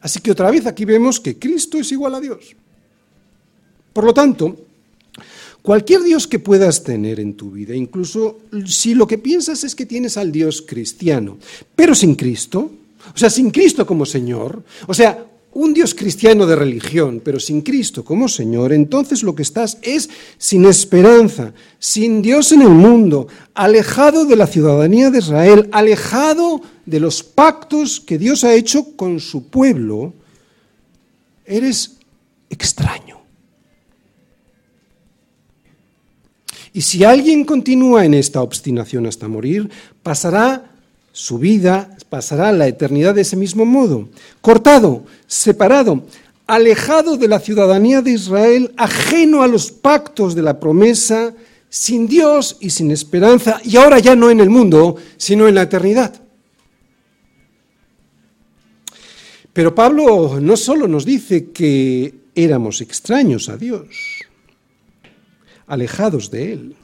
Así 0.00 0.20
que 0.20 0.30
otra 0.30 0.50
vez 0.50 0.66
aquí 0.66 0.84
vemos 0.84 1.18
que 1.18 1.38
Cristo 1.38 1.78
es 1.78 1.90
igual 1.90 2.14
a 2.14 2.20
Dios. 2.20 2.54
Por 3.92 4.04
lo 4.04 4.14
tanto, 4.14 4.56
cualquier 5.60 6.02
Dios 6.02 6.28
que 6.28 6.38
puedas 6.38 6.84
tener 6.84 7.18
en 7.18 7.34
tu 7.34 7.50
vida, 7.50 7.74
incluso 7.74 8.38
si 8.64 8.94
lo 8.94 9.08
que 9.08 9.18
piensas 9.18 9.64
es 9.64 9.74
que 9.74 9.86
tienes 9.86 10.16
al 10.16 10.30
Dios 10.30 10.62
cristiano, 10.62 11.38
pero 11.74 11.96
sin 11.96 12.14
Cristo, 12.14 12.70
o 13.12 13.18
sea, 13.18 13.28
sin 13.28 13.50
Cristo 13.50 13.84
como 13.86 14.06
Señor, 14.06 14.62
o 14.86 14.94
sea, 14.94 15.26
un 15.58 15.74
Dios 15.74 15.92
cristiano 15.92 16.46
de 16.46 16.54
religión, 16.54 17.20
pero 17.24 17.40
sin 17.40 17.62
Cristo 17.62 18.04
como 18.04 18.28
Señor, 18.28 18.72
entonces 18.72 19.24
lo 19.24 19.34
que 19.34 19.42
estás 19.42 19.76
es 19.82 20.08
sin 20.38 20.64
esperanza, 20.64 21.52
sin 21.80 22.22
Dios 22.22 22.52
en 22.52 22.62
el 22.62 22.68
mundo, 22.68 23.26
alejado 23.54 24.24
de 24.24 24.36
la 24.36 24.46
ciudadanía 24.46 25.10
de 25.10 25.18
Israel, 25.18 25.68
alejado 25.72 26.62
de 26.86 27.00
los 27.00 27.24
pactos 27.24 27.98
que 27.98 28.18
Dios 28.18 28.44
ha 28.44 28.54
hecho 28.54 28.94
con 28.94 29.18
su 29.18 29.48
pueblo. 29.48 30.14
Eres 31.44 31.96
extraño. 32.48 33.18
Y 36.72 36.82
si 36.82 37.02
alguien 37.02 37.44
continúa 37.44 38.04
en 38.04 38.14
esta 38.14 38.42
obstinación 38.42 39.06
hasta 39.06 39.26
morir, 39.26 39.68
pasará 40.04 40.70
su 41.10 41.40
vida 41.40 41.97
pasará 42.08 42.52
la 42.52 42.66
eternidad 42.66 43.14
de 43.14 43.22
ese 43.22 43.36
mismo 43.36 43.64
modo, 43.64 44.08
cortado, 44.40 45.04
separado, 45.26 46.04
alejado 46.46 47.16
de 47.16 47.28
la 47.28 47.40
ciudadanía 47.40 48.02
de 48.02 48.12
Israel, 48.12 48.72
ajeno 48.76 49.42
a 49.42 49.46
los 49.46 49.70
pactos 49.70 50.34
de 50.34 50.42
la 50.42 50.58
promesa, 50.58 51.34
sin 51.68 52.06
Dios 52.06 52.56
y 52.60 52.70
sin 52.70 52.90
esperanza, 52.90 53.60
y 53.62 53.76
ahora 53.76 53.98
ya 53.98 54.16
no 54.16 54.30
en 54.30 54.40
el 54.40 54.48
mundo, 54.48 54.96
sino 55.18 55.46
en 55.46 55.54
la 55.54 55.62
eternidad. 55.62 56.20
Pero 59.52 59.74
Pablo 59.74 60.40
no 60.40 60.56
solo 60.56 60.88
nos 60.88 61.04
dice 61.04 61.50
que 61.50 62.14
éramos 62.34 62.80
extraños 62.80 63.48
a 63.48 63.56
Dios, 63.56 63.88
alejados 65.66 66.30
de 66.30 66.52
Él, 66.52 66.76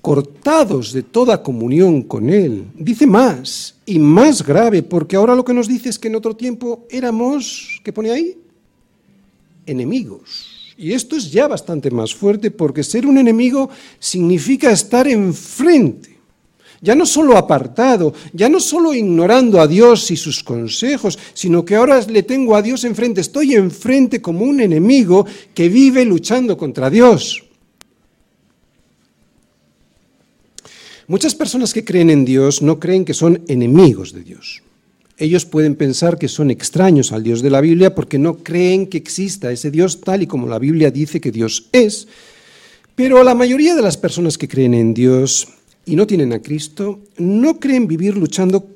cortados 0.00 0.92
de 0.92 1.02
toda 1.02 1.42
comunión 1.42 2.02
con 2.02 2.30
Él. 2.30 2.66
Dice 2.74 3.06
más 3.06 3.76
y 3.84 3.98
más 3.98 4.44
grave, 4.44 4.82
porque 4.82 5.16
ahora 5.16 5.34
lo 5.34 5.44
que 5.44 5.54
nos 5.54 5.68
dice 5.68 5.88
es 5.88 5.98
que 5.98 6.08
en 6.08 6.16
otro 6.16 6.36
tiempo 6.36 6.86
éramos, 6.90 7.80
¿qué 7.84 7.92
pone 7.92 8.10
ahí? 8.10 8.38
Enemigos. 9.66 10.74
Y 10.76 10.92
esto 10.92 11.16
es 11.16 11.30
ya 11.32 11.48
bastante 11.48 11.90
más 11.90 12.14
fuerte 12.14 12.52
porque 12.52 12.84
ser 12.84 13.04
un 13.04 13.18
enemigo 13.18 13.68
significa 13.98 14.70
estar 14.70 15.08
enfrente. 15.08 16.16
Ya 16.80 16.94
no 16.94 17.04
solo 17.04 17.36
apartado, 17.36 18.14
ya 18.32 18.48
no 18.48 18.60
solo 18.60 18.94
ignorando 18.94 19.60
a 19.60 19.66
Dios 19.66 20.12
y 20.12 20.16
sus 20.16 20.44
consejos, 20.44 21.18
sino 21.34 21.64
que 21.64 21.74
ahora 21.74 22.00
le 22.02 22.22
tengo 22.22 22.54
a 22.54 22.62
Dios 22.62 22.84
enfrente. 22.84 23.20
Estoy 23.20 23.54
enfrente 23.54 24.22
como 24.22 24.44
un 24.44 24.60
enemigo 24.60 25.26
que 25.52 25.68
vive 25.68 26.04
luchando 26.04 26.56
contra 26.56 26.88
Dios. 26.88 27.47
Muchas 31.08 31.34
personas 31.34 31.72
que 31.72 31.86
creen 31.86 32.10
en 32.10 32.26
Dios 32.26 32.60
no 32.60 32.78
creen 32.78 33.06
que 33.06 33.14
son 33.14 33.42
enemigos 33.48 34.12
de 34.12 34.22
Dios. 34.22 34.62
Ellos 35.16 35.46
pueden 35.46 35.74
pensar 35.74 36.18
que 36.18 36.28
son 36.28 36.50
extraños 36.50 37.12
al 37.12 37.22
Dios 37.22 37.40
de 37.40 37.48
la 37.48 37.62
Biblia 37.62 37.94
porque 37.94 38.18
no 38.18 38.36
creen 38.36 38.86
que 38.86 38.98
exista 38.98 39.50
ese 39.50 39.70
Dios 39.70 40.02
tal 40.02 40.22
y 40.22 40.26
como 40.26 40.46
la 40.46 40.58
Biblia 40.58 40.90
dice 40.90 41.18
que 41.18 41.32
Dios 41.32 41.70
es. 41.72 42.08
Pero 42.94 43.24
la 43.24 43.34
mayoría 43.34 43.74
de 43.74 43.80
las 43.80 43.96
personas 43.96 44.36
que 44.36 44.48
creen 44.48 44.74
en 44.74 44.92
Dios 44.92 45.48
y 45.86 45.96
no 45.96 46.06
tienen 46.06 46.34
a 46.34 46.42
Cristo 46.42 47.00
no 47.16 47.58
creen 47.58 47.88
vivir 47.88 48.14
luchando 48.14 48.68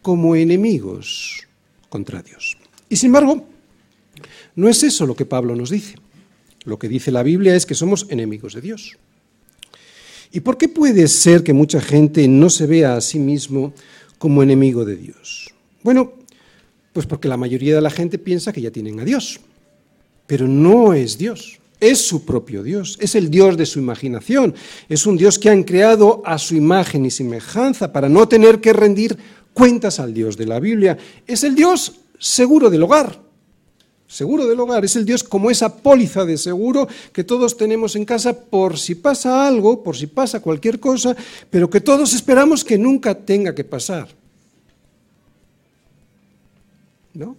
como 0.00 0.36
enemigos 0.36 1.48
contra 1.88 2.22
Dios. 2.22 2.56
Y 2.88 2.94
sin 2.94 3.08
embargo, 3.08 3.44
no 4.54 4.68
es 4.68 4.84
eso 4.84 5.06
lo 5.06 5.16
que 5.16 5.26
Pablo 5.26 5.56
nos 5.56 5.70
dice. 5.70 5.96
Lo 6.62 6.78
que 6.78 6.88
dice 6.88 7.10
la 7.10 7.24
Biblia 7.24 7.56
es 7.56 7.66
que 7.66 7.74
somos 7.74 8.06
enemigos 8.10 8.54
de 8.54 8.60
Dios. 8.60 8.96
¿Y 10.32 10.40
por 10.40 10.56
qué 10.56 10.68
puede 10.68 11.08
ser 11.08 11.42
que 11.42 11.52
mucha 11.52 11.80
gente 11.80 12.26
no 12.28 12.50
se 12.50 12.66
vea 12.66 12.96
a 12.96 13.00
sí 13.00 13.18
mismo 13.18 13.72
como 14.18 14.42
enemigo 14.42 14.84
de 14.84 14.96
Dios? 14.96 15.52
Bueno, 15.82 16.12
pues 16.92 17.06
porque 17.06 17.28
la 17.28 17.36
mayoría 17.36 17.74
de 17.74 17.80
la 17.80 17.90
gente 17.90 18.18
piensa 18.18 18.52
que 18.52 18.60
ya 18.60 18.70
tienen 18.70 19.00
a 19.00 19.04
Dios, 19.04 19.40
pero 20.26 20.46
no 20.46 20.94
es 20.94 21.18
Dios, 21.18 21.58
es 21.80 21.98
su 21.98 22.24
propio 22.24 22.62
Dios, 22.62 22.96
es 23.00 23.14
el 23.14 23.30
Dios 23.30 23.56
de 23.56 23.66
su 23.66 23.80
imaginación, 23.80 24.54
es 24.88 25.06
un 25.06 25.16
Dios 25.16 25.38
que 25.38 25.50
han 25.50 25.64
creado 25.64 26.22
a 26.24 26.38
su 26.38 26.54
imagen 26.54 27.06
y 27.06 27.10
semejanza 27.10 27.92
para 27.92 28.08
no 28.08 28.28
tener 28.28 28.60
que 28.60 28.72
rendir 28.72 29.16
cuentas 29.52 29.98
al 29.98 30.14
Dios 30.14 30.36
de 30.36 30.46
la 30.46 30.60
Biblia, 30.60 30.96
es 31.26 31.42
el 31.42 31.54
Dios 31.56 32.00
seguro 32.18 32.70
del 32.70 32.82
hogar, 32.84 33.20
seguro 34.10 34.46
del 34.46 34.58
hogar, 34.58 34.84
es 34.84 34.96
el 34.96 35.04
Dios 35.04 35.22
como 35.22 35.50
esa 35.50 35.76
póliza 35.76 36.24
de 36.24 36.36
seguro 36.36 36.88
que 37.12 37.22
todos 37.22 37.56
tenemos 37.56 37.94
en 37.94 38.04
casa 38.04 38.36
por 38.36 38.76
si 38.76 38.96
pasa 38.96 39.46
algo, 39.46 39.84
por 39.84 39.96
si 39.96 40.08
pasa 40.08 40.42
cualquier 40.42 40.80
cosa, 40.80 41.16
pero 41.48 41.70
que 41.70 41.80
todos 41.80 42.12
esperamos 42.12 42.64
que 42.64 42.76
nunca 42.76 43.14
tenga 43.14 43.54
que 43.54 43.62
pasar. 43.62 44.08
¿No? 47.14 47.36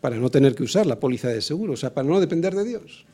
Para 0.00 0.16
no 0.16 0.28
tener 0.28 0.56
que 0.56 0.64
usar 0.64 0.86
la 0.86 0.98
póliza 0.98 1.28
de 1.28 1.40
seguro, 1.40 1.74
o 1.74 1.76
sea, 1.76 1.94
para 1.94 2.08
no 2.08 2.20
depender 2.20 2.54
de 2.54 2.64
Dios. 2.64 3.06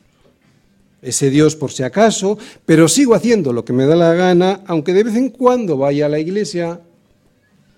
Ese 1.03 1.29
Dios 1.29 1.55
por 1.55 1.71
si 1.71 1.83
acaso, 1.83 2.39
pero 2.65 2.87
sigo 2.87 3.13
haciendo 3.13 3.53
lo 3.53 3.63
que 3.63 3.73
me 3.73 3.85
da 3.85 3.95
la 3.95 4.13
gana, 4.13 4.61
aunque 4.65 4.93
de 4.93 5.03
vez 5.03 5.15
en 5.15 5.29
cuando 5.29 5.77
vaya 5.77 6.07
a 6.07 6.09
la 6.09 6.19
iglesia, 6.19 6.81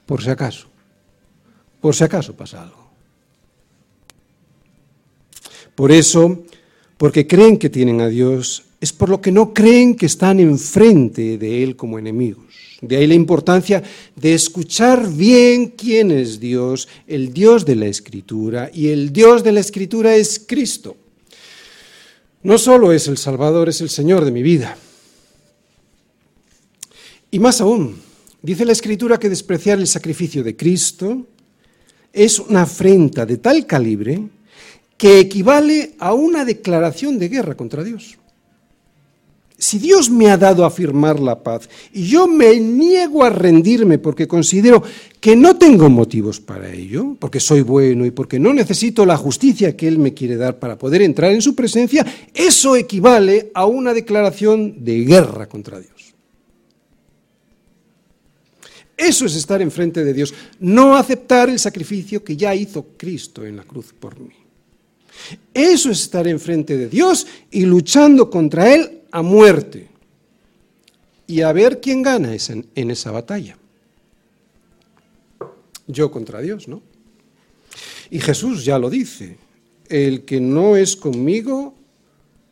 por 0.06 0.24
si 0.24 0.30
acaso. 0.30 0.68
Por 1.82 1.96
si 1.96 2.06
acaso 2.06 2.34
pasa 2.34 2.64
algo. 2.64 2.83
Por 5.76 5.92
eso, 5.92 6.44
porque 6.98 7.28
creen 7.28 7.58
que 7.58 7.70
tienen 7.70 8.02
a 8.02 8.08
Dios, 8.08 8.64
es 8.80 8.92
por 8.92 9.10
lo 9.10 9.22
que 9.22 9.32
no 9.32 9.54
creen 9.54 9.96
que 9.96 10.06
están 10.06 10.40
enfrente 10.40 11.38
de 11.38 11.64
Él 11.64 11.76
como 11.76 11.98
enemigos. 11.98 12.44
De 12.82 12.98
ahí 12.98 13.08
la 13.08 13.14
importancia 13.14 13.82
de 14.16 14.34
escuchar 14.34 15.10
bien 15.10 15.70
quién 15.70 16.12
es 16.12 16.40
Dios, 16.40 16.90
el 17.08 17.34
Dios 17.34 17.66
de 17.66 17.78
la 17.78 17.86
Escritura, 17.86 18.70
y 18.74 18.90
el 18.90 19.14
Dios 19.14 19.42
de 19.42 19.54
la 19.54 19.62
Escritura 19.62 20.16
es 20.16 20.44
Cristo. 20.46 20.98
No 22.44 22.58
solo 22.58 22.92
es 22.92 23.08
el 23.08 23.18
Salvador, 23.18 23.70
es 23.70 23.80
el 23.80 23.90
Señor 23.90 24.26
de 24.26 24.32
mi 24.32 24.44
vida. 24.44 24.78
Y 27.32 27.40
más 27.40 27.62
aún, 27.62 28.02
dice 28.42 28.66
la 28.66 28.74
Escritura 28.74 29.18
que 29.18 29.30
despreciar 29.30 29.80
el 29.80 29.88
sacrificio 29.88 30.44
de 30.44 30.58
Cristo 30.58 31.26
es 32.12 32.38
una 32.38 32.64
afrenta 32.64 33.26
de 33.26 33.38
tal 33.38 33.66
calibre 33.66 34.22
que 35.04 35.20
equivale 35.20 35.96
a 36.00 36.14
una 36.14 36.46
declaración 36.46 37.20
de 37.20 37.28
guerra 37.28 37.58
contra 37.58 37.84
Dios. 37.84 38.18
Si 39.58 39.78
Dios 39.78 40.10
me 40.10 40.30
ha 40.30 40.38
dado 40.38 40.64
a 40.64 40.72
firmar 40.72 41.20
la 41.20 41.44
paz 41.44 41.68
y 41.92 42.08
yo 42.08 42.26
me 42.26 42.58
niego 42.58 43.26
a 43.26 43.30
rendirme 43.30 43.98
porque 43.98 44.30
considero 44.30 44.82
que 45.20 45.36
no 45.36 45.58
tengo 45.58 45.90
motivos 45.90 46.40
para 46.40 46.72
ello, 46.72 47.18
porque 47.20 47.42
soy 47.42 47.64
bueno 47.64 48.06
y 48.06 48.12
porque 48.12 48.40
no 48.40 48.54
necesito 48.54 49.06
la 49.06 49.18
justicia 49.18 49.76
que 49.76 49.90
Él 49.90 50.00
me 50.00 50.14
quiere 50.14 50.38
dar 50.38 50.58
para 50.58 50.78
poder 50.78 51.02
entrar 51.02 51.34
en 51.34 51.42
su 51.42 51.54
presencia, 51.54 52.06
eso 52.34 52.78
equivale 52.78 53.52
a 53.54 53.66
una 53.66 53.94
declaración 53.94 54.86
de 54.86 55.04
guerra 55.04 55.50
contra 55.50 55.82
Dios. 55.82 56.14
Eso 58.96 59.26
es 59.26 59.36
estar 59.36 59.62
enfrente 59.62 60.06
de 60.06 60.14
Dios, 60.14 60.34
no 60.62 60.96
aceptar 60.96 61.50
el 61.50 61.60
sacrificio 61.60 62.24
que 62.24 62.38
ya 62.38 62.56
hizo 62.56 62.86
Cristo 62.96 63.46
en 63.46 63.58
la 63.58 63.64
cruz 63.64 63.92
por 63.92 64.18
mí. 64.18 64.43
Eso 65.54 65.92
es 65.92 66.02
estar 66.02 66.28
enfrente 66.28 66.78
de 66.78 66.90
Dios 66.90 67.28
y 67.52 67.66
luchando 67.66 68.30
contra 68.30 68.74
Él 68.74 69.02
a 69.12 69.22
muerte. 69.22 69.90
Y 71.28 71.42
a 71.42 71.52
ver 71.54 71.80
quién 71.80 72.02
gana 72.02 72.36
en 72.76 72.92
esa 72.92 73.12
batalla. 73.12 73.58
Yo 75.88 76.12
contra 76.12 76.42
Dios, 76.42 76.68
¿no? 76.68 76.82
Y 78.10 78.20
Jesús 78.20 78.64
ya 78.64 78.78
lo 78.78 78.90
dice, 78.90 79.38
el 79.90 80.24
que 80.24 80.40
no 80.40 80.76
es 80.76 80.96
conmigo, 80.96 81.74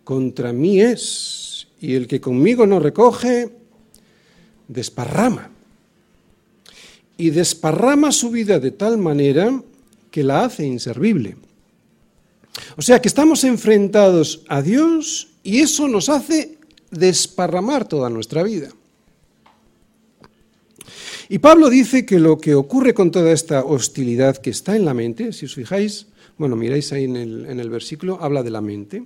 contra 0.04 0.54
mí 0.54 0.82
es, 0.82 1.68
y 1.80 1.96
el 1.96 2.08
que 2.08 2.20
conmigo 2.22 2.66
no 2.66 2.80
recoge, 2.80 3.50
desparrama. 4.68 5.52
Y 7.18 7.30
desparrama 7.30 8.12
su 8.12 8.32
vida 8.32 8.60
de 8.60 8.72
tal 8.72 8.98
manera 8.98 9.62
que 10.10 10.24
la 10.24 10.46
hace 10.46 10.66
inservible. 10.66 11.36
O 12.78 12.82
sea 12.82 13.02
que 13.02 13.08
estamos 13.08 13.44
enfrentados 13.44 14.44
a 14.48 14.62
Dios 14.62 15.30
y 15.44 15.60
eso 15.60 15.88
nos 15.88 16.10
hace 16.10 16.58
desparramar 16.90 17.88
toda 17.88 18.10
nuestra 18.10 18.44
vida. 18.44 18.70
Y 21.30 21.40
Pablo 21.40 21.70
dice 21.70 22.06
que 22.06 22.20
lo 22.20 22.38
que 22.38 22.56
ocurre 22.56 22.94
con 22.94 23.10
toda 23.10 23.32
esta 23.32 23.64
hostilidad 23.64 24.38
que 24.38 24.50
está 24.50 24.76
en 24.76 24.84
la 24.84 24.94
mente, 24.94 25.32
si 25.32 25.46
os 25.46 25.56
fijáis, 25.56 26.08
bueno, 26.38 26.58
miráis 26.58 26.92
ahí 26.92 27.06
en 27.06 27.16
el, 27.16 27.46
en 27.46 27.60
el 27.60 27.70
versículo, 27.70 28.20
habla 28.22 28.44
de 28.44 28.52
la 28.52 28.60
mente, 28.60 29.04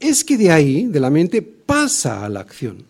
es 0.00 0.24
que 0.24 0.36
de 0.36 0.50
ahí, 0.50 0.86
de 0.86 0.98
la 0.98 1.10
mente, 1.10 1.42
pasa 1.42 2.24
a 2.24 2.28
la 2.28 2.40
acción. 2.40 2.84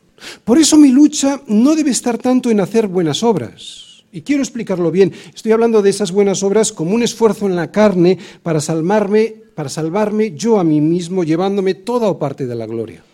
Por 0.45 0.59
eso 0.59 0.79
mi 0.79 0.89
lucha 0.89 1.43
no 1.47 1.77
debe 1.77 1.91
estar 1.91 2.17
tanto 2.17 2.51
en 2.51 2.61
hacer 2.61 2.87
buenas 2.87 3.23
obras, 3.23 3.91
y 4.13 4.23
quiero 4.23 4.43
explicarlo 4.43 4.91
bien. 4.91 5.13
Estoy 5.35 5.53
hablando 5.53 5.83
de 5.83 5.91
esas 5.91 6.11
buenas 6.11 6.43
obras 6.43 6.73
como 6.73 6.95
un 6.95 7.03
esfuerzo 7.03 7.47
en 7.47 7.57
la 7.57 7.71
carne 7.71 8.19
para 8.43 8.61
salvarme, 8.61 9.37
para 9.61 9.69
salvarme 9.69 10.33
yo 10.35 10.59
a 10.59 10.65
mí 10.65 10.81
mismo, 10.81 11.23
llevándome 11.23 11.75
toda 11.75 12.09
o 12.09 12.19
parte 12.19 12.47
de 12.47 12.55
la 12.55 12.65
gloria. 12.65 13.05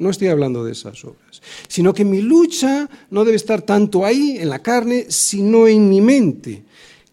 No 0.00 0.10
estoy 0.10 0.26
hablando 0.26 0.64
de 0.64 0.72
esas 0.72 1.04
obras, 1.04 1.40
sino 1.68 1.94
que 1.94 2.04
mi 2.04 2.20
lucha 2.20 2.90
no 3.10 3.24
debe 3.24 3.36
estar 3.36 3.62
tanto 3.62 4.04
ahí, 4.04 4.38
en 4.40 4.48
la 4.48 4.58
carne, 4.58 5.06
sino 5.08 5.68
en 5.68 5.88
mi 5.88 6.00
mente, 6.00 6.64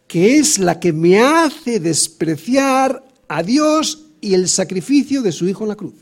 que 0.08 0.40
es 0.40 0.58
la 0.58 0.80
que 0.80 0.92
me 0.94 1.20
hace 1.20 1.80
despreciar 1.80 3.06
a 3.28 3.44
Dios 3.44 4.08
y 4.20 4.34
el 4.34 4.50
sacrificio 4.50 5.22
de 5.22 5.32
su 5.32 5.48
Hijo 5.48 5.64
en 5.64 5.70
la 5.70 5.76
cruz. 5.76 5.94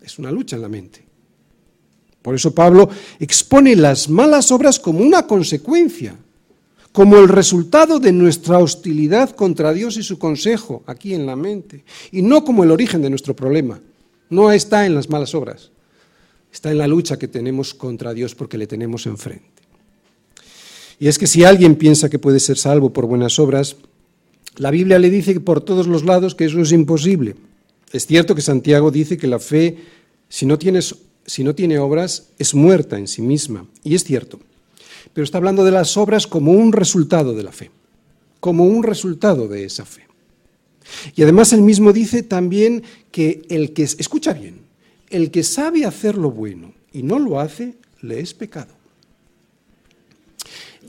Es 0.00 0.18
una 0.18 0.32
lucha 0.32 0.56
en 0.56 0.62
la 0.62 0.70
mente. 0.70 1.04
Por 2.22 2.34
eso 2.34 2.54
Pablo 2.54 2.88
expone 3.20 3.76
las 3.76 4.08
malas 4.08 4.50
obras 4.50 4.80
como 4.80 5.00
una 5.00 5.26
consecuencia, 5.26 6.16
como 6.98 7.18
el 7.18 7.28
resultado 7.28 8.00
de 8.00 8.10
nuestra 8.10 8.58
hostilidad 8.58 9.30
contra 9.30 9.72
Dios 9.72 9.96
y 9.98 10.02
su 10.02 10.18
consejo 10.18 10.82
aquí 10.84 11.14
en 11.14 11.26
la 11.26 11.36
mente, 11.36 11.84
y 12.10 12.22
no 12.22 12.42
como 12.42 12.64
el 12.64 12.72
origen 12.72 13.00
de 13.02 13.08
nuestro 13.08 13.36
problema. 13.36 13.80
No 14.30 14.50
está 14.50 14.84
en 14.84 14.96
las 14.96 15.08
malas 15.08 15.32
obras, 15.32 15.70
está 16.52 16.72
en 16.72 16.78
la 16.78 16.88
lucha 16.88 17.16
que 17.16 17.28
tenemos 17.28 17.72
contra 17.72 18.12
Dios 18.14 18.34
porque 18.34 18.58
le 18.58 18.66
tenemos 18.66 19.06
enfrente. 19.06 19.62
Y 20.98 21.06
es 21.06 21.20
que 21.20 21.28
si 21.28 21.44
alguien 21.44 21.76
piensa 21.76 22.10
que 22.10 22.18
puede 22.18 22.40
ser 22.40 22.58
salvo 22.58 22.92
por 22.92 23.06
buenas 23.06 23.38
obras, 23.38 23.76
la 24.56 24.72
Biblia 24.72 24.98
le 24.98 25.08
dice 25.08 25.38
por 25.38 25.60
todos 25.60 25.86
los 25.86 26.04
lados 26.04 26.34
que 26.34 26.46
eso 26.46 26.60
es 26.60 26.72
imposible. 26.72 27.36
Es 27.92 28.08
cierto 28.08 28.34
que 28.34 28.42
Santiago 28.42 28.90
dice 28.90 29.16
que 29.16 29.28
la 29.28 29.38
fe, 29.38 29.76
si 30.28 30.46
no 30.46 30.58
tienes 30.58 30.96
si 31.26 31.44
no 31.44 31.54
tiene 31.54 31.78
obras, 31.78 32.30
es 32.40 32.56
muerta 32.56 32.98
en 32.98 33.06
sí 33.06 33.22
misma. 33.22 33.66
Y 33.84 33.94
es 33.94 34.02
cierto. 34.02 34.40
Pero 35.18 35.24
está 35.24 35.38
hablando 35.38 35.64
de 35.64 35.72
las 35.72 35.96
obras 35.96 36.28
como 36.28 36.52
un 36.52 36.70
resultado 36.70 37.34
de 37.34 37.42
la 37.42 37.50
fe, 37.50 37.72
como 38.38 38.66
un 38.66 38.84
resultado 38.84 39.48
de 39.48 39.64
esa 39.64 39.84
fe. 39.84 40.06
Y 41.16 41.24
además 41.24 41.52
él 41.52 41.62
mismo 41.62 41.92
dice 41.92 42.22
también 42.22 42.84
que 43.10 43.42
el 43.48 43.72
que, 43.72 43.82
escucha 43.82 44.32
bien, 44.32 44.60
el 45.10 45.32
que 45.32 45.42
sabe 45.42 45.84
hacer 45.84 46.16
lo 46.16 46.30
bueno 46.30 46.72
y 46.92 47.02
no 47.02 47.18
lo 47.18 47.40
hace, 47.40 47.74
le 48.00 48.20
es 48.20 48.32
pecado. 48.32 48.72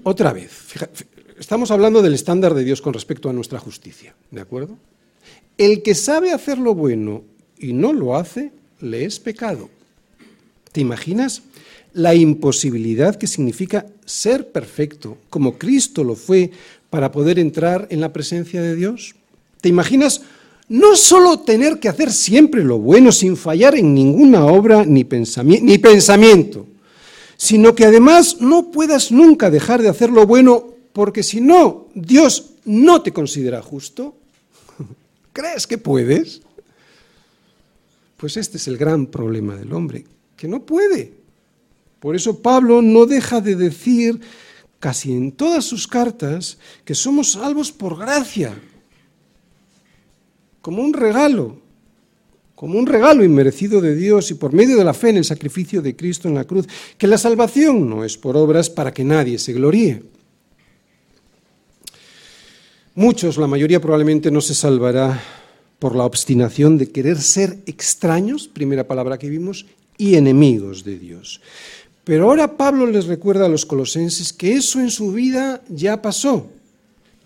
Otra 0.04 0.32
vez, 0.32 0.76
estamos 1.40 1.72
hablando 1.72 2.04
del 2.04 2.14
estándar 2.14 2.54
de 2.54 2.64
Dios 2.64 2.84
con 2.84 2.94
respecto 2.94 3.32
a 3.32 3.34
nuestra 3.34 3.58
justicia, 3.58 4.14
¿de 4.30 4.42
acuerdo? 4.42 4.78
El 5.58 5.82
que 5.82 5.96
sabe 5.96 6.34
hacer 6.34 6.60
lo 6.60 6.76
bueno 6.76 7.24
y 7.58 7.74
no 7.74 7.94
lo 7.94 8.16
hace, 8.16 8.52
le 8.80 9.06
es 9.06 9.20
pecado. 9.20 9.72
¿Te 10.72 10.82
imaginas 10.82 11.42
la 11.94 12.14
imposibilidad 12.14 13.16
que 13.16 13.26
significa 13.26 13.88
ser 14.10 14.52
perfecto, 14.52 15.18
como 15.30 15.58
Cristo 15.58 16.04
lo 16.04 16.16
fue, 16.16 16.52
para 16.90 17.12
poder 17.12 17.38
entrar 17.38 17.88
en 17.92 18.02
la 18.02 18.12
presencia 18.12 18.62
de 18.62 18.76
Dios? 18.76 19.16
¿Te 19.62 19.70
imaginas 19.70 20.22
no 20.68 20.96
solo 20.96 21.40
tener 21.40 21.80
que 21.80 21.90
hacer 21.90 22.12
siempre 22.12 22.64
lo 22.64 22.80
bueno 22.80 23.12
sin 23.12 23.38
fallar 23.38 23.76
en 23.76 23.94
ninguna 23.94 24.46
obra 24.46 24.86
ni, 24.86 25.04
ni 25.62 25.78
pensamiento, 25.78 26.68
sino 27.38 27.74
que 27.74 27.86
además 27.86 28.38
no 28.40 28.72
puedas 28.72 29.12
nunca 29.12 29.50
dejar 29.50 29.82
de 29.82 29.90
hacer 29.90 30.10
lo 30.10 30.26
bueno 30.26 30.66
porque 30.94 31.24
si 31.24 31.42
no, 31.42 31.88
Dios 31.94 32.52
no 32.66 33.02
te 33.02 33.12
considera 33.12 33.62
justo? 33.62 34.16
¿Crees 35.34 35.66
que 35.66 35.78
puedes? 35.78 36.42
Pues 38.18 38.38
este 38.38 38.58
es 38.58 38.68
el 38.68 38.78
gran 38.78 39.08
problema 39.08 39.56
del 39.56 39.74
hombre, 39.74 40.06
que 40.36 40.48
no 40.48 40.62
puede. 40.62 41.19
Por 42.00 42.16
eso 42.16 42.42
Pablo 42.42 42.82
no 42.82 43.06
deja 43.06 43.42
de 43.42 43.56
decir 43.56 44.20
casi 44.80 45.12
en 45.12 45.32
todas 45.34 45.66
sus 45.66 45.88
cartas 45.88 46.58
que 46.86 46.96
somos 46.96 47.34
salvos 47.34 47.72
por 47.72 47.98
gracia, 47.98 48.58
como 50.62 50.82
un 50.82 50.94
regalo, 50.94 51.58
como 52.56 52.80
un 52.80 52.86
regalo 52.86 53.24
inmerecido 53.24 53.82
de 53.82 53.96
Dios 53.96 54.32
y 54.32 54.36
por 54.36 54.54
medio 54.54 54.78
de 54.78 54.84
la 54.84 54.94
fe 54.94 55.10
en 55.10 55.18
el 55.18 55.26
sacrificio 55.26 55.82
de 55.82 55.96
Cristo 55.96 56.28
en 56.28 56.36
la 56.36 56.46
cruz, 56.46 56.68
que 56.98 57.08
la 57.08 57.18
salvación 57.18 57.90
no 57.90 58.04
es 58.04 58.18
por 58.18 58.38
obras 58.38 58.70
para 58.70 58.94
que 58.94 59.04
nadie 59.04 59.38
se 59.38 59.54
gloríe. 59.54 60.04
Muchos, 62.96 63.38
la 63.38 63.48
mayoría 63.48 63.80
probablemente 63.80 64.30
no 64.30 64.42
se 64.42 64.54
salvará 64.54 65.22
por 65.80 65.96
la 65.96 66.04
obstinación 66.04 66.78
de 66.78 66.92
querer 66.92 67.18
ser 67.22 67.60
extraños, 67.66 68.50
primera 68.50 68.88
palabra 68.88 69.18
que 69.18 69.30
vimos, 69.30 69.66
y 69.98 70.16
enemigos 70.16 70.84
de 70.84 71.00
Dios. 71.00 71.42
Pero 72.10 72.26
ahora 72.26 72.58
Pablo 72.58 72.88
les 72.88 73.06
recuerda 73.06 73.46
a 73.46 73.50
los 73.50 73.68
colosenses 73.68 74.34
que 74.34 74.54
eso 74.54 74.80
en 74.80 74.90
su 74.90 75.12
vida 75.12 75.62
ya 75.70 76.02
pasó 76.02 76.50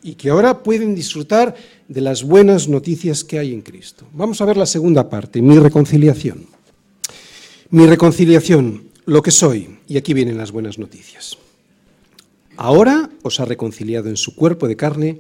y 0.04 0.15
que 0.15 0.30
ahora 0.30 0.62
pueden 0.62 0.93
disfrutar 0.93 1.56
de 1.88 2.02
las 2.02 2.22
buenas 2.22 2.67
noticias 2.67 3.24
que 3.24 3.39
hay 3.39 3.54
en 3.54 3.62
Cristo. 3.62 4.06
Vamos 4.12 4.41
a 4.41 4.46
ver 4.46 4.58
la 4.58 4.65
segunda 4.65 5.10
parte, 5.10 5.41
mi 5.41 5.58
reconciliación. 5.58 6.48
Mi 7.69 7.88
reconciliación, 7.88 8.89
lo 9.06 9.22
que 9.22 9.32
soy, 9.32 9.78
y 9.88 9.96
aquí 9.96 10.13
vienen 10.13 10.38
las 10.38 10.52
buenas 10.52 10.78
noticias. 10.78 11.38
Ahora 12.58 13.10
os 13.22 13.39
ha 13.39 13.46
reconciliado 13.46 14.10
en 14.10 14.17
su 14.17 14.36
cuerpo 14.36 14.67
de 14.67 14.76
carne 14.76 15.17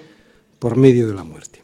por 0.59 0.75
medio 0.75 1.07
de 1.07 1.13
la 1.13 1.23
muerte. 1.23 1.63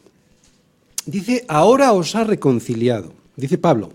Dice, 1.06 1.44
ahora 1.50 1.92
os 1.92 2.16
ha 2.16 2.24
reconciliado, 2.24 3.12
dice 3.36 3.58
Pablo. 3.58 3.92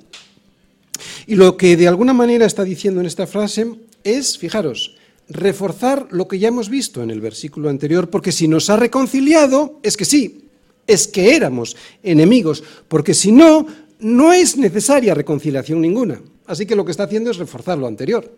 Y 1.26 1.36
lo 1.36 1.56
que 1.56 1.76
de 1.78 1.88
alguna 1.88 2.12
manera 2.12 2.44
está 2.44 2.64
diciendo 2.64 3.00
en 3.00 3.06
esta 3.06 3.26
frase 3.26 3.66
es, 4.04 4.38
fijaros, 4.38 4.96
reforzar 5.28 6.08
lo 6.10 6.28
que 6.28 6.38
ya 6.38 6.48
hemos 6.48 6.68
visto 6.68 7.02
en 7.02 7.10
el 7.10 7.20
versículo 7.20 7.68
anterior, 7.68 8.10
porque 8.10 8.32
si 8.32 8.46
nos 8.46 8.70
ha 8.70 8.76
reconciliado, 8.76 9.80
es 9.82 9.96
que 9.96 10.04
sí, 10.04 10.44
es 10.86 11.08
que 11.08 11.34
éramos 11.34 11.76
enemigos, 12.02 12.62
porque 12.88 13.14
si 13.14 13.32
no, 13.32 13.66
no 14.00 14.32
es 14.32 14.56
necesaria 14.56 15.14
reconciliación 15.14 15.80
ninguna. 15.80 16.20
Así 16.46 16.66
que 16.66 16.76
lo 16.76 16.84
que 16.84 16.90
está 16.90 17.04
haciendo 17.04 17.30
es 17.30 17.38
reforzar 17.38 17.78
lo 17.78 17.86
anterior. 17.86 18.30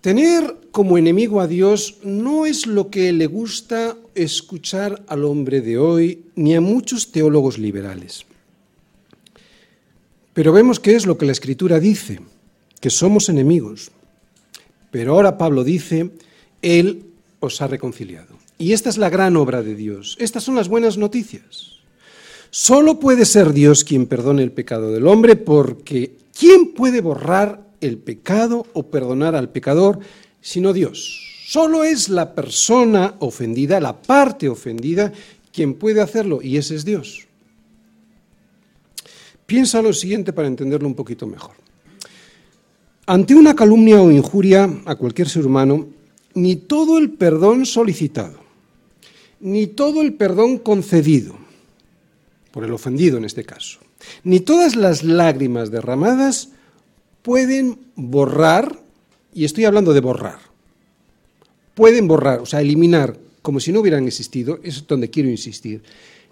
Tener 0.00 0.56
como 0.70 0.98
enemigo 0.98 1.40
a 1.40 1.46
Dios 1.46 1.98
no 2.02 2.46
es 2.46 2.66
lo 2.66 2.90
que 2.90 3.12
le 3.12 3.26
gusta 3.26 3.96
escuchar 4.14 5.02
al 5.08 5.24
hombre 5.24 5.60
de 5.60 5.78
hoy 5.78 6.26
ni 6.36 6.54
a 6.54 6.60
muchos 6.60 7.10
teólogos 7.10 7.58
liberales. 7.58 8.24
Pero 10.32 10.52
vemos 10.52 10.78
que 10.78 10.94
es 10.94 11.06
lo 11.06 11.18
que 11.18 11.26
la 11.26 11.32
Escritura 11.32 11.80
dice, 11.80 12.20
que 12.80 12.90
somos 12.90 13.28
enemigos. 13.28 13.90
Pero 14.90 15.14
ahora 15.14 15.38
Pablo 15.38 15.64
dice, 15.64 16.10
Él 16.62 17.04
os 17.40 17.60
ha 17.60 17.66
reconciliado. 17.66 18.36
Y 18.58 18.72
esta 18.72 18.88
es 18.88 18.98
la 18.98 19.10
gran 19.10 19.36
obra 19.36 19.62
de 19.62 19.74
Dios. 19.74 20.16
Estas 20.18 20.44
son 20.44 20.54
las 20.54 20.68
buenas 20.68 20.96
noticias. 20.96 21.76
Solo 22.50 22.98
puede 22.98 23.26
ser 23.26 23.52
Dios 23.52 23.84
quien 23.84 24.06
perdone 24.06 24.42
el 24.42 24.52
pecado 24.52 24.90
del 24.92 25.06
hombre 25.06 25.36
porque 25.36 26.12
¿quién 26.38 26.72
puede 26.72 27.00
borrar 27.00 27.60
el 27.80 27.98
pecado 27.98 28.66
o 28.72 28.84
perdonar 28.84 29.34
al 29.34 29.50
pecador 29.50 29.98
sino 30.40 30.72
Dios? 30.72 31.22
Solo 31.46 31.84
es 31.84 32.08
la 32.08 32.34
persona 32.34 33.16
ofendida, 33.18 33.78
la 33.78 34.00
parte 34.00 34.48
ofendida, 34.48 35.12
quien 35.52 35.74
puede 35.74 36.00
hacerlo 36.00 36.40
y 36.42 36.56
ese 36.56 36.76
es 36.76 36.84
Dios. 36.84 37.26
Piensa 39.44 39.82
lo 39.82 39.92
siguiente 39.92 40.32
para 40.32 40.48
entenderlo 40.48 40.88
un 40.88 40.94
poquito 40.94 41.26
mejor. 41.26 41.54
Ante 43.08 43.36
una 43.36 43.54
calumnia 43.54 44.02
o 44.02 44.10
injuria 44.10 44.68
a 44.84 44.96
cualquier 44.96 45.28
ser 45.28 45.46
humano, 45.46 45.86
ni 46.34 46.56
todo 46.56 46.98
el 46.98 47.12
perdón 47.12 47.64
solicitado, 47.64 48.40
ni 49.38 49.68
todo 49.68 50.02
el 50.02 50.14
perdón 50.14 50.58
concedido, 50.58 51.36
por 52.50 52.64
el 52.64 52.72
ofendido 52.72 53.16
en 53.16 53.24
este 53.24 53.44
caso, 53.44 53.78
ni 54.24 54.40
todas 54.40 54.74
las 54.74 55.04
lágrimas 55.04 55.70
derramadas 55.70 56.50
pueden 57.22 57.78
borrar, 57.94 58.76
y 59.32 59.44
estoy 59.44 59.66
hablando 59.66 59.94
de 59.94 60.00
borrar, 60.00 60.40
pueden 61.76 62.08
borrar, 62.08 62.40
o 62.40 62.46
sea, 62.46 62.60
eliminar, 62.60 63.16
como 63.40 63.60
si 63.60 63.70
no 63.70 63.80
hubieran 63.80 64.08
existido, 64.08 64.58
es 64.64 64.84
donde 64.84 65.10
quiero 65.10 65.30
insistir, 65.30 65.80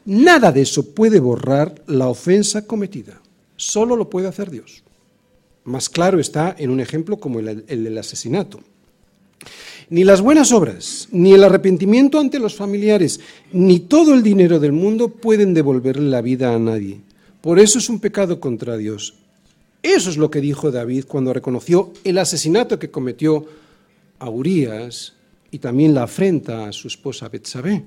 nada 0.04 0.50
de 0.50 0.62
eso 0.62 0.92
puede 0.92 1.20
borrar 1.20 1.84
la 1.86 2.08
ofensa 2.08 2.66
cometida, 2.66 3.20
solo 3.54 3.94
lo 3.94 4.10
puede 4.10 4.26
hacer 4.26 4.50
Dios. 4.50 4.83
Más 5.64 5.88
claro 5.88 6.20
está 6.20 6.54
en 6.58 6.70
un 6.70 6.80
ejemplo 6.80 7.18
como 7.18 7.40
el, 7.40 7.64
del 7.66 7.98
asesinato. 7.98 8.60
Ni 9.90 10.04
las 10.04 10.20
buenas 10.20 10.52
obras, 10.52 11.08
ni 11.10 11.32
el 11.32 11.44
arrepentimiento 11.44 12.18
ante 12.18 12.38
los 12.38 12.54
familiares, 12.54 13.20
ni 13.52 13.80
todo 13.80 14.14
el 14.14 14.22
dinero 14.22 14.58
del 14.60 14.72
mundo 14.72 15.08
pueden 15.08 15.54
devolverle 15.54 16.08
la 16.08 16.22
vida 16.22 16.54
a 16.54 16.58
nadie. 16.58 17.00
Por 17.40 17.58
eso 17.58 17.78
es 17.78 17.88
un 17.88 18.00
pecado 18.00 18.40
contra 18.40 18.76
Dios. 18.76 19.14
Eso 19.82 20.08
es 20.08 20.16
lo 20.16 20.30
que 20.30 20.40
dijo 20.40 20.70
David 20.70 21.04
cuando 21.06 21.34
reconoció 21.34 21.92
el 22.04 22.16
asesinato 22.16 22.78
que 22.78 22.90
cometió 22.90 23.44
a 24.18 24.30
Urias 24.30 25.12
y 25.50 25.58
también 25.58 25.94
la 25.94 26.04
afrenta 26.04 26.66
a 26.66 26.72
su 26.72 26.88
esposa 26.88 27.28
Betsabé. 27.28 27.84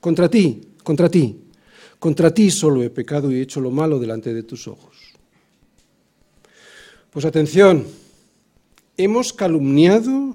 Contra 0.00 0.28
ti, 0.28 0.60
contra 0.82 1.08
ti, 1.08 1.36
contra 1.98 2.34
ti 2.34 2.50
solo 2.50 2.82
he 2.82 2.90
pecado 2.90 3.30
y 3.30 3.36
he 3.36 3.42
hecho 3.42 3.60
lo 3.60 3.70
malo 3.70 3.98
delante 3.98 4.34
de 4.34 4.42
tus 4.42 4.68
ojos. 4.68 5.01
Pues 7.12 7.26
atención, 7.26 7.86
hemos 8.96 9.34
calumniado 9.34 10.34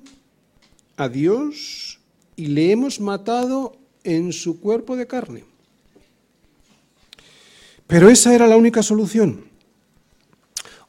a 0.96 1.10
Dios 1.10 2.00
y 2.36 2.48
le 2.48 2.72
hemos 2.72 3.00
matado 3.00 3.76
en 4.04 4.32
su 4.32 4.60
cuerpo 4.60 4.96
de 4.96 5.08
carne. 5.08 5.44
Pero 7.88 8.12
esa 8.12 8.36
era 8.36 8.46
la 8.46 8.58
única 8.58 8.84
solución. 8.84 9.46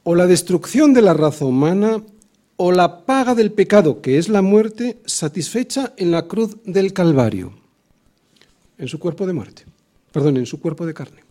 O 0.03 0.13
la 0.13 0.27
destrucción 0.27 0.93
de 0.93 1.01
la 1.01 1.15
raza 1.15 1.45
humana 1.45 2.03
o 2.55 2.71
la 2.71 3.05
paga 3.05 3.33
del 3.33 3.51
pecado, 3.51 3.99
que 3.99 4.19
es 4.19 4.29
la 4.29 4.43
muerte, 4.43 4.99
satisfecha 5.07 5.93
en 5.97 6.11
la 6.11 6.27
cruz 6.27 6.57
del 6.65 6.93
Calvario, 6.93 7.53
en 8.77 8.87
su 8.87 8.99
cuerpo 8.99 9.25
de 9.25 9.33
muerte, 9.33 9.65
perdón, 10.11 10.37
en 10.37 10.45
su 10.45 10.59
cuerpo 10.59 10.85
de 10.85 10.93
carne. 10.93 11.28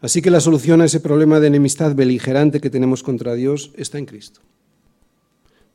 Así 0.00 0.22
que 0.22 0.30
la 0.30 0.40
solución 0.40 0.80
a 0.80 0.84
ese 0.84 1.00
problema 1.00 1.40
de 1.40 1.48
enemistad 1.48 1.94
beligerante 1.94 2.60
que 2.60 2.70
tenemos 2.70 3.02
contra 3.02 3.34
Dios 3.34 3.72
está 3.76 3.98
en 3.98 4.06
Cristo. 4.06 4.40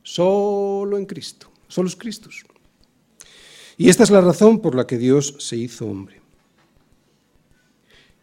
Solo 0.02 0.96
en 0.96 1.04
Cristo, 1.04 1.50
solo 1.68 1.88
es 1.88 1.96
Cristo. 1.96 2.30
Y 3.76 3.88
esta 3.88 4.02
es 4.02 4.10
la 4.10 4.20
razón 4.20 4.60
por 4.60 4.74
la 4.74 4.86
que 4.86 4.98
Dios 4.98 5.36
se 5.38 5.56
hizo 5.56 5.86
hombre. 5.86 6.20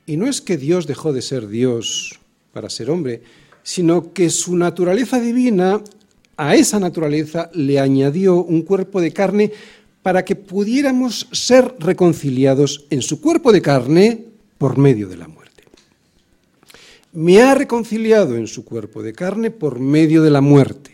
Y 0.07 0.17
no 0.17 0.27
es 0.27 0.41
que 0.41 0.57
Dios 0.57 0.87
dejó 0.87 1.13
de 1.13 1.21
ser 1.21 1.47
Dios 1.47 2.19
para 2.51 2.69
ser 2.69 2.89
hombre, 2.89 3.21
sino 3.61 4.11
que 4.11 4.29
su 4.31 4.55
naturaleza 4.55 5.19
divina, 5.19 5.81
a 6.35 6.55
esa 6.55 6.79
naturaleza 6.79 7.51
le 7.53 7.79
añadió 7.79 8.43
un 8.43 8.63
cuerpo 8.63 9.01
de 9.01 9.13
carne 9.13 9.51
para 10.01 10.25
que 10.25 10.35
pudiéramos 10.35 11.27
ser 11.31 11.75
reconciliados 11.77 12.85
en 12.89 13.03
su 13.03 13.21
cuerpo 13.21 13.51
de 13.51 13.61
carne 13.61 14.25
por 14.57 14.79
medio 14.79 15.07
del 15.07 15.21
amor 15.21 15.40
me 17.14 17.41
ha 17.41 17.55
reconciliado 17.55 18.38
en 18.38 18.47
su 18.47 18.64
cuerpo 18.64 19.03
de 19.03 19.14
carne 19.14 19.51
por 19.51 19.80
medio 19.80 20.22
de 20.22 20.30
la 20.30 20.41
muerte. 20.41 20.91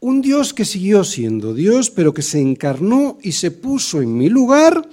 Un 0.00 0.22
Dios 0.22 0.54
que 0.54 0.64
siguió 0.64 1.04
siendo 1.04 1.54
Dios, 1.54 1.90
pero 1.90 2.14
que 2.14 2.22
se 2.22 2.40
encarnó 2.40 3.18
y 3.22 3.32
se 3.32 3.50
puso 3.50 4.00
en 4.02 4.16
mi 4.16 4.28
lugar 4.28 4.88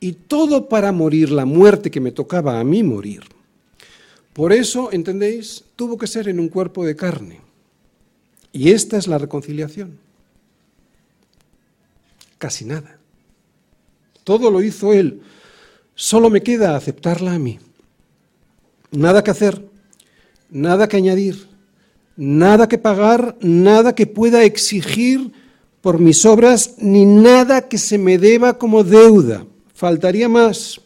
y 0.00 0.12
todo 0.12 0.68
para 0.68 0.92
morir 0.92 1.30
la 1.30 1.44
muerte 1.44 1.90
que 1.90 2.00
me 2.00 2.12
tocaba 2.12 2.60
a 2.60 2.64
mí 2.64 2.82
morir. 2.82 3.22
Por 4.32 4.52
eso, 4.52 4.90
¿entendéis? 4.92 5.64
Tuvo 5.76 5.96
que 5.96 6.06
ser 6.06 6.28
en 6.28 6.40
un 6.40 6.48
cuerpo 6.48 6.84
de 6.84 6.96
carne. 6.96 7.40
Y 8.52 8.72
esta 8.72 8.96
es 8.96 9.06
la 9.06 9.18
reconciliación. 9.18 9.98
Casi 12.38 12.64
nada. 12.64 12.98
Todo 14.24 14.50
lo 14.50 14.62
hizo 14.62 14.92
Él. 14.92 15.22
Solo 15.94 16.30
me 16.30 16.42
queda 16.42 16.76
aceptarla 16.76 17.34
a 17.34 17.38
mí. 17.38 17.58
Nada 18.92 19.22
que 19.22 19.30
hacer, 19.30 19.64
nada 20.50 20.88
que 20.88 20.96
añadir, 20.96 21.46
nada 22.16 22.68
que 22.68 22.78
pagar, 22.78 23.36
nada 23.40 23.94
que 23.94 24.06
pueda 24.06 24.42
exigir 24.44 25.32
por 25.80 25.98
mis 25.98 26.26
obras, 26.26 26.74
ni 26.78 27.04
nada 27.04 27.68
que 27.68 27.78
se 27.78 27.98
me 27.98 28.18
deba 28.18 28.58
como 28.58 28.84
deuda. 28.84 29.46
Faltaría 29.74 30.28
más. 30.28 30.80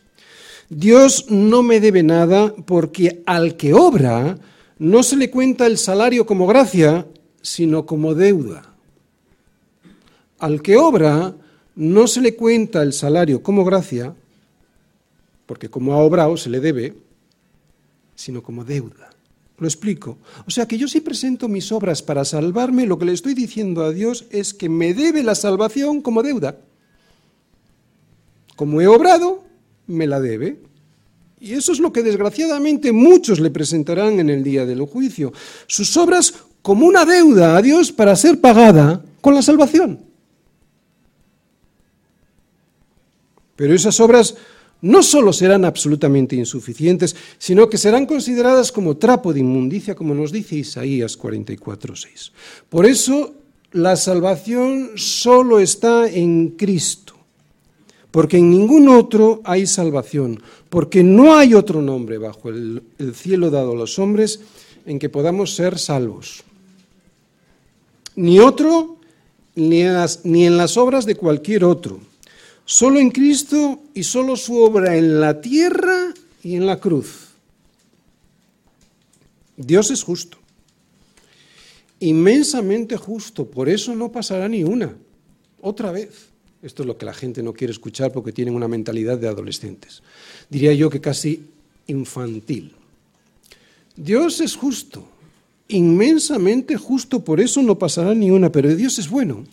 Dios 0.69 1.27
no 1.29 1.63
me 1.63 1.81
debe 1.81 2.03
nada 2.03 2.55
porque 2.67 3.23
al 3.27 3.57
que 3.57 3.75
obra 3.75 4.39
no 4.79 5.03
se 5.03 5.17
le 5.17 5.31
cuenta 5.31 5.67
el 5.67 5.79
salario 5.79 6.27
como 6.27 6.47
gracia, 6.47 7.07
sino 7.43 7.87
como 7.87 8.15
deuda. 8.15 8.75
Al 10.39 10.63
que 10.63 10.77
obra 10.77 11.35
no 11.75 12.07
se 12.07 12.21
le 12.21 12.37
cuenta 12.37 12.83
el 12.83 12.93
salario 12.93 13.43
como 13.43 13.65
gracia, 13.65 14.15
porque 15.47 15.69
como 15.69 15.95
ha 15.95 15.99
obrado 15.99 16.37
se 16.37 16.51
le 16.51 16.61
debe, 16.61 16.95
sino 18.15 18.43
como 18.43 18.65
deuda. 18.65 19.11
Lo 19.59 19.69
explico. 19.69 20.19
O 20.47 20.51
sea 20.51 20.67
que 20.67 20.79
yo 20.79 20.89
si 20.89 21.01
presento 21.01 21.49
mis 21.49 21.71
obras 21.71 22.03
para 22.03 22.25
salvarme, 22.25 22.87
lo 22.87 22.99
que 22.99 23.05
le 23.05 23.12
estoy 23.12 23.35
diciendo 23.35 23.85
a 23.85 23.93
Dios 23.93 24.27
es 24.31 24.53
que 24.53 24.69
me 24.69 24.95
debe 24.95 25.23
la 25.23 25.35
salvación 25.35 26.01
como 26.01 26.23
deuda. 26.23 26.59
Como 28.57 28.81
he 28.81 28.87
obrado, 28.87 29.45
me 29.87 30.07
la 30.07 30.21
debe. 30.21 30.59
Y 31.41 31.53
eso 31.53 31.73
es 31.73 31.79
lo 31.79 31.93
que 31.93 32.03
desgraciadamente 32.03 32.91
muchos 32.91 33.39
le 33.39 33.51
presentarán 33.51 34.19
en 34.19 34.31
el 34.31 34.43
día 34.43 34.67
del 34.67 34.81
juicio. 34.83 35.33
Sus 35.67 35.97
obras 35.97 36.35
como 36.62 36.87
una 36.87 37.05
deuda 37.05 37.57
a 37.57 37.62
Dios 37.62 37.93
para 37.93 38.17
ser 38.17 38.41
pagada 38.41 39.05
con 39.21 39.35
la 39.35 39.43
salvación. 39.43 40.01
Pero 43.57 43.75
esas 43.75 44.01
obras 44.01 44.35
no 44.85 45.03
solo 45.03 45.32
serán 45.32 45.64
absolutamente 45.64 46.37
insuficientes, 46.37 47.16
sino 47.39 47.70
que 47.70 47.78
serán 47.78 48.05
consideradas 48.05 48.70
como 48.70 48.99
trapo 48.99 49.32
de 49.32 49.41
inmundicia, 49.41 49.95
como 49.95 50.14
nos 50.14 50.30
dice 50.30 50.57
Isaías 50.57 51.18
44.6. 51.18 52.32
Por 52.68 52.85
eso 52.85 53.32
la 53.72 53.97
salvación 53.97 54.91
solo 54.97 55.59
está 55.59 56.07
en 56.07 56.51
Cristo, 56.51 57.14
porque 58.11 58.37
en 58.37 58.51
ningún 58.51 58.91
otro 58.91 59.41
hay 59.45 59.66
salvación, 59.66 60.43
porque 60.68 61.03
no 61.03 61.35
hay 61.35 61.55
otro 61.55 61.80
nombre 61.80 62.18
bajo 62.18 62.51
el, 62.51 62.82
el 62.99 63.14
cielo 63.14 63.49
dado 63.49 63.72
a 63.72 63.76
los 63.76 63.99
hombres 63.99 64.41
en 64.85 64.99
que 64.99 65.09
podamos 65.09 65.55
ser 65.55 65.78
salvos. 65.78 66.45
Ni 68.16 68.39
otro, 68.39 68.99
ni 69.55 69.80
en 69.80 70.57
las 70.59 70.76
obras 70.76 71.07
de 71.07 71.16
cualquier 71.16 71.64
otro 71.64 72.01
Solo 72.65 72.99
en 72.99 73.11
Cristo 73.11 73.83
y 73.93 74.05
solo 74.05 74.37
su 74.37 74.57
obra 74.57 74.97
en 74.97 75.21
la 75.21 75.41
tierra 75.41 76.15
y 76.43 76.57
en 76.57 76.67
la 76.67 76.81
cruz. 76.81 77.29
Dios 79.57 79.91
es 79.91 80.03
justo, 80.03 80.39
inmensamente 82.01 82.97
justo, 82.97 83.47
por 83.47 83.69
eso 83.69 83.95
no 83.95 84.11
pasará 84.11 84.49
ni 84.49 84.65
una, 84.65 84.97
otra 85.61 85.93
vez. 85.93 86.29
Esto 86.62 86.83
es 86.83 86.87
lo 86.87 86.97
que 86.97 87.05
la 87.05 87.15
gente 87.15 87.43
no 87.43 87.53
quiere 87.53 87.73
escuchar 87.73 88.11
porque 88.11 88.33
tienen 88.33 88.55
una 88.55 88.67
mentalidad 88.67 89.19
de 89.19 89.29
adolescentes. 89.29 90.03
Diría 90.49 90.73
yo 90.73 90.89
que 90.89 91.01
casi 91.01 91.45
infantil. 91.87 92.73
Dios 93.95 94.41
es 94.41 94.57
justo, 94.57 95.07
inmensamente 95.69 96.77
justo, 96.77 97.23
por 97.23 97.41
eso 97.41 97.62
no 97.62 97.79
pasará 97.79 98.15
ni 98.15 98.31
una, 98.31 98.51
pero 98.51 98.75
Dios 98.75 98.99
es 98.99 99.09
bueno 99.09 99.45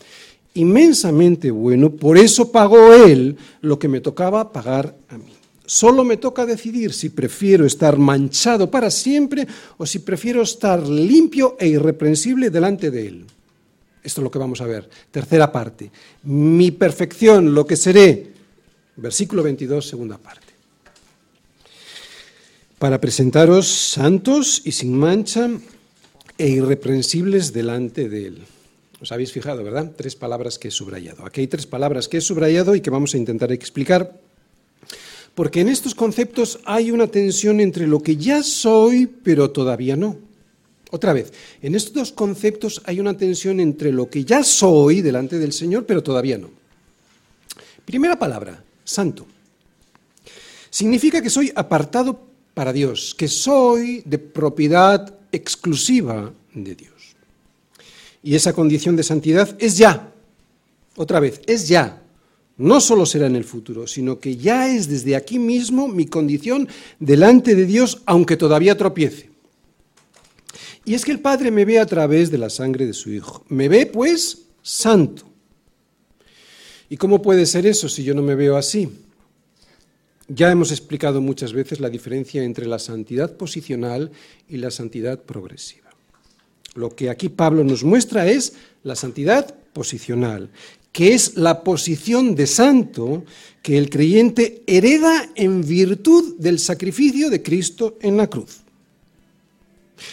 inmensamente 0.53 1.51
bueno, 1.51 1.91
por 1.91 2.17
eso 2.17 2.51
pagó 2.51 2.93
Él 2.93 3.37
lo 3.61 3.79
que 3.79 3.87
me 3.87 4.01
tocaba 4.01 4.51
pagar 4.51 4.95
a 5.09 5.17
mí. 5.17 5.33
Solo 5.65 6.03
me 6.03 6.17
toca 6.17 6.45
decidir 6.45 6.91
si 6.91 7.09
prefiero 7.09 7.65
estar 7.65 7.97
manchado 7.97 8.69
para 8.69 8.91
siempre 8.91 9.47
o 9.77 9.85
si 9.85 9.99
prefiero 9.99 10.41
estar 10.41 10.85
limpio 10.85 11.55
e 11.57 11.67
irreprensible 11.67 12.49
delante 12.49 12.91
de 12.91 13.07
Él. 13.07 13.25
Esto 14.03 14.19
es 14.19 14.23
lo 14.23 14.31
que 14.31 14.39
vamos 14.39 14.59
a 14.59 14.65
ver. 14.65 14.89
Tercera 15.11 15.51
parte. 15.51 15.91
Mi 16.23 16.71
perfección, 16.71 17.53
lo 17.53 17.65
que 17.65 17.77
seré. 17.77 18.33
Versículo 18.97 19.43
22, 19.43 19.87
segunda 19.87 20.17
parte. 20.17 20.47
Para 22.77 22.99
presentaros 22.99 23.67
santos 23.67 24.61
y 24.65 24.73
sin 24.73 24.97
mancha 24.97 25.49
e 26.37 26.49
irreprensibles 26.49 27.53
delante 27.53 28.09
de 28.09 28.27
Él. 28.27 28.41
Os 29.01 29.11
habéis 29.11 29.31
fijado, 29.31 29.63
¿verdad? 29.63 29.93
Tres 29.97 30.15
palabras 30.15 30.59
que 30.59 30.67
he 30.67 30.71
subrayado. 30.71 31.25
Aquí 31.25 31.41
hay 31.41 31.47
tres 31.47 31.65
palabras 31.65 32.07
que 32.07 32.17
he 32.17 32.21
subrayado 32.21 32.75
y 32.75 32.81
que 32.81 32.91
vamos 32.91 33.15
a 33.15 33.17
intentar 33.17 33.51
explicar. 33.51 34.19
Porque 35.33 35.61
en 35.61 35.69
estos 35.69 35.95
conceptos 35.95 36.59
hay 36.65 36.91
una 36.91 37.07
tensión 37.07 37.59
entre 37.59 37.87
lo 37.87 38.03
que 38.03 38.17
ya 38.17 38.43
soy, 38.43 39.07
pero 39.07 39.49
todavía 39.49 39.95
no. 39.95 40.17
Otra 40.91 41.13
vez, 41.13 41.33
en 41.61 41.73
estos 41.73 41.93
dos 41.93 42.11
conceptos 42.11 42.81
hay 42.85 42.99
una 42.99 43.17
tensión 43.17 43.59
entre 43.59 43.91
lo 43.91 44.09
que 44.09 44.23
ya 44.23 44.43
soy 44.43 45.01
delante 45.01 45.39
del 45.39 45.53
Señor, 45.53 45.85
pero 45.85 46.03
todavía 46.03 46.37
no. 46.37 46.49
Primera 47.85 48.19
palabra, 48.19 48.63
santo. 48.83 49.25
Significa 50.69 51.21
que 51.21 51.29
soy 51.29 51.51
apartado 51.55 52.27
para 52.53 52.71
Dios, 52.71 53.15
que 53.15 53.27
soy 53.27 54.03
de 54.05 54.19
propiedad 54.19 55.17
exclusiva 55.31 56.31
de 56.53 56.75
Dios. 56.75 56.90
Y 58.23 58.35
esa 58.35 58.53
condición 58.53 58.95
de 58.95 59.03
santidad 59.03 59.55
es 59.59 59.77
ya. 59.77 60.13
Otra 60.95 61.19
vez, 61.19 61.41
es 61.47 61.67
ya. 61.67 62.01
No 62.57 62.79
solo 62.79 63.05
será 63.05 63.27
en 63.27 63.35
el 63.35 63.43
futuro, 63.43 63.87
sino 63.87 64.19
que 64.19 64.37
ya 64.37 64.67
es 64.67 64.87
desde 64.87 65.15
aquí 65.15 65.39
mismo 65.39 65.87
mi 65.87 66.05
condición 66.05 66.67
delante 66.99 67.55
de 67.55 67.65
Dios, 67.65 68.03
aunque 68.05 68.37
todavía 68.37 68.77
tropiece. 68.77 69.31
Y 70.85 70.93
es 70.93 71.05
que 71.05 71.11
el 71.11 71.19
Padre 71.19 71.51
me 71.51 71.65
ve 71.65 71.79
a 71.79 71.85
través 71.85 72.29
de 72.29 72.37
la 72.37 72.49
sangre 72.49 72.85
de 72.85 72.93
su 72.93 73.11
Hijo. 73.11 73.45
Me 73.49 73.69
ve, 73.69 73.85
pues, 73.85 74.43
santo. 74.61 75.23
¿Y 76.89 76.97
cómo 76.97 77.21
puede 77.21 77.45
ser 77.45 77.65
eso 77.65 77.87
si 77.87 78.03
yo 78.03 78.13
no 78.13 78.21
me 78.21 78.35
veo 78.35 78.57
así? 78.57 78.89
Ya 80.27 80.51
hemos 80.51 80.71
explicado 80.71 81.21
muchas 81.21 81.53
veces 81.53 81.79
la 81.79 81.89
diferencia 81.89 82.43
entre 82.43 82.65
la 82.65 82.79
santidad 82.79 83.35
posicional 83.37 84.11
y 84.47 84.57
la 84.57 84.71
santidad 84.71 85.23
progresiva. 85.23 85.80
Lo 86.73 86.95
que 86.95 87.09
aquí 87.09 87.29
Pablo 87.29 87.63
nos 87.63 87.83
muestra 87.83 88.27
es 88.27 88.53
la 88.83 88.95
santidad 88.95 89.55
posicional, 89.73 90.49
que 90.91 91.13
es 91.13 91.37
la 91.37 91.63
posición 91.63 92.35
de 92.35 92.47
santo 92.47 93.23
que 93.61 93.77
el 93.77 93.89
creyente 93.89 94.63
hereda 94.67 95.29
en 95.35 95.65
virtud 95.65 96.35
del 96.37 96.59
sacrificio 96.59 97.29
de 97.29 97.41
Cristo 97.41 97.97
en 98.01 98.17
la 98.17 98.27
cruz. 98.27 98.61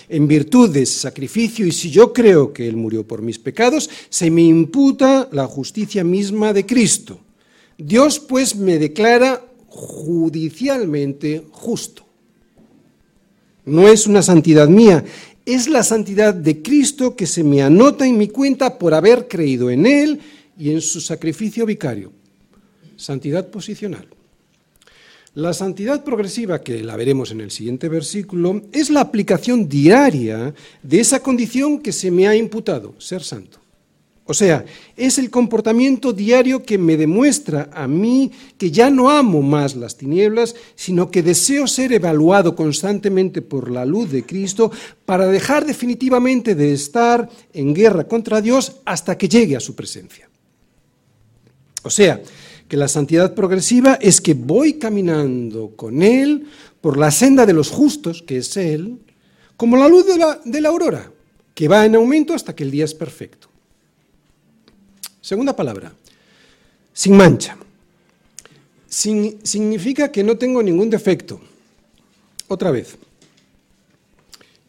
En 0.09 0.29
virtud 0.29 0.71
de 0.71 0.83
ese 0.83 0.99
sacrificio, 0.99 1.67
y 1.67 1.73
si 1.73 1.91
yo 1.91 2.13
creo 2.13 2.53
que 2.53 2.69
Él 2.69 2.77
murió 2.77 3.07
por 3.07 3.23
mis 3.23 3.39
pecados, 3.39 3.89
se 4.11 4.31
me 4.31 4.43
imputa 4.43 5.29
la 5.33 5.47
justicia 5.47 6.05
misma 6.05 6.53
de 6.53 6.67
Cristo. 6.67 7.19
Dios 7.79 8.19
pues 8.19 8.55
me 8.57 8.79
declara 8.79 9.45
judicialmente 9.69 11.45
justo. 11.53 12.05
No 13.65 13.87
es 13.87 14.07
una 14.07 14.23
santidad 14.23 14.69
mía, 14.69 15.05
es 15.49 15.67
la 15.67 15.83
santidad 15.83 16.35
de 16.35 16.61
Cristo 16.61 17.17
que 17.17 17.27
se 17.27 17.43
me 17.43 17.63
anota 17.63 18.07
en 18.07 18.19
mi 18.19 18.29
cuenta 18.29 18.79
por 18.79 18.93
haber 18.93 19.29
creído 19.29 19.71
en 19.71 19.87
Él 19.87 20.21
y 20.59 20.71
en 20.71 20.83
su 20.83 21.01
sacrificio 21.01 21.65
vicario. 21.65 22.13
Santidad 22.97 23.49
posicional. 23.49 24.07
La 25.33 25.55
santidad 25.55 26.05
progresiva, 26.05 26.61
que 26.61 26.83
la 26.83 26.97
veremos 26.97 27.31
en 27.31 27.41
el 27.41 27.51
siguiente 27.51 27.89
versículo, 27.89 28.61
es 28.73 28.91
la 28.91 29.01
aplicación 29.01 29.69
diaria 29.69 30.55
de 30.83 31.01
esa 31.01 31.23
condición 31.23 31.81
que 31.81 31.93
se 31.93 32.11
me 32.11 32.29
ha 32.29 32.37
imputado, 32.37 32.95
ser 32.99 33.23
santo. 33.23 33.59
O 34.31 34.35
sea, 34.35 34.67
es 34.95 35.17
el 35.17 35.31
comportamiento 35.31 36.13
diario 36.13 36.63
que 36.63 36.77
me 36.77 36.99
demuestra 36.99 37.71
a 37.73 37.89
mí 37.89 38.31
que 38.59 38.71
ya 38.71 38.91
no 38.91 39.09
amo 39.09 39.41
más 39.41 39.75
las 39.75 39.97
tinieblas, 39.97 40.55
sino 40.75 41.11
que 41.11 41.23
deseo 41.23 41.67
ser 41.67 41.95
evaluado 41.95 42.55
constantemente 42.55 43.41
por 43.41 43.71
la 43.71 43.87
luz 43.87 44.13
de 44.13 44.27
Cristo 44.27 44.71
para 45.07 45.29
dejar 45.29 45.65
definitivamente 45.65 46.55
de 46.55 46.75
estar 46.75 47.31
en 47.55 47.73
guerra 47.73 48.07
contra 48.07 48.43
Dios 48.43 48.77
hasta 48.85 49.17
que 49.17 49.31
llegue 49.31 49.57
a 49.57 49.61
su 49.61 49.75
presencia. 49.75 50.29
O 51.83 51.89
sea, 51.89 52.21
que 52.69 52.77
la 52.77 52.89
santidad 52.89 53.35
progresiva 53.35 53.95
es 53.95 54.21
que 54.21 54.35
voy 54.35 54.75
caminando 54.75 55.71
con 55.75 56.03
Él 56.03 56.49
por 56.83 56.99
la 56.99 57.11
senda 57.11 57.47
de 57.47 57.55
los 57.55 57.71
justos, 57.71 58.23
que 58.23 58.37
es 58.37 58.55
Él, 58.59 58.99
como 59.57 59.79
la 59.79 59.89
luz 59.89 60.05
de 60.07 60.61
la, 60.61 60.69
aurora, 60.69 61.11
que 61.55 61.67
va 61.67 61.87
en 61.87 61.95
aumento 61.95 62.35
hasta 62.35 62.55
que 62.55 62.65
el 62.65 62.71
día 62.71 62.85
es 62.85 62.93
perfecto. 62.93 63.48
Segunda 65.29 65.55
palabra, 65.55 65.93
sin 66.95 67.15
mancha. 67.15 67.55
significa 68.89 70.11
que 70.11 70.25
no 70.25 70.39
tengo 70.39 70.63
ningún 70.63 70.89
defecto. 70.89 71.39
Otra 72.49 72.71
vez. 72.71 72.97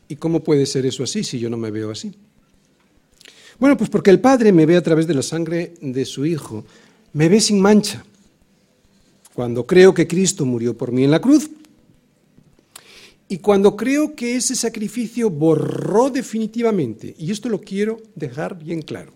¿Y 0.10 0.18
cómo 0.18 0.42
puede 0.42 0.66
ser 0.66 0.86
eso 0.86 1.02
así 1.02 1.24
si 1.24 1.40
yo 1.40 1.50
no 1.50 1.56
me 1.56 1.72
veo 1.72 1.92
así? 1.92 2.12
Bueno, 3.58 3.78
pues 3.78 3.90
porque 3.90 4.10
el 4.10 4.20
Padre 4.20 4.52
me 4.52 4.66
ve 4.66 4.76
a 4.76 4.84
través 4.84 5.08
de 5.08 5.14
la 5.14 5.22
sangre 5.22 5.76
de 5.80 6.04
su 6.04 6.26
Hijo, 6.26 6.66
me 7.14 7.30
ve 7.30 7.40
sin 7.40 7.62
mancha. 7.62 8.04
Cuando 9.34 9.66
creo 9.66 9.94
que 9.94 10.10
Cristo 10.10 10.46
murió 10.46 10.78
por 10.78 10.92
mí 10.92 11.06
en 11.06 11.12
la 11.12 11.22
cruz 11.22 11.50
y 13.30 13.38
cuando 13.38 13.78
creo 13.78 14.14
que 14.14 14.36
ese 14.36 14.56
sacrificio 14.56 15.30
borró 15.30 16.10
definitivamente, 16.10 17.16
y 17.18 17.32
esto 17.32 17.48
lo 17.48 17.62
quiero 17.62 18.02
dejar 18.16 18.62
bien 18.62 18.82
claro, 18.82 19.14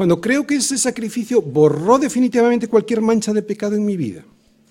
cuando 0.00 0.18
creo 0.18 0.46
que 0.46 0.54
ese 0.54 0.78
sacrificio 0.78 1.42
borró 1.42 1.98
definitivamente 1.98 2.68
cualquier 2.68 3.02
mancha 3.02 3.34
de 3.34 3.42
pecado 3.42 3.76
en 3.76 3.84
mi 3.84 3.98
vida, 3.98 4.24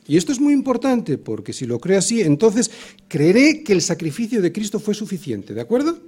y 0.08 0.18
esto 0.18 0.32
es 0.32 0.40
muy 0.40 0.54
importante 0.54 1.20
porque 1.20 1.54
si 1.54 1.68
lo 1.68 1.78
creo 1.78 2.00
así, 2.00 2.22
entonces 2.22 2.72
creeré 3.08 3.62
que 3.62 3.74
el 3.74 3.84
sacrificio 3.84 4.42
de 4.42 4.52
Cristo 4.52 4.80
fue 4.80 4.96
suficiente, 4.96 5.54
¿de 5.54 5.62
acuerdo? 5.62 6.00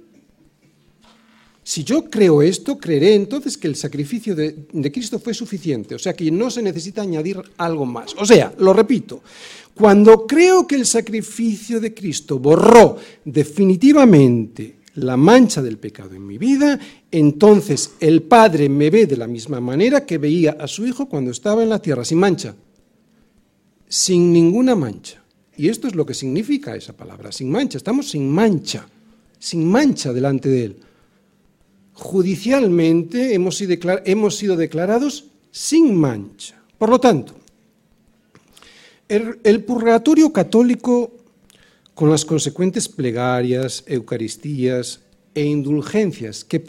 Si 1.62 1.84
yo 1.84 2.10
creo 2.10 2.42
esto, 2.42 2.78
creeré 2.78 3.14
entonces 3.14 3.56
que 3.56 3.68
el 3.68 3.76
sacrificio 3.76 4.34
de, 4.34 4.66
Cristo 4.92 5.20
fue 5.20 5.34
suficiente, 5.34 5.94
o 5.94 6.00
sea 6.00 6.14
que 6.14 6.28
no 6.32 6.50
se 6.50 6.60
necesita 6.60 7.02
añadir 7.02 7.40
algo 7.58 7.86
más. 7.86 8.16
O 8.18 8.26
sea, 8.26 8.52
lo 8.58 8.72
repito, 8.72 9.22
cuando 9.72 10.26
creo 10.26 10.66
que 10.66 10.74
el 10.74 10.84
sacrificio 10.84 11.78
de 11.78 11.94
Cristo 11.94 12.40
borró 12.40 12.96
definitivamente 13.24 14.81
la 14.94 15.16
mancha 15.16 15.62
del 15.62 15.78
pecado 15.78 16.14
en 16.14 16.26
mi 16.26 16.38
vida, 16.38 16.78
entonces 17.10 17.92
el 18.00 18.22
Padre 18.22 18.68
me 18.68 18.90
ve 18.90 19.06
de 19.06 19.16
la 19.16 19.26
misma 19.26 19.60
manera 19.60 20.04
que 20.04 20.18
veía 20.18 20.56
a 20.58 20.66
su 20.66 20.86
Hijo 20.86 21.08
cuando 21.08 21.30
estaba 21.30 21.62
en 21.62 21.68
la 21.68 21.80
tierra, 21.80 22.04
sin 22.04 22.18
mancha, 22.18 22.54
sin 23.88 24.32
ninguna 24.32 24.74
mancha. 24.74 25.22
Y 25.56 25.68
esto 25.68 25.86
es 25.86 25.94
lo 25.94 26.06
que 26.06 26.14
significa 26.14 26.74
esa 26.74 26.94
palabra, 26.94 27.32
sin 27.32 27.50
mancha, 27.50 27.78
estamos 27.78 28.10
sin 28.10 28.30
mancha, 28.30 28.86
sin 29.38 29.66
mancha 29.66 30.12
delante 30.12 30.48
de 30.48 30.64
Él 30.64 30.76
judicialmente 31.94 33.34
hemos 33.34 33.56
sido, 34.36 34.56
declarados 34.56 35.26
sin 35.50 35.94
mancha. 35.94 36.60
Por 36.78 36.88
lo 36.88 36.98
tanto, 36.98 37.34
el, 39.08 39.64
purgatorio 39.64 40.32
católico, 40.32 41.12
con 41.94 42.10
las 42.10 42.24
consecuentes 42.24 42.88
plegarias, 42.88 43.84
eucaristías 43.86 45.00
e 45.34 45.44
indulgencias 45.44 46.44
que, 46.44 46.62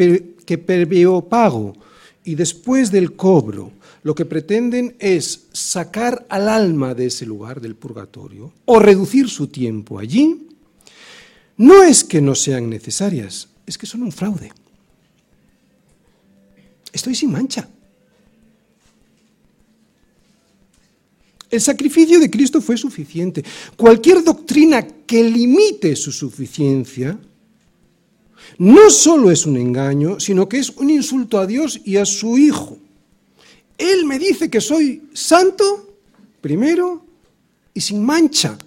que 0.46 0.58
previo 0.58 1.22
pago 1.22 1.76
y 2.24 2.36
después 2.36 2.92
del 2.92 3.14
cobro, 3.14 3.72
lo 4.04 4.16
que 4.16 4.26
pretenden 4.26 4.96
es 5.00 5.48
sacar 5.54 6.26
al 6.30 6.50
alma 6.50 6.94
de 6.94 7.08
ese 7.08 7.26
lugar 7.26 7.62
del 7.62 7.76
purgatorio 7.76 8.52
o 8.66 8.80
reducir 8.80 9.30
su 9.30 9.48
tiempo 9.48 10.00
allí, 10.00 10.48
no 11.58 11.84
es 11.84 12.04
que 12.04 12.22
no 12.22 12.36
sean 12.36 12.70
necesarias, 12.70 13.48
es 13.66 13.78
que 13.78 13.86
son 13.86 14.04
un 14.04 14.12
fraude. 14.12 14.52
Estoy 16.92 17.16
sin 17.16 17.32
mancha. 17.32 17.68
El 21.50 21.62
sacrificio 21.62 22.20
de 22.20 22.32
Cristo 22.32 22.62
fue 22.62 22.78
suficiente. 22.78 23.44
Cualquier 23.78 24.24
doctrina 24.24 24.86
que 25.14 25.24
limite 25.24 25.96
su 25.96 26.12
suficiencia 26.12 27.20
no 28.58 28.90
solo 28.90 29.30
es 29.30 29.46
un 29.46 29.58
engaño, 29.58 30.20
sino 30.20 30.50
que 30.50 30.58
es 30.58 30.72
un 30.72 30.90
insulto 30.90 31.38
a 31.38 31.46
Dios 31.46 31.80
y 31.86 31.98
a 31.98 32.06
su 32.06 32.36
Hijo. 32.36 32.80
Él 33.78 34.08
me 34.08 34.18
dice 34.18 34.50
que 34.50 34.60
soy 34.60 35.04
santo, 35.14 35.98
primero, 36.42 37.06
y 37.76 37.82
sin 37.82 38.04
mancha. 38.04 38.58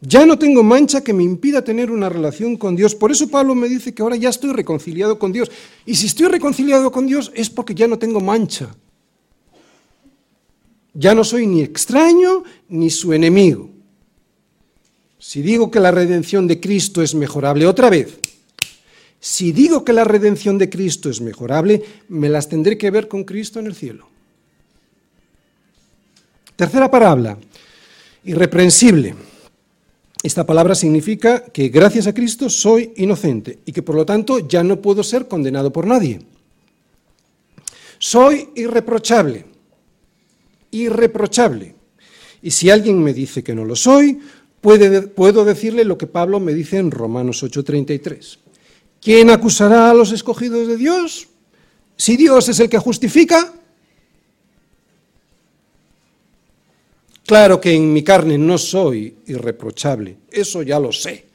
Ya 0.00 0.24
no 0.24 0.38
tengo 0.38 0.62
mancha 0.62 1.02
que 1.02 1.12
me 1.12 1.24
impida 1.24 1.64
tener 1.64 1.90
una 1.90 2.08
relación 2.08 2.56
con 2.56 2.76
Dios. 2.76 2.94
Por 2.94 3.10
eso 3.10 3.26
Pablo 3.26 3.56
me 3.56 3.68
dice 3.68 3.92
que 3.92 4.02
ahora 4.02 4.14
ya 4.14 4.28
estoy 4.28 4.52
reconciliado 4.52 5.18
con 5.18 5.32
Dios. 5.32 5.50
Y 5.84 5.96
si 5.96 6.06
estoy 6.06 6.28
reconciliado 6.28 6.92
con 6.92 7.08
Dios 7.08 7.32
es 7.34 7.50
porque 7.50 7.74
ya 7.74 7.88
no 7.88 7.98
tengo 7.98 8.20
mancha. 8.20 8.72
Ya 10.98 11.14
no 11.14 11.24
soy 11.24 11.46
ni 11.46 11.60
extraño 11.60 12.42
ni 12.70 12.88
su 12.88 13.12
enemigo. 13.12 13.70
Si 15.18 15.42
digo 15.42 15.70
que 15.70 15.78
la 15.78 15.90
redención 15.90 16.46
de 16.46 16.58
Cristo 16.58 17.02
es 17.02 17.14
mejorable, 17.14 17.66
otra 17.66 17.90
vez, 17.90 18.18
si 19.20 19.52
digo 19.52 19.84
que 19.84 19.92
la 19.92 20.04
redención 20.04 20.56
de 20.56 20.70
Cristo 20.70 21.10
es 21.10 21.20
mejorable, 21.20 21.82
me 22.08 22.30
las 22.30 22.48
tendré 22.48 22.78
que 22.78 22.90
ver 22.90 23.08
con 23.08 23.24
Cristo 23.24 23.60
en 23.60 23.66
el 23.66 23.74
cielo. 23.74 24.08
Tercera 26.54 26.90
parábola, 26.90 27.36
irreprensible. 28.24 29.14
Esta 30.22 30.46
palabra 30.46 30.74
significa 30.74 31.44
que 31.44 31.68
gracias 31.68 32.06
a 32.06 32.14
Cristo 32.14 32.48
soy 32.48 32.92
inocente 32.96 33.58
y 33.66 33.72
que 33.72 33.82
por 33.82 33.96
lo 33.96 34.06
tanto 34.06 34.38
ya 34.48 34.62
no 34.62 34.80
puedo 34.80 35.04
ser 35.04 35.28
condenado 35.28 35.70
por 35.70 35.86
nadie. 35.86 36.22
Soy 37.98 38.48
irreprochable, 38.54 39.44
irreprochable. 40.84 41.74
Y 42.42 42.50
si 42.50 42.70
alguien 42.70 43.02
me 43.02 43.12
dice 43.12 43.42
que 43.42 43.54
no 43.54 43.64
lo 43.64 43.76
soy, 43.76 44.20
puedo 44.60 45.44
decirle 45.44 45.84
lo 45.84 45.98
que 45.98 46.06
Pablo 46.06 46.40
me 46.40 46.54
dice 46.54 46.78
en 46.78 46.90
Romanos 46.90 47.42
8:33. 47.42 48.38
¿Quién 49.00 49.30
acusará 49.30 49.90
a 49.90 49.94
los 49.94 50.12
escogidos 50.12 50.68
de 50.68 50.76
Dios? 50.76 51.28
Si 51.96 52.16
Dios 52.16 52.48
es 52.48 52.60
el 52.60 52.68
que 52.68 52.78
justifica, 52.78 53.52
Claro 57.26 57.60
que 57.60 57.72
en 57.72 57.92
mi 57.92 58.04
carne 58.04 58.38
no 58.38 58.56
soy 58.56 59.16
irreprochable, 59.26 60.16
eso 60.30 60.62
ya 60.62 60.78
lo 60.78 60.92
sé. 60.92 61.26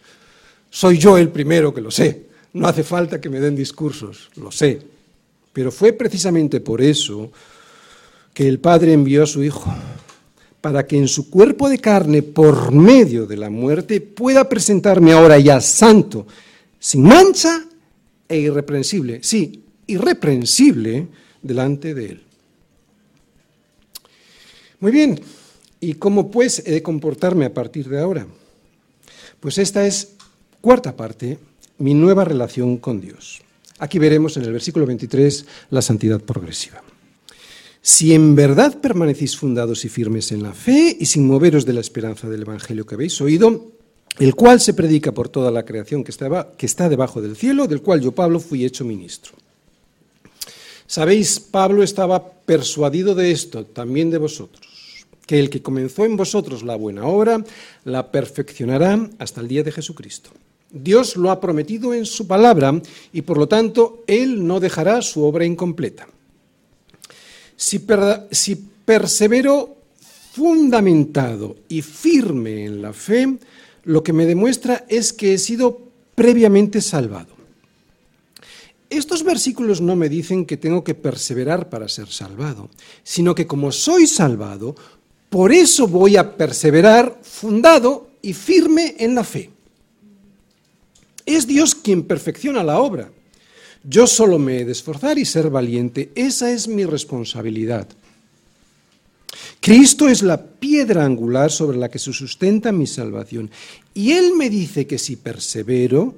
Soy 0.69 0.97
yo 0.97 1.17
el 1.17 1.27
primero 1.29 1.73
que 1.73 1.81
lo 1.81 1.91
sé. 1.91 2.27
No 2.53 2.65
hace 2.67 2.83
falta 2.83 3.19
que 3.19 3.29
me 3.29 3.41
den 3.41 3.57
discursos, 3.57 4.29
lo 4.37 4.51
sé. 4.51 4.79
Pero 5.51 5.69
fue 5.69 5.91
precisamente 5.91 6.61
por 6.61 6.81
eso 6.81 7.29
el 8.47 8.59
Padre 8.59 8.93
envió 8.93 9.23
a 9.23 9.27
su 9.27 9.43
Hijo, 9.43 9.73
para 10.61 10.85
que 10.85 10.97
en 10.97 11.07
su 11.07 11.29
cuerpo 11.29 11.69
de 11.69 11.79
carne, 11.79 12.21
por 12.21 12.71
medio 12.71 13.25
de 13.25 13.37
la 13.37 13.49
muerte, 13.49 14.01
pueda 14.01 14.47
presentarme 14.47 15.11
ahora 15.11 15.39
ya 15.39 15.59
santo, 15.59 16.27
sin 16.79 17.03
mancha 17.03 17.65
e 18.27 18.37
irreprensible. 18.37 19.19
Sí, 19.23 19.63
irreprensible 19.87 21.07
delante 21.41 21.93
de 21.93 22.05
Él. 22.05 22.23
Muy 24.79 24.91
bien, 24.91 25.19
¿Y 25.83 25.95
cómo 25.95 26.29
pues 26.29 26.61
he 26.63 26.71
de 26.71 26.83
comportarme 26.83 27.45
a 27.45 27.53
partir 27.53 27.89
de 27.89 27.99
ahora? 27.99 28.27
Pues 29.39 29.57
esta 29.57 29.85
es, 29.87 30.13
cuarta 30.61 30.95
parte, 30.95 31.39
mi 31.79 31.95
nueva 31.95 32.23
relación 32.23 32.77
con 32.77 33.01
Dios. 33.01 33.41
Aquí 33.79 33.97
veremos 33.97 34.37
en 34.37 34.43
el 34.43 34.53
versículo 34.53 34.85
23 34.85 35.43
la 35.71 35.81
santidad 35.81 36.21
progresiva. 36.21 36.83
Si 37.81 38.13
en 38.13 38.35
verdad 38.35 38.79
permanecéis 38.79 39.35
fundados 39.35 39.85
y 39.85 39.89
firmes 39.89 40.31
en 40.31 40.43
la 40.43 40.53
fe 40.53 40.95
y 40.99 41.05
sin 41.05 41.25
moveros 41.25 41.65
de 41.65 41.73
la 41.73 41.81
esperanza 41.81 42.29
del 42.29 42.43
Evangelio 42.43 42.85
que 42.85 42.95
habéis 42.95 43.19
oído, 43.21 43.71
el 44.19 44.35
cual 44.35 44.59
se 44.59 44.73
predica 44.73 45.11
por 45.13 45.29
toda 45.29 45.49
la 45.49 45.65
creación 45.65 46.03
que, 46.03 46.13
que 46.57 46.65
está 46.65 46.89
debajo 46.89 47.21
del 47.21 47.35
cielo, 47.35 47.67
del 47.67 47.81
cual 47.81 48.01
yo, 48.01 48.11
Pablo, 48.11 48.39
fui 48.39 48.65
hecho 48.65 48.85
ministro. 48.85 49.33
Sabéis, 50.85 51.39
Pablo 51.39 51.81
estaba 51.81 52.31
persuadido 52.31 53.15
de 53.15 53.31
esto, 53.31 53.65
también 53.65 54.11
de 54.11 54.17
vosotros 54.17 54.71
que 55.31 55.39
el 55.39 55.49
que 55.49 55.61
comenzó 55.61 56.03
en 56.03 56.17
vosotros 56.17 56.61
la 56.61 56.75
buena 56.75 57.05
obra, 57.05 57.41
la 57.85 58.11
perfeccionará 58.11 59.09
hasta 59.17 59.39
el 59.39 59.47
día 59.47 59.63
de 59.63 59.71
Jesucristo. 59.71 60.29
Dios 60.69 61.15
lo 61.15 61.31
ha 61.31 61.39
prometido 61.39 61.93
en 61.93 62.05
su 62.05 62.27
palabra 62.27 62.81
y 63.13 63.21
por 63.21 63.37
lo 63.37 63.47
tanto 63.47 64.03
Él 64.07 64.45
no 64.45 64.59
dejará 64.59 65.01
su 65.01 65.23
obra 65.23 65.45
incompleta. 65.45 66.09
Si, 67.55 67.79
persevero 68.85 69.77
fundamentado 70.33 71.57
y 71.67 71.81
firme 71.81 72.65
en 72.65 72.81
la 72.81 72.93
fe, 72.93 73.37
lo 73.83 74.03
que 74.03 74.13
me 74.13 74.25
demuestra 74.25 74.85
es 74.87 75.13
que 75.13 75.33
he 75.33 75.37
sido 75.37 75.79
previamente 76.15 76.81
salvado. 76.81 77.35
Estos 78.89 79.23
versículos 79.23 79.79
no 79.79 79.95
me 79.95 80.09
dicen 80.09 80.45
que 80.45 80.57
tengo 80.57 80.83
que 80.83 80.95
perseverar 80.95 81.69
para 81.69 81.87
ser 81.87 82.07
salvado, 82.07 82.69
sino 83.03 83.33
que 83.33 83.47
como 83.47 83.71
soy 83.71 84.05
salvado, 84.05 84.75
por 85.29 85.53
eso 85.53 85.87
voy 85.87 86.17
a 86.17 86.35
perseverar 86.35 87.19
fundado 87.23 88.09
y 88.21 88.33
firme 88.33 88.95
en 88.99 89.15
la 89.15 89.23
fe. 89.23 89.49
Es 91.25 91.47
Dios 91.47 91.73
quien 91.73 92.03
perfecciona 92.03 92.63
la 92.63 92.79
obra. 92.79 93.11
Yo 93.83 94.05
solo 94.05 94.37
me 94.37 94.59
he 94.59 94.65
de 94.65 94.71
esforzar 94.71 95.17
y 95.17 95.25
ser 95.25 95.49
valiente. 95.49 96.11
Esa 96.15 96.51
es 96.51 96.67
mi 96.67 96.85
responsabilidad. 96.85 97.87
Cristo 99.59 100.07
es 100.07 100.21
la 100.21 100.41
piedra 100.43 101.05
angular 101.05 101.51
sobre 101.51 101.77
la 101.77 101.89
que 101.89 101.99
se 101.99 102.13
sustenta 102.13 102.71
mi 102.71 102.87
salvación. 102.87 103.49
Y 103.93 104.11
Él 104.11 104.33
me 104.35 104.49
dice 104.49 104.87
que 104.87 104.97
si 104.97 105.15
persevero, 105.15 106.15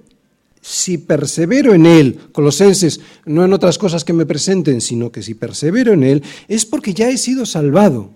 si 0.62 0.98
persevero 0.98 1.74
en 1.74 1.86
Él, 1.86 2.20
Colosenses, 2.32 3.02
no 3.26 3.44
en 3.44 3.54
otras 3.54 3.78
cosas 3.78 4.04
que 4.04 4.14
me 4.14 4.26
presenten, 4.26 4.82
sino 4.82 5.12
que 5.12 5.22
si 5.22 5.34
persevero 5.34 5.94
en 5.94 6.04
Él, 6.04 6.24
es 6.48 6.66
porque 6.66 6.94
ya 6.94 7.10
he 7.10 7.18
sido 7.18 7.46
salvado. 7.46 8.12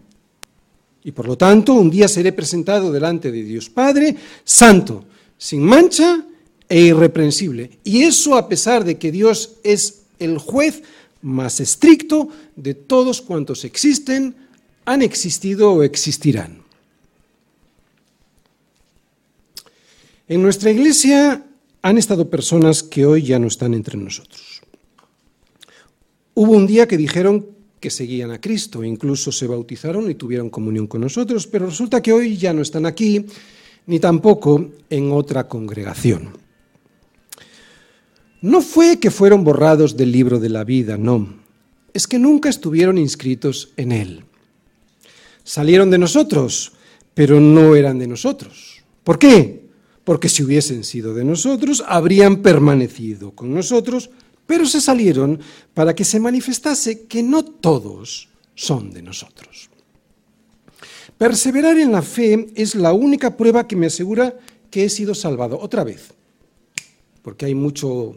Y 1.04 1.12
por 1.12 1.28
lo 1.28 1.38
tanto, 1.38 1.74
un 1.74 1.90
día 1.90 2.08
seré 2.08 2.34
presentado 2.34 2.92
delante 2.92 3.32
de 3.32 3.44
Dios 3.44 3.70
Padre, 3.70 4.16
santo, 4.44 5.06
sin 5.38 5.62
mancha 5.62 6.27
e 6.70 6.82
irreprensible. 6.82 7.80
Y 7.84 8.04
eso 8.04 8.36
a 8.36 8.50
pesar 8.50 8.84
de 8.84 8.98
que 8.98 9.12
Dios 9.12 9.54
es 9.64 10.02
el 10.20 10.38
juez 10.38 10.84
más 11.22 11.60
estricto 11.60 12.30
de 12.56 12.74
todos 12.74 13.22
cuantos 13.22 13.66
existen, 13.66 14.36
han 14.86 15.02
existido 15.02 15.74
o 15.74 15.84
existirán. 15.84 16.62
En 20.28 20.42
nuestra 20.42 20.72
iglesia 20.72 21.44
han 21.82 21.98
estado 21.98 22.30
personas 22.30 22.84
que 22.84 23.06
hoy 23.06 23.24
ya 23.24 23.40
no 23.40 23.48
están 23.48 23.74
entre 23.74 23.98
nosotros. 23.98 24.62
Hubo 26.34 26.52
un 26.52 26.68
día 26.68 26.88
que 26.88 26.98
dijeron 26.98 27.46
que 27.80 27.90
seguían 27.90 28.32
a 28.32 28.42
Cristo, 28.42 28.84
incluso 28.84 29.32
se 29.32 29.48
bautizaron 29.48 30.10
y 30.10 30.16
tuvieron 30.16 30.50
comunión 30.50 30.88
con 30.88 31.02
nosotros, 31.02 31.48
pero 31.48 31.68
resulta 31.68 32.02
que 32.02 32.12
hoy 32.12 32.38
ya 32.38 32.54
no 32.54 32.62
están 32.62 32.86
aquí, 32.86 33.26
ni 33.86 34.00
tampoco 34.00 34.70
en 34.90 35.12
otra 35.12 35.48
congregación. 35.48 36.47
No 38.42 38.62
fue 38.62 39.00
que 39.00 39.12
fueron 39.12 39.44
borrados 39.44 39.98
del 39.98 40.12
libro 40.12 40.40
de 40.40 40.50
la 40.50 40.64
vida, 40.64 40.98
no, 40.98 41.28
es 41.94 42.08
que 42.08 42.20
nunca 42.20 42.50
estuvieron 42.50 42.98
inscritos 42.98 43.74
en 43.78 43.92
él. 43.92 44.24
Salieron 45.44 45.90
de 45.90 45.98
nosotros, 45.98 46.74
pero 47.14 47.40
no 47.40 47.76
eran 47.76 47.98
de 48.00 48.08
nosotros. 48.08 48.84
¿Por 49.04 49.18
qué? 49.18 49.68
porque 50.08 50.30
si 50.30 50.42
hubiesen 50.42 50.86
sido 50.86 51.14
de 51.14 51.26
nosotros, 51.26 51.84
habrían 51.86 52.38
permanecido 52.38 53.32
con 53.32 53.54
nosotros, 53.54 54.10
pero 54.46 54.66
se 54.66 54.80
salieron 54.80 55.42
para 55.74 55.94
que 55.94 56.06
se 56.06 56.18
manifestase 56.22 57.08
que 57.08 57.22
no 57.22 57.44
todos 57.44 58.30
son 58.56 58.94
de 58.94 59.02
nosotros. 59.02 59.70
Perseverar 61.18 61.78
en 61.78 61.92
la 61.92 62.02
fe 62.02 62.48
es 62.56 62.74
la 62.74 62.94
única 62.94 63.36
prueba 63.36 63.68
que 63.68 63.76
me 63.76 63.88
asegura 63.88 64.34
que 64.72 64.86
he 64.86 64.90
sido 64.90 65.14
salvado. 65.14 65.60
Otra 65.60 65.84
vez, 65.84 66.14
porque 67.22 67.48
hay 67.48 67.56
mucho, 67.56 68.16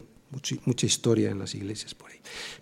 mucha 0.65 0.87
historia 0.87 1.31
en 1.31 1.39
las 1.39 1.55
iglesias 1.55 1.95
por 1.95 2.11
ahí. 2.11 2.19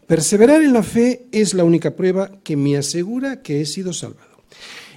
Perseverar 0.06 0.62
en 0.62 0.72
la 0.72 0.82
fe 0.82 1.26
es 1.32 1.54
la 1.54 1.64
única 1.64 1.94
prueba 1.94 2.30
que 2.42 2.56
me 2.56 2.76
asegura 2.76 3.42
que 3.42 3.60
he 3.60 3.66
sido 3.66 3.92
salvado. 3.92 4.42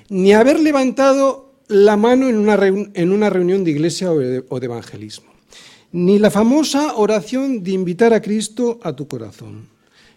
Ni 0.09 0.34
haber 0.34 0.59
levantado 0.59 1.51
la 1.67 1.95
mano 1.97 2.28
en 2.28 2.38
una, 2.38 2.59
en 2.65 3.11
una 3.11 3.30
reunión 3.30 3.63
de 3.63 3.72
iglesia 3.72 4.11
o 4.11 4.19
de, 4.19 4.65
evangelismo, 4.65 5.32
ni 5.93 6.19
la 6.19 6.30
famosa 6.30 6.95
oración 6.95 7.63
de 7.63 7.72
invitar 7.72 8.13
a 8.13 8.22
Cristo 8.22 8.80
a 8.84 8.93
tu 8.93 9.07
corazón, 9.07 9.67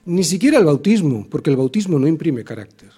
ni 0.07 0.25
siquiera 0.25 0.59
el 0.59 0.65
bautismo, 0.65 1.27
porque 1.31 1.51
el 1.51 1.57
bautismo 1.57 1.99
no 1.99 2.09
imprime 2.09 2.45
carácter, 2.45 2.91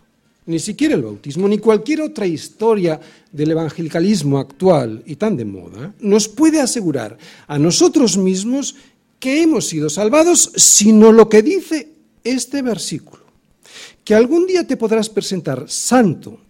ni 0.46 0.58
siquiera 0.58 0.94
el 0.94 1.02
bautismo, 1.02 1.48
ni 1.48 1.58
cualquier 1.58 2.00
otra 2.00 2.26
historia 2.26 2.98
del 3.30 3.50
evangelicalismo 3.50 4.38
actual 4.38 5.02
y 5.04 5.16
tan 5.16 5.36
de 5.36 5.44
moda, 5.44 5.94
nos 6.00 6.28
puede 6.28 6.60
asegurar 6.60 7.18
a 7.46 7.58
nosotros 7.58 8.16
mismos 8.16 8.76
que 9.18 9.42
hemos 9.42 9.68
sido 9.68 9.90
salvados, 9.90 10.52
sino 10.56 11.12
lo 11.12 11.28
que 11.28 11.42
dice 11.42 11.92
este 12.24 12.62
versículo, 12.62 13.24
que 14.04 14.14
algún 14.14 14.46
día 14.46 14.66
te 14.66 14.76
podrás 14.76 15.08
presentar 15.08 15.64
santo, 15.68 16.40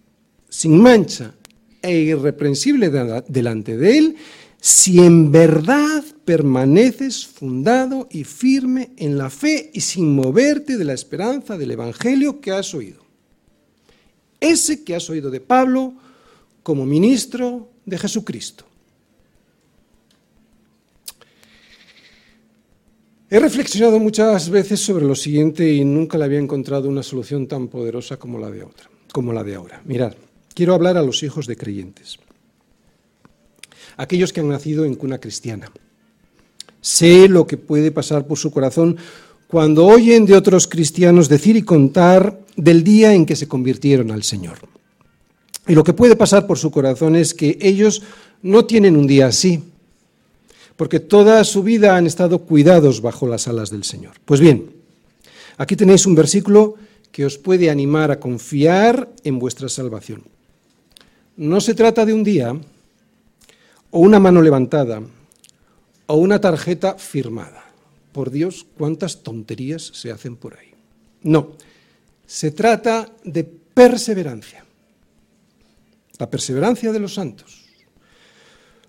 sin 0.49 0.79
mancha, 0.79 1.33
e 1.81 1.99
irreprensible 1.99 2.89
delante 3.27 3.77
de 3.77 3.97
Él, 3.97 4.15
si 4.59 4.99
en 4.99 5.31
verdad 5.31 6.03
permaneces 6.25 7.25
fundado 7.25 8.07
y 8.11 8.23
firme 8.23 8.91
en 8.97 9.17
la 9.17 9.29
fe 9.29 9.69
y 9.73 9.81
sin 9.81 10.13
moverte 10.13 10.77
de 10.77 10.83
la 10.83 10.93
esperanza 10.93 11.57
del 11.57 11.71
Evangelio 11.71 12.41
que 12.41 12.51
has 12.51 12.73
oído. 12.73 13.05
Ese 14.39 14.83
que 14.83 14.95
has 14.95 15.09
oído 15.09 15.31
de 15.31 15.39
Pablo 15.39 15.93
como 16.63 16.85
ministro 16.85 17.69
de 17.85 17.97
Jesucristo. 17.97 18.65
He 23.29 23.39
reflexionado 23.39 23.99
muchas 23.99 24.49
veces 24.49 24.79
sobre 24.79 25.03
lo 25.03 25.13
siguiente 25.13 25.73
y 25.73 25.83
nunca 25.83 26.17
le 26.17 26.23
había 26.23 26.39
encontrado 26.39 26.87
una 26.87 27.03
solución 27.03 27.45
tan 27.45 27.67
poderosa 27.67 28.15
como 28.15 28.39
la 28.39 28.49
de 28.49 28.63
otra, 28.63 28.89
como 29.11 29.33
la 29.33 29.43
de 29.43 29.55
ahora. 29.55 29.81
Mirad. 29.83 30.13
Quiero 30.53 30.73
hablar 30.73 30.95
a 30.97 31.03
los 31.03 31.21
hijos 31.23 31.45
de 31.45 31.57
creyentes, 31.57 32.17
aquellos 33.97 34.31
que 34.31 34.39
han 34.39 34.47
nacido 34.47 34.85
en 34.85 34.95
cuna 34.95 35.19
cristiana. 35.19 35.69
Sé 36.79 37.27
lo 37.27 37.45
que 37.45 37.57
puede 37.57 37.91
pasar 37.91 38.25
por 38.25 38.37
su 38.37 38.49
corazón 38.49 38.97
cuando 39.47 39.85
oyen 39.85 40.25
de 40.25 40.35
otros 40.35 40.67
cristianos 40.67 41.29
decir 41.29 41.57
y 41.57 41.61
contar 41.61 42.39
del 42.55 42.83
día 42.83 43.13
en 43.13 43.25
que 43.25 43.35
se 43.35 43.47
convirtieron 43.47 44.09
al 44.09 44.23
Señor. 44.23 44.57
Y 45.67 45.75
lo 45.75 45.83
que 45.83 45.93
puede 45.93 46.15
pasar 46.15 46.47
por 46.47 46.57
su 46.57 46.71
corazón 46.71 47.15
es 47.17 47.33
que 47.33 47.57
ellos 47.61 48.01
no 48.41 48.65
tienen 48.65 48.95
un 48.95 49.05
día 49.05 49.27
así, 49.27 49.63
porque 50.77 50.99
toda 50.99 51.43
su 51.43 51.63
vida 51.63 51.97
han 51.97 52.05
estado 52.05 52.39
cuidados 52.39 53.01
bajo 53.01 53.27
las 53.27 53.47
alas 53.47 53.71
del 53.71 53.83
Señor. 53.83 54.13
Pues 54.23 54.39
bien, 54.39 54.71
aquí 55.57 55.75
tenéis 55.75 56.05
un 56.05 56.15
versículo 56.15 56.75
que 57.11 57.25
os 57.25 57.37
puede 57.37 57.69
animar 57.69 58.11
a 58.11 58.19
confiar 58.19 59.09
en 59.23 59.39
vuestra 59.39 59.67
salvación. 59.69 60.23
No 61.35 61.59
se 61.59 61.73
trata 61.73 62.05
de 62.05 62.13
un 62.13 62.23
día 62.23 62.55
o 63.89 63.99
una 63.99 64.19
mano 64.19 64.41
levantada 64.41 65.01
o 66.05 66.15
una 66.15 66.39
tarjeta 66.39 66.95
firmada. 66.95 67.65
Por 68.11 68.29
Dios, 68.29 68.65
cuántas 68.77 69.23
tonterías 69.23 69.81
se 69.81 70.11
hacen 70.11 70.35
por 70.35 70.57
ahí. 70.57 70.73
No, 71.23 71.53
se 72.25 72.51
trata 72.51 73.09
de 73.23 73.43
perseverancia. 73.43 74.63
La 76.19 76.29
perseverancia 76.29 76.91
de 76.91 76.99
los 76.99 77.15
santos. 77.15 77.65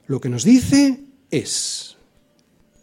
Lo 0.06 0.20
que 0.20 0.28
nos 0.28 0.44
dice 0.44 1.07
es 1.30 1.96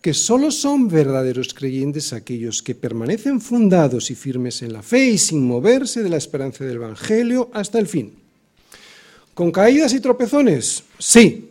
que 0.02 0.14
solo 0.14 0.52
son 0.52 0.88
verdaderos 0.88 1.54
creyentes 1.54 2.14
aquellos 2.14 2.62
que 2.62 2.76
permanecen 2.76 3.42
fundados 3.42 4.12
y 4.12 4.16
firmes 4.16 4.62
en 4.62 4.72
la 4.72 4.84
fe 4.84 5.10
y 5.10 5.18
sin 5.18 5.44
moverse 5.44 6.04
de 6.04 6.10
la 6.10 6.18
esperanza 6.18 6.64
del 6.64 6.76
Evangelio 6.76 7.50
hasta 7.54 7.80
el 7.80 7.88
fin. 7.88 8.14
¿Con 9.34 9.52
caídas 9.52 9.94
y 9.94 10.00
tropezones? 10.00 10.84
Sí, 11.00 11.50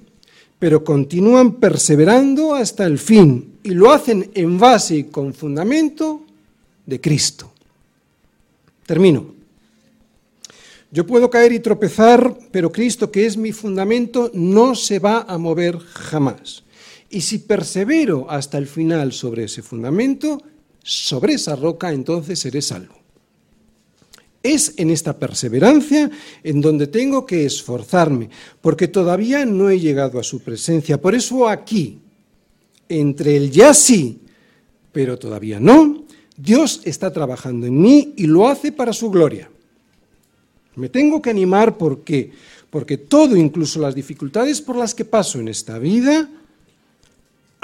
pero 0.58 0.84
continúan 0.84 1.54
perseverando 1.54 2.54
hasta 2.54 2.86
el 2.86 2.98
fin 2.98 3.58
y 3.64 3.70
lo 3.70 3.92
hacen 3.92 4.30
en 4.34 4.56
base 4.56 4.98
y 4.98 5.04
con 5.04 5.34
fundamento 5.34 6.22
de 6.86 7.00
Cristo. 7.00 7.52
Termino. 8.86 9.34
Yo 10.92 11.04
puedo 11.04 11.28
caer 11.28 11.52
y 11.52 11.58
tropezar, 11.58 12.38
pero 12.52 12.70
Cristo, 12.70 13.10
que 13.10 13.26
es 13.26 13.36
mi 13.36 13.50
fundamento, 13.50 14.30
no 14.32 14.76
se 14.76 15.00
va 15.00 15.22
a 15.22 15.38
mover 15.38 15.76
jamás. 15.80 16.62
Y 17.10 17.20
si 17.20 17.38
persevero 17.38 18.30
hasta 18.30 18.58
el 18.58 18.66
final 18.66 19.12
sobre 19.12 19.44
ese 19.44 19.62
fundamento, 19.62 20.42
sobre 20.82 21.34
esa 21.34 21.56
roca, 21.56 21.92
entonces 21.92 22.38
seré 22.38 22.62
salvo. 22.62 22.94
Es 24.42 24.74
en 24.76 24.90
esta 24.90 25.18
perseverancia 25.18 26.10
en 26.42 26.60
donde 26.60 26.86
tengo 26.86 27.24
que 27.24 27.46
esforzarme, 27.46 28.28
porque 28.60 28.88
todavía 28.88 29.46
no 29.46 29.70
he 29.70 29.80
llegado 29.80 30.18
a 30.18 30.22
su 30.22 30.40
presencia. 30.40 31.00
Por 31.00 31.14
eso 31.14 31.48
aquí, 31.48 32.00
entre 32.88 33.36
el 33.36 33.50
ya 33.50 33.72
sí, 33.72 34.20
pero 34.92 35.18
todavía 35.18 35.58
no, 35.58 36.04
Dios 36.36 36.82
está 36.84 37.12
trabajando 37.12 37.66
en 37.66 37.80
mí 37.80 38.12
y 38.16 38.26
lo 38.26 38.48
hace 38.48 38.70
para 38.72 38.92
su 38.92 39.10
gloria. 39.10 39.50
Me 40.76 40.88
tengo 40.88 41.22
que 41.22 41.30
animar 41.30 41.78
porque 41.78 42.32
porque 42.74 42.98
todo, 42.98 43.36
incluso 43.36 43.78
las 43.78 43.94
dificultades 43.94 44.60
por 44.60 44.74
las 44.74 44.96
que 44.96 45.04
paso 45.04 45.38
en 45.38 45.46
esta 45.46 45.78
vida, 45.78 46.28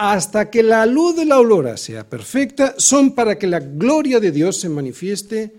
hasta 0.01 0.49
que 0.49 0.63
la 0.63 0.87
luz 0.87 1.15
de 1.15 1.27
la 1.27 1.35
aurora 1.35 1.77
sea 1.77 2.09
perfecta, 2.09 2.75
son 2.79 3.11
para 3.11 3.39
que 3.39 3.47
la 3.47 3.61
gloria 3.61 4.19
de 4.19 4.33
Dios 4.33 4.59
se 4.59 4.71
manifieste 4.71 5.53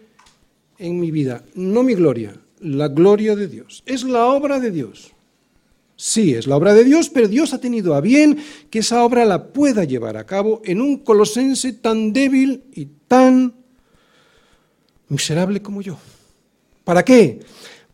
en 0.79 0.99
mi 0.99 1.11
vida, 1.11 1.43
no 1.53 1.83
mi 1.83 1.93
gloria, 1.93 2.33
la 2.59 2.87
gloria 2.87 3.35
de 3.35 3.47
Dios. 3.47 3.83
Es 3.85 4.03
la 4.03 4.25
obra 4.25 4.59
de 4.59 4.71
Dios. 4.71 5.11
Sí, 5.95 6.33
es 6.33 6.47
la 6.47 6.57
obra 6.57 6.73
de 6.73 6.83
Dios, 6.83 7.11
pero 7.11 7.27
Dios 7.27 7.53
ha 7.53 7.61
tenido 7.61 7.93
a 7.93 8.01
bien 8.01 8.39
que 8.71 8.79
esa 8.79 9.03
obra 9.03 9.25
la 9.25 9.49
pueda 9.53 9.83
llevar 9.83 10.17
a 10.17 10.25
cabo 10.25 10.63
en 10.65 10.81
un 10.81 10.97
colosense 10.97 11.73
tan 11.73 12.11
débil 12.11 12.63
y 12.73 12.87
tan 13.07 13.53
miserable 15.07 15.61
como 15.61 15.83
yo. 15.83 15.99
¿Para 16.83 17.05
qué? 17.05 17.41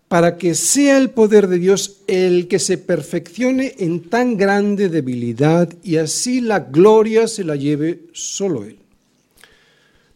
Para 0.08 0.38
que 0.38 0.56
sea 0.56 0.98
el 0.98 1.10
poder 1.10 1.48
de 1.48 1.60
Dios 1.60 1.98
el 2.08 2.48
que 2.48 2.60
se 2.60 2.78
perfeccione 2.78 3.76
en 3.80 4.10
tan 4.10 4.38
grande 4.38 4.88
debilidad 4.88 5.70
y 5.84 5.98
así 5.98 6.40
la 6.40 6.60
gloria 6.60 7.28
se 7.28 7.44
la 7.44 7.56
lleve 7.56 8.06
solo 8.14 8.64
Él. 8.64 8.80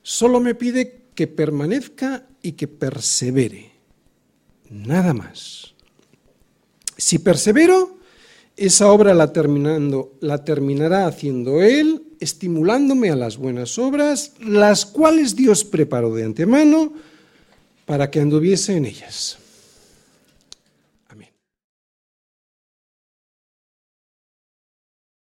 Solo 0.02 0.40
me 0.40 0.56
pide 0.56 1.02
que 1.14 1.28
permanezca 1.28 2.26
y 2.42 2.54
que 2.54 2.68
persevere. 2.68 3.72
Nada 4.70 5.14
más. 5.14 5.74
Si 6.98 7.20
persevero, 7.20 7.98
esa 8.56 8.92
obra 8.92 9.14
la, 9.14 9.34
terminando, 9.34 10.14
la 10.22 10.46
terminará 10.46 11.08
haciendo 11.08 11.62
Él 11.62 12.04
estimulándome 12.22 13.10
a 13.10 13.16
las 13.16 13.36
buenas 13.36 13.80
obras, 13.80 14.34
las 14.40 14.86
cuales 14.86 15.36
Dios 15.36 15.66
preparó 15.66 16.14
de 16.14 16.24
antemano 16.24 16.94
para 17.86 18.12
que 18.12 18.22
anduviese 18.22 18.78
en 18.78 18.86
ellas. 18.86 19.40